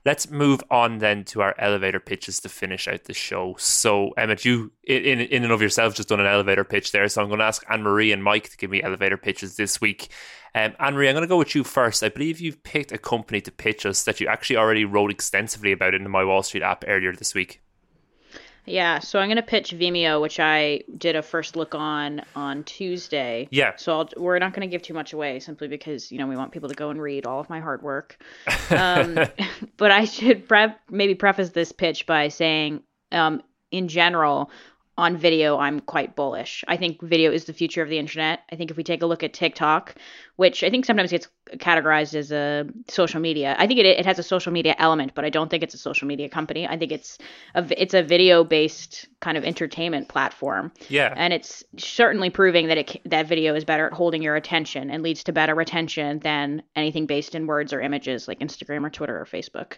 Let's 0.05 0.31
move 0.31 0.63
on 0.71 0.99
then 0.99 1.25
to 1.25 1.41
our 1.41 1.53
elevator 1.59 1.99
pitches 1.99 2.39
to 2.39 2.49
finish 2.49 2.87
out 2.87 3.03
the 3.03 3.13
show. 3.13 3.55
So, 3.59 4.11
Emmett, 4.11 4.45
you 4.45 4.71
in 4.85 5.19
in 5.19 5.43
and 5.43 5.51
of 5.51 5.61
yourself 5.61 5.93
just 5.93 6.07
done 6.07 6.21
an 6.21 6.25
elevator 6.25 6.63
pitch 6.63 6.93
there. 6.93 7.07
So 7.09 7.21
I'm 7.21 7.27
going 7.27 7.39
to 7.39 7.45
ask 7.45 7.65
Anne 7.69 7.83
Marie 7.83 8.13
and 8.13 8.23
Mike 8.23 8.49
to 8.49 8.57
give 8.57 8.71
me 8.71 8.81
elevator 8.81 9.17
pitches 9.17 9.57
this 9.57 9.81
week. 9.81 10.07
Um, 10.55 10.73
Anne 10.79 10.93
Marie, 10.93 11.09
I'm 11.09 11.15
going 11.15 11.23
to 11.23 11.27
go 11.27 11.37
with 11.37 11.53
you 11.53 11.65
first. 11.65 12.01
I 12.01 12.09
believe 12.09 12.39
you've 12.39 12.63
picked 12.63 12.93
a 12.93 12.97
company 12.97 13.41
to 13.41 13.51
pitch 13.51 13.85
us 13.85 14.03
that 14.05 14.21
you 14.21 14.27
actually 14.27 14.55
already 14.55 14.85
wrote 14.85 15.11
extensively 15.11 15.73
about 15.73 15.93
in 15.93 16.03
the 16.03 16.09
My 16.09 16.23
Wall 16.23 16.43
Street 16.43 16.63
app 16.63 16.85
earlier 16.87 17.13
this 17.13 17.35
week. 17.35 17.61
Yeah, 18.69 18.99
so 18.99 19.19
I'm 19.19 19.27
gonna 19.27 19.41
pitch 19.41 19.71
Vimeo, 19.71 20.21
which 20.21 20.39
I 20.39 20.83
did 20.97 21.15
a 21.15 21.21
first 21.21 21.55
look 21.55 21.75
on 21.75 22.21
on 22.35 22.63
Tuesday. 22.63 23.47
Yeah. 23.51 23.73
So 23.77 23.99
I'll, 23.99 24.09
we're 24.17 24.39
not 24.39 24.53
gonna 24.53 24.67
give 24.67 24.81
too 24.81 24.93
much 24.93 25.13
away, 25.13 25.39
simply 25.39 25.67
because 25.67 26.11
you 26.11 26.17
know 26.17 26.27
we 26.27 26.35
want 26.35 26.51
people 26.51 26.69
to 26.69 26.75
go 26.75 26.89
and 26.89 27.01
read 27.01 27.25
all 27.25 27.39
of 27.39 27.49
my 27.49 27.59
hard 27.59 27.81
work. 27.81 28.17
Um, 28.69 29.19
but 29.77 29.91
I 29.91 30.05
should 30.05 30.47
pre- 30.47 30.75
maybe 30.89 31.15
preface 31.15 31.49
this 31.49 31.71
pitch 31.71 32.05
by 32.05 32.27
saying, 32.29 32.83
um, 33.11 33.41
in 33.71 33.87
general, 33.87 34.51
on 34.99 35.17
video, 35.17 35.57
I'm 35.57 35.79
quite 35.79 36.15
bullish. 36.15 36.63
I 36.67 36.77
think 36.77 37.01
video 37.01 37.31
is 37.31 37.45
the 37.45 37.53
future 37.53 37.81
of 37.81 37.89
the 37.89 37.97
internet. 37.97 38.41
I 38.51 38.55
think 38.57 38.69
if 38.69 38.77
we 38.77 38.83
take 38.83 39.01
a 39.01 39.05
look 39.05 39.23
at 39.23 39.33
TikTok, 39.33 39.95
which 40.35 40.63
I 40.63 40.69
think 40.69 40.85
sometimes 40.85 41.11
gets 41.11 41.27
categorized 41.53 42.15
as 42.15 42.31
a 42.31 42.67
social 42.89 43.21
media, 43.21 43.55
I 43.57 43.65
think 43.65 43.79
it, 43.79 43.85
it 43.85 44.05
has 44.05 44.19
a 44.19 44.23
social 44.23 44.51
media 44.51 44.75
element, 44.77 45.13
but 45.15 45.23
I 45.23 45.29
don't 45.29 45.49
think 45.49 45.63
it's 45.63 45.73
a 45.73 45.77
social 45.77 46.07
media 46.07 46.27
company. 46.29 46.67
I 46.67 46.77
think 46.77 46.91
it's 46.91 47.17
a 47.55 47.65
it's 47.81 47.93
a 47.93 48.03
video 48.03 48.43
based 48.43 49.07
kind 49.21 49.37
of 49.37 49.45
entertainment 49.45 50.09
platform. 50.09 50.71
Yeah, 50.89 51.13
and 51.15 51.33
it's 51.33 51.63
certainly 51.77 52.29
proving 52.29 52.67
that 52.67 52.77
it 52.77 53.01
that 53.05 53.27
video 53.27 53.55
is 53.55 53.63
better 53.63 53.87
at 53.87 53.93
holding 53.93 54.21
your 54.21 54.35
attention 54.35 54.91
and 54.91 55.01
leads 55.01 55.23
to 55.23 55.31
better 55.31 55.55
retention 55.55 56.19
than 56.19 56.61
anything 56.75 57.05
based 57.05 57.35
in 57.35 57.47
words 57.47 57.71
or 57.71 57.79
images 57.79 58.27
like 58.27 58.39
Instagram 58.39 58.85
or 58.85 58.89
Twitter 58.89 59.17
or 59.17 59.25
Facebook. 59.25 59.77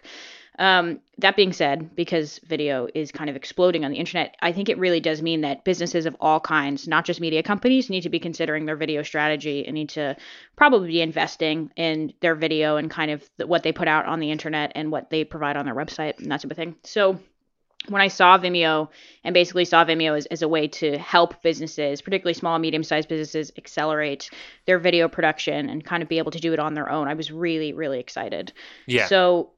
Um, 0.58 1.00
that 1.18 1.34
being 1.34 1.52
said, 1.52 1.96
because 1.96 2.38
video 2.40 2.86
is 2.94 3.10
kind 3.10 3.30
of 3.30 3.36
exploding 3.36 3.84
on 3.84 3.90
the 3.90 3.96
internet, 3.96 4.36
I 4.42 4.52
think 4.52 4.68
it 4.68 4.78
really 4.78 5.00
does 5.00 5.22
mean 5.22 5.40
that 5.42 5.64
businesses 5.64 6.04
of 6.04 6.16
all 6.20 6.40
kinds, 6.40 6.86
not 6.86 7.06
just 7.06 7.20
media 7.20 7.42
companies, 7.42 7.88
need 7.88 8.02
to 8.02 8.10
be 8.10 8.18
considering 8.18 8.66
their 8.66 8.76
video 8.76 9.02
strategy 9.02 9.64
and 9.64 9.74
need 9.74 9.90
to 9.90 10.16
probably 10.56 10.88
be 10.88 11.00
investing 11.00 11.70
in 11.76 12.12
their 12.20 12.34
video 12.34 12.76
and 12.76 12.90
kind 12.90 13.10
of 13.10 13.28
what 13.46 13.62
they 13.62 13.72
put 13.72 13.88
out 13.88 14.04
on 14.06 14.20
the 14.20 14.30
internet 14.30 14.72
and 14.74 14.92
what 14.92 15.08
they 15.08 15.24
provide 15.24 15.56
on 15.56 15.64
their 15.64 15.74
website 15.74 16.18
and 16.18 16.30
that 16.30 16.42
type 16.42 16.50
of 16.50 16.56
thing. 16.56 16.76
So, 16.84 17.18
when 17.88 18.00
I 18.00 18.08
saw 18.08 18.38
Vimeo 18.38 18.90
and 19.24 19.34
basically 19.34 19.64
saw 19.64 19.84
Vimeo 19.84 20.16
as, 20.16 20.26
as 20.26 20.42
a 20.42 20.48
way 20.48 20.68
to 20.68 20.96
help 20.98 21.42
businesses, 21.42 22.00
particularly 22.00 22.34
small 22.34 22.54
and 22.54 22.62
medium 22.62 22.84
sized 22.84 23.08
businesses, 23.08 23.50
accelerate 23.58 24.30
their 24.66 24.78
video 24.78 25.08
production 25.08 25.68
and 25.68 25.84
kind 25.84 26.00
of 26.00 26.08
be 26.08 26.18
able 26.18 26.30
to 26.30 26.38
do 26.38 26.52
it 26.52 26.60
on 26.60 26.74
their 26.74 26.88
own, 26.88 27.08
I 27.08 27.14
was 27.14 27.32
really, 27.32 27.72
really 27.72 27.98
excited. 27.98 28.52
Yeah. 28.86 29.06
So 29.06 29.50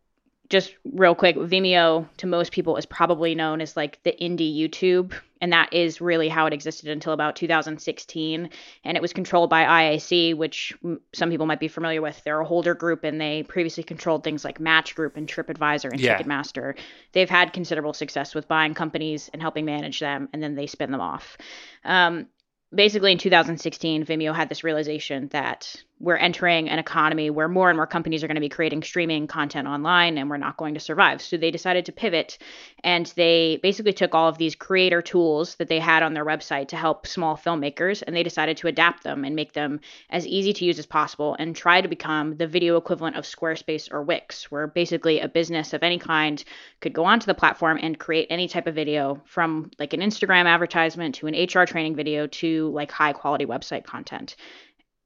just 0.51 0.75
real 0.85 1.15
quick, 1.15 1.37
Vimeo 1.37 2.07
to 2.19 2.27
most 2.27 2.53
people 2.53 2.77
is 2.77 2.87
probably 2.87 3.35
known 3.35 3.61
as 3.61 3.77
like 3.77 4.03
the 4.03 4.13
indie 4.21 4.55
YouTube, 4.55 5.15
and 5.41 5.53
that 5.53 5.73
is 5.73 6.01
really 6.01 6.29
how 6.29 6.47
it 6.47 6.53
existed 6.53 6.91
until 6.91 7.13
about 7.13 7.35
2016. 7.37 8.51
And 8.85 8.97
it 8.97 9.01
was 9.01 9.13
controlled 9.13 9.49
by 9.49 9.65
IAC, 9.65 10.37
which 10.37 10.75
some 11.15 11.31
people 11.31 11.47
might 11.47 11.61
be 11.61 11.69
familiar 11.69 12.03
with. 12.03 12.23
They're 12.25 12.41
a 12.41 12.45
holder 12.45 12.75
group, 12.75 13.05
and 13.05 13.21
they 13.21 13.43
previously 13.43 13.83
controlled 13.83 14.23
things 14.23 14.45
like 14.45 14.61
Match 14.61 14.95
Group 14.95 15.17
and 15.17 15.27
TripAdvisor 15.27 15.91
and 15.91 16.01
yeah. 16.01 16.19
Ticketmaster. 16.19 16.77
They've 17.13 17.31
had 17.31 17.53
considerable 17.53 17.95
success 17.95 18.35
with 18.35 18.47
buying 18.47 18.75
companies 18.75 19.31
and 19.33 19.41
helping 19.41 19.65
manage 19.65 19.99
them, 19.99 20.29
and 20.33 20.43
then 20.43 20.55
they 20.55 20.67
spin 20.67 20.91
them 20.91 21.01
off. 21.01 21.39
Um, 21.85 22.27
basically 22.75 23.13
in 23.13 23.19
2016 23.19 24.05
vimeo 24.05 24.35
had 24.35 24.49
this 24.49 24.65
realization 24.65 25.29
that 25.29 25.77
we're 26.01 26.17
entering 26.17 26.69
an 26.69 26.79
economy 26.79 27.31
where 27.31 27.49
more 27.49 27.71
and 27.71 27.77
more 27.77 27.87
companies 27.87 28.23
are 28.23 28.27
going 28.27 28.35
to 28.35 28.41
be 28.41 28.49
creating 28.49 28.83
streaming 28.83 29.27
content 29.27 29.69
online 29.69 30.19
and 30.19 30.29
we're 30.29 30.37
not 30.37 30.57
going 30.57 30.75
to 30.75 30.81
survive. 30.81 31.23
So 31.23 31.37
they 31.37 31.51
decided 31.51 31.87
to 31.87 31.93
pivot 31.93 32.37
and 32.83 33.07
they 33.17 33.59
basically 33.63 33.93
took 33.93 34.15
all 34.15 34.29
of 34.29 34.37
these 34.37 34.55
creator 34.55 35.01
tools 35.01 35.55
that 35.57 35.69
they 35.69 35.79
had 35.79 36.03
on 36.03 36.13
their 36.13 36.25
website 36.25 36.69
to 36.69 36.77
help 36.77 37.07
small 37.07 37.37
filmmakers 37.37 38.03
and 38.05 38.15
they 38.15 38.23
decided 38.23 38.57
to 38.59 38.69
adapt 38.69 39.05
them 39.05 39.25
and 39.25 39.37
make 39.37 39.53
them 39.53 39.81
as 40.11 40.27
easy 40.27 40.53
to 40.53 40.65
use 40.65 40.79
as 40.79 40.87
possible 40.87 41.37
and 41.39 41.55
try 41.55 41.81
to 41.81 41.89
become 41.89 42.37
the 42.37 42.47
video 42.47 42.77
equivalent 42.77 43.17
of 43.17 43.25
squarespace 43.25 43.91
or 43.91 44.03
wix 44.03 44.51
where 44.51 44.67
basically 44.67 45.21
a 45.21 45.29
business 45.29 45.73
of 45.73 45.83
any 45.83 45.99
kind 45.99 46.45
could 46.81 46.93
go 46.93 47.05
onto 47.05 47.27
the 47.27 47.35
platform 47.35 47.79
and 47.81 47.99
create 47.99 48.27
any 48.31 48.49
type 48.49 48.67
of 48.67 48.75
video 48.75 49.23
from 49.25 49.71
like 49.79 49.93
an 49.93 50.01
instagram 50.01 50.47
advertisement 50.47 51.15
to 51.15 51.27
an 51.27 51.35
hr 51.35 51.65
training 51.65 51.95
video 51.95 52.27
to 52.27 52.64
like 52.71 52.91
high 52.91 53.13
quality 53.13 53.47
website 53.47 53.85
content. 53.85 54.37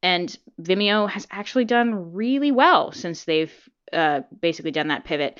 And 0.02 0.34
Vimeo 0.60 1.08
has 1.08 1.26
actually 1.30 1.64
done 1.64 2.12
really 2.12 2.52
well 2.52 2.92
since 2.92 3.24
they've 3.24 3.52
uh, 3.92 4.20
basically 4.40 4.70
done 4.70 4.88
that 4.88 5.04
pivot. 5.04 5.38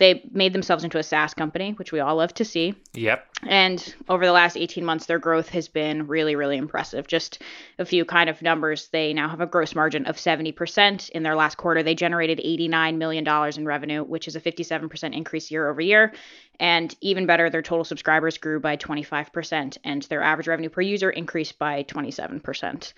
They 0.00 0.24
made 0.32 0.54
themselves 0.54 0.82
into 0.82 0.96
a 0.96 1.02
SaaS 1.02 1.34
company, 1.34 1.72
which 1.72 1.92
we 1.92 2.00
all 2.00 2.16
love 2.16 2.32
to 2.34 2.44
see. 2.44 2.74
Yep. 2.94 3.26
And 3.46 3.94
over 4.08 4.24
the 4.24 4.32
last 4.32 4.56
18 4.56 4.82
months, 4.82 5.04
their 5.04 5.18
growth 5.18 5.50
has 5.50 5.68
been 5.68 6.06
really, 6.06 6.36
really 6.36 6.56
impressive. 6.56 7.06
Just 7.06 7.42
a 7.78 7.84
few 7.84 8.06
kind 8.06 8.30
of 8.30 8.40
numbers. 8.40 8.88
They 8.88 9.12
now 9.12 9.28
have 9.28 9.42
a 9.42 9.46
gross 9.46 9.74
margin 9.74 10.06
of 10.06 10.16
70%. 10.16 11.10
In 11.10 11.22
their 11.22 11.34
last 11.34 11.56
quarter, 11.58 11.82
they 11.82 11.94
generated 11.94 12.40
$89 12.42 12.96
million 12.96 13.28
in 13.58 13.66
revenue, 13.66 14.02
which 14.02 14.26
is 14.26 14.36
a 14.36 14.40
57% 14.40 15.14
increase 15.14 15.50
year 15.50 15.68
over 15.68 15.82
year. 15.82 16.14
And 16.58 16.94
even 17.02 17.26
better, 17.26 17.50
their 17.50 17.60
total 17.60 17.84
subscribers 17.84 18.38
grew 18.38 18.58
by 18.58 18.78
25%, 18.78 19.76
and 19.84 20.02
their 20.04 20.22
average 20.22 20.48
revenue 20.48 20.70
per 20.70 20.80
user 20.80 21.10
increased 21.10 21.58
by 21.58 21.82
27%. 21.82 22.94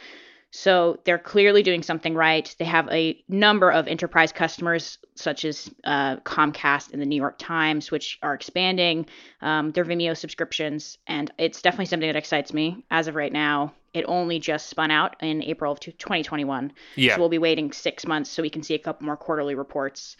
So 0.54 1.00
they're 1.04 1.18
clearly 1.18 1.62
doing 1.62 1.82
something 1.82 2.14
right. 2.14 2.54
They 2.58 2.66
have 2.66 2.86
a 2.90 3.18
number 3.26 3.70
of 3.70 3.88
enterprise 3.88 4.32
customers, 4.32 4.98
such 5.14 5.46
as 5.46 5.72
uh, 5.82 6.16
Comcast 6.16 6.92
and 6.92 7.00
the 7.00 7.06
New 7.06 7.16
York 7.16 7.38
Times, 7.38 7.90
which 7.90 8.18
are 8.22 8.34
expanding 8.34 9.06
um, 9.40 9.72
their 9.72 9.84
Vimeo 9.84 10.14
subscriptions. 10.14 10.98
And 11.06 11.32
it's 11.38 11.62
definitely 11.62 11.86
something 11.86 12.06
that 12.06 12.16
excites 12.16 12.52
me. 12.52 12.84
As 12.90 13.08
of 13.08 13.14
right 13.14 13.32
now, 13.32 13.72
it 13.94 14.04
only 14.06 14.38
just 14.38 14.68
spun 14.68 14.90
out 14.90 15.16
in 15.22 15.42
April 15.42 15.72
of 15.72 15.80
2021. 15.80 16.72
Yeah. 16.96 17.14
So 17.14 17.20
we'll 17.20 17.30
be 17.30 17.38
waiting 17.38 17.72
six 17.72 18.06
months 18.06 18.28
so 18.28 18.42
we 18.42 18.50
can 18.50 18.62
see 18.62 18.74
a 18.74 18.78
couple 18.78 19.06
more 19.06 19.16
quarterly 19.16 19.54
reports 19.54 20.18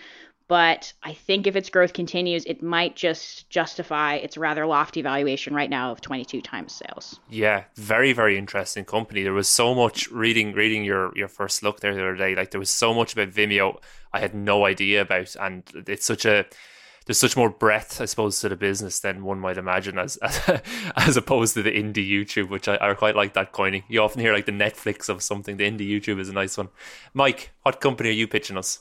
but 0.52 0.92
I 1.02 1.14
think 1.14 1.46
if 1.46 1.56
its 1.56 1.70
growth 1.70 1.94
continues, 1.94 2.44
it 2.44 2.62
might 2.62 2.94
just 2.94 3.48
justify 3.48 4.16
its 4.16 4.36
rather 4.36 4.66
lofty 4.66 5.00
valuation 5.00 5.54
right 5.54 5.70
now 5.70 5.90
of 5.90 6.02
22 6.02 6.42
times 6.42 6.74
sales. 6.74 7.18
Yeah, 7.30 7.64
very 7.76 8.12
very 8.12 8.36
interesting 8.36 8.84
company. 8.84 9.22
There 9.22 9.32
was 9.32 9.48
so 9.48 9.74
much 9.74 10.10
reading 10.10 10.52
reading 10.52 10.84
your 10.84 11.10
your 11.16 11.28
first 11.28 11.62
look 11.62 11.80
there 11.80 11.94
the 11.94 12.02
other 12.02 12.16
day. 12.16 12.34
Like 12.34 12.50
there 12.50 12.58
was 12.60 12.68
so 12.68 12.92
much 12.92 13.14
about 13.14 13.30
Vimeo 13.30 13.78
I 14.12 14.20
had 14.20 14.34
no 14.34 14.66
idea 14.66 15.00
about, 15.00 15.34
and 15.40 15.62
it's 15.86 16.04
such 16.04 16.26
a 16.26 16.44
there's 17.06 17.18
such 17.18 17.34
more 17.34 17.48
breadth, 17.48 18.02
I 18.02 18.04
suppose, 18.04 18.38
to 18.40 18.50
the 18.50 18.54
business 18.54 19.00
than 19.00 19.24
one 19.24 19.40
might 19.40 19.56
imagine, 19.56 19.98
as 19.98 20.18
as, 20.18 20.60
as 20.96 21.16
opposed 21.16 21.54
to 21.54 21.62
the 21.62 21.70
indie 21.70 22.06
YouTube, 22.06 22.50
which 22.50 22.68
I, 22.68 22.76
I 22.78 22.92
quite 22.92 23.16
like 23.16 23.32
that 23.32 23.52
coining. 23.52 23.84
You 23.88 24.02
often 24.02 24.20
hear 24.20 24.34
like 24.34 24.44
the 24.44 24.52
Netflix 24.52 25.08
of 25.08 25.22
something. 25.22 25.56
The 25.56 25.70
indie 25.70 25.88
YouTube 25.90 26.20
is 26.20 26.28
a 26.28 26.34
nice 26.34 26.58
one. 26.58 26.68
Mike, 27.14 27.52
what 27.62 27.80
company 27.80 28.10
are 28.10 28.12
you 28.12 28.28
pitching 28.28 28.58
us? 28.58 28.80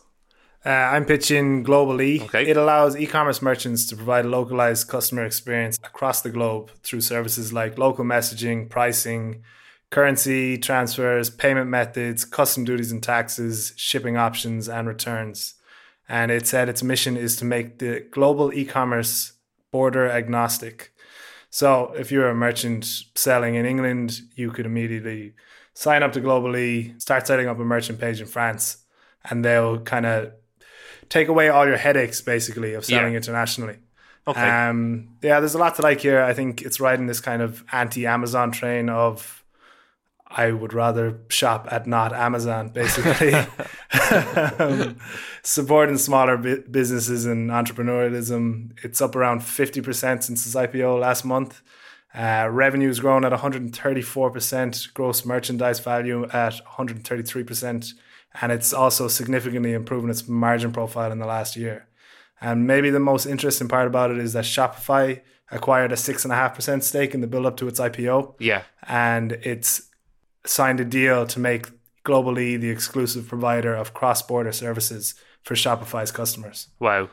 Uh, 0.63 0.69
I'm 0.69 1.05
pitching 1.05 1.63
Global-e. 1.63 2.21
Okay. 2.21 2.47
It 2.47 2.55
allows 2.55 2.95
e-commerce 2.95 3.41
merchants 3.41 3.87
to 3.87 3.95
provide 3.95 4.25
a 4.25 4.29
localized 4.29 4.87
customer 4.87 5.25
experience 5.25 5.77
across 5.83 6.21
the 6.21 6.29
globe 6.29 6.69
through 6.83 7.01
services 7.01 7.51
like 7.51 7.79
local 7.79 8.05
messaging, 8.05 8.69
pricing, 8.69 9.43
currency 9.89 10.59
transfers, 10.59 11.31
payment 11.31 11.69
methods, 11.69 12.25
custom 12.25 12.63
duties 12.63 12.91
and 12.91 13.01
taxes, 13.01 13.73
shipping 13.75 14.17
options, 14.17 14.69
and 14.69 14.87
returns. 14.87 15.55
And 16.07 16.29
it 16.29 16.45
said 16.45 16.69
its 16.69 16.83
mission 16.83 17.17
is 17.17 17.35
to 17.37 17.45
make 17.45 17.79
the 17.79 18.05
global 18.11 18.53
e-commerce 18.53 19.33
border 19.71 20.07
agnostic. 20.09 20.93
So 21.49 21.93
if 21.97 22.11
you're 22.11 22.29
a 22.29 22.35
merchant 22.35 22.85
selling 23.15 23.55
in 23.55 23.65
England, 23.65 24.21
you 24.35 24.51
could 24.51 24.67
immediately 24.67 25.33
sign 25.73 26.03
up 26.03 26.13
to 26.13 26.21
Global-e, 26.21 26.93
start 26.99 27.25
setting 27.25 27.47
up 27.47 27.59
a 27.59 27.65
merchant 27.65 27.99
page 27.99 28.21
in 28.21 28.27
France, 28.27 28.77
and 29.25 29.43
they'll 29.43 29.79
kind 29.79 30.05
of 30.05 30.33
take 31.11 31.27
away 31.27 31.49
all 31.49 31.67
your 31.67 31.77
headaches 31.77 32.21
basically 32.21 32.73
of 32.73 32.83
selling 32.85 33.11
Yeah. 33.13 33.17
internationally. 33.17 33.77
Okay. 34.27 34.49
Um, 34.49 35.09
yeah, 35.21 35.39
there's 35.39 35.55
a 35.55 35.59
lot 35.59 35.75
to 35.75 35.81
like 35.83 35.99
here. 36.01 36.21
I 36.21 36.33
think 36.33 36.61
it's 36.63 36.79
riding 36.79 37.05
this 37.07 37.19
kind 37.19 37.41
of 37.41 37.63
anti-Amazon 37.71 38.51
train 38.51 38.89
of 38.89 39.37
I 40.33 40.51
would 40.51 40.73
rather 40.73 41.19
shop 41.27 41.67
at 41.69 41.85
not 41.87 42.13
Amazon, 42.13 42.69
basically. 42.69 43.33
um, 44.59 44.95
supporting 45.43 45.97
smaller 45.97 46.37
bu- 46.37 46.63
businesses 46.69 47.25
and 47.25 47.49
entrepreneurialism. 47.49 48.71
It's 48.83 49.01
up 49.01 49.15
around 49.17 49.41
50% 49.41 50.23
since 50.23 50.45
its 50.45 50.55
IPO 50.55 51.01
last 51.01 51.25
month. 51.25 51.61
Uh, 52.13 52.47
revenue 52.49 52.87
has 52.87 52.99
grown 53.01 53.25
at 53.25 53.33
134%, 53.33 54.93
gross 54.93 55.25
merchandise 55.25 55.79
value 55.79 56.25
at 56.29 56.53
133%, 56.77 57.93
and 58.39 58.51
it's 58.51 58.73
also 58.73 59.07
significantly 59.07 59.73
improving 59.73 60.09
its 60.09 60.27
margin 60.27 60.71
profile 60.71 61.11
in 61.11 61.19
the 61.19 61.25
last 61.25 61.55
year. 61.55 61.87
And 62.39 62.65
maybe 62.65 62.89
the 62.89 62.99
most 62.99 63.25
interesting 63.25 63.67
part 63.67 63.87
about 63.87 64.11
it 64.11 64.17
is 64.17 64.33
that 64.33 64.45
Shopify 64.45 65.21
acquired 65.51 65.91
a 65.91 65.95
6.5% 65.95 66.81
stake 66.81 67.13
in 67.13 67.21
the 67.21 67.27
build 67.27 67.45
up 67.45 67.57
to 67.57 67.67
its 67.67 67.79
IPO 67.79 68.35
yeah. 68.39 68.63
and 68.87 69.33
it's 69.43 69.89
signed 70.45 70.79
a 70.79 70.85
deal 70.85 71.27
to 71.27 71.39
make 71.39 71.67
Global-e 72.03 72.57
the 72.57 72.69
exclusive 72.69 73.27
provider 73.27 73.75
of 73.75 73.93
cross 73.93 74.23
border 74.23 74.51
services 74.51 75.13
for 75.43 75.53
Shopify's 75.53 76.11
customers. 76.11 76.67
Wow. 76.79 77.09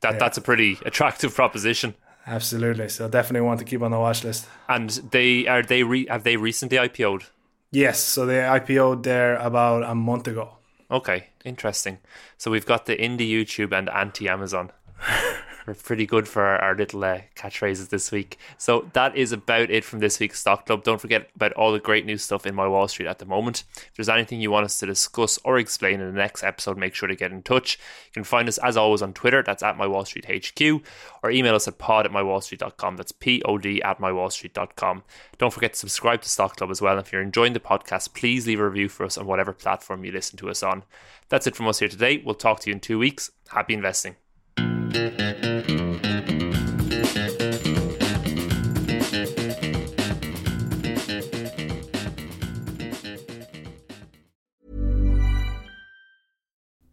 That 0.00 0.18
that's 0.18 0.38
a 0.38 0.40
pretty 0.40 0.78
attractive 0.86 1.34
proposition. 1.34 1.94
Absolutely. 2.26 2.88
So 2.88 3.08
definitely 3.08 3.46
want 3.46 3.58
to 3.60 3.64
keep 3.64 3.82
on 3.82 3.90
the 3.90 3.98
watch 3.98 4.24
list. 4.24 4.46
And 4.68 4.88
they 4.88 5.46
are 5.46 5.62
they 5.62 5.82
re, 5.82 6.06
have 6.06 6.24
they 6.24 6.36
recently 6.36 6.78
IPO'd? 6.78 7.24
Yes, 7.72 8.00
so 8.00 8.26
they 8.26 8.38
IPO'd 8.40 9.02
there 9.02 9.36
about 9.36 9.82
a 9.82 9.94
month 9.94 10.28
ago. 10.28 10.58
Okay, 10.90 11.28
interesting. 11.42 11.98
So 12.36 12.50
we've 12.50 12.66
got 12.66 12.84
the 12.84 12.94
indie 12.94 13.30
YouTube 13.30 13.72
and 13.72 13.88
anti 13.88 14.28
Amazon. 14.28 14.70
We're 15.66 15.74
pretty 15.74 16.06
good 16.06 16.26
for 16.26 16.42
our, 16.42 16.58
our 16.58 16.74
little 16.74 17.04
uh, 17.04 17.20
catchphrases 17.36 17.88
this 17.88 18.10
week. 18.10 18.38
So 18.58 18.88
that 18.94 19.16
is 19.16 19.32
about 19.32 19.70
it 19.70 19.84
from 19.84 20.00
this 20.00 20.18
week's 20.18 20.40
Stock 20.40 20.66
Club. 20.66 20.82
Don't 20.82 21.00
forget 21.00 21.30
about 21.36 21.52
all 21.52 21.72
the 21.72 21.78
great 21.78 22.04
new 22.04 22.18
stuff 22.18 22.46
in 22.46 22.54
My 22.54 22.66
Wall 22.66 22.88
Street 22.88 23.06
at 23.06 23.18
the 23.18 23.24
moment. 23.24 23.64
If 23.76 23.94
there's 23.96 24.08
anything 24.08 24.40
you 24.40 24.50
want 24.50 24.64
us 24.64 24.78
to 24.78 24.86
discuss 24.86 25.38
or 25.44 25.58
explain 25.58 26.00
in 26.00 26.06
the 26.12 26.18
next 26.18 26.42
episode, 26.42 26.76
make 26.76 26.94
sure 26.94 27.08
to 27.08 27.14
get 27.14 27.30
in 27.30 27.42
touch. 27.42 27.78
You 28.06 28.12
can 28.12 28.24
find 28.24 28.48
us 28.48 28.58
as 28.58 28.76
always 28.76 29.02
on 29.02 29.12
Twitter, 29.12 29.42
that's 29.42 29.62
at 29.62 29.76
My 29.76 29.86
Wall 29.86 30.04
Street 30.04 30.26
HQ, 30.26 30.82
or 31.22 31.30
email 31.30 31.54
us 31.54 31.68
at 31.68 31.78
pod 31.78 32.06
at 32.06 32.12
mywallstreet.com. 32.12 32.96
That's 32.96 33.12
P 33.12 33.40
O 33.44 33.58
D 33.58 33.80
at 33.82 33.98
mywallstreet.com. 33.98 35.04
Don't 35.38 35.52
forget 35.52 35.74
to 35.74 35.78
subscribe 35.78 36.22
to 36.22 36.28
Stock 36.28 36.56
Club 36.56 36.70
as 36.70 36.82
well. 36.82 36.96
And 36.96 37.06
if 37.06 37.12
you're 37.12 37.22
enjoying 37.22 37.52
the 37.52 37.60
podcast, 37.60 38.14
please 38.14 38.46
leave 38.46 38.60
a 38.60 38.68
review 38.68 38.88
for 38.88 39.04
us 39.04 39.16
on 39.16 39.26
whatever 39.26 39.52
platform 39.52 40.04
you 40.04 40.12
listen 40.12 40.36
to 40.38 40.50
us 40.50 40.62
on. 40.62 40.82
That's 41.28 41.46
it 41.46 41.56
from 41.56 41.68
us 41.68 41.78
here 41.78 41.88
today. 41.88 42.22
We'll 42.24 42.34
talk 42.34 42.60
to 42.60 42.70
you 42.70 42.74
in 42.74 42.80
two 42.80 42.98
weeks. 42.98 43.30
Happy 43.48 43.74
investing. 43.74 44.16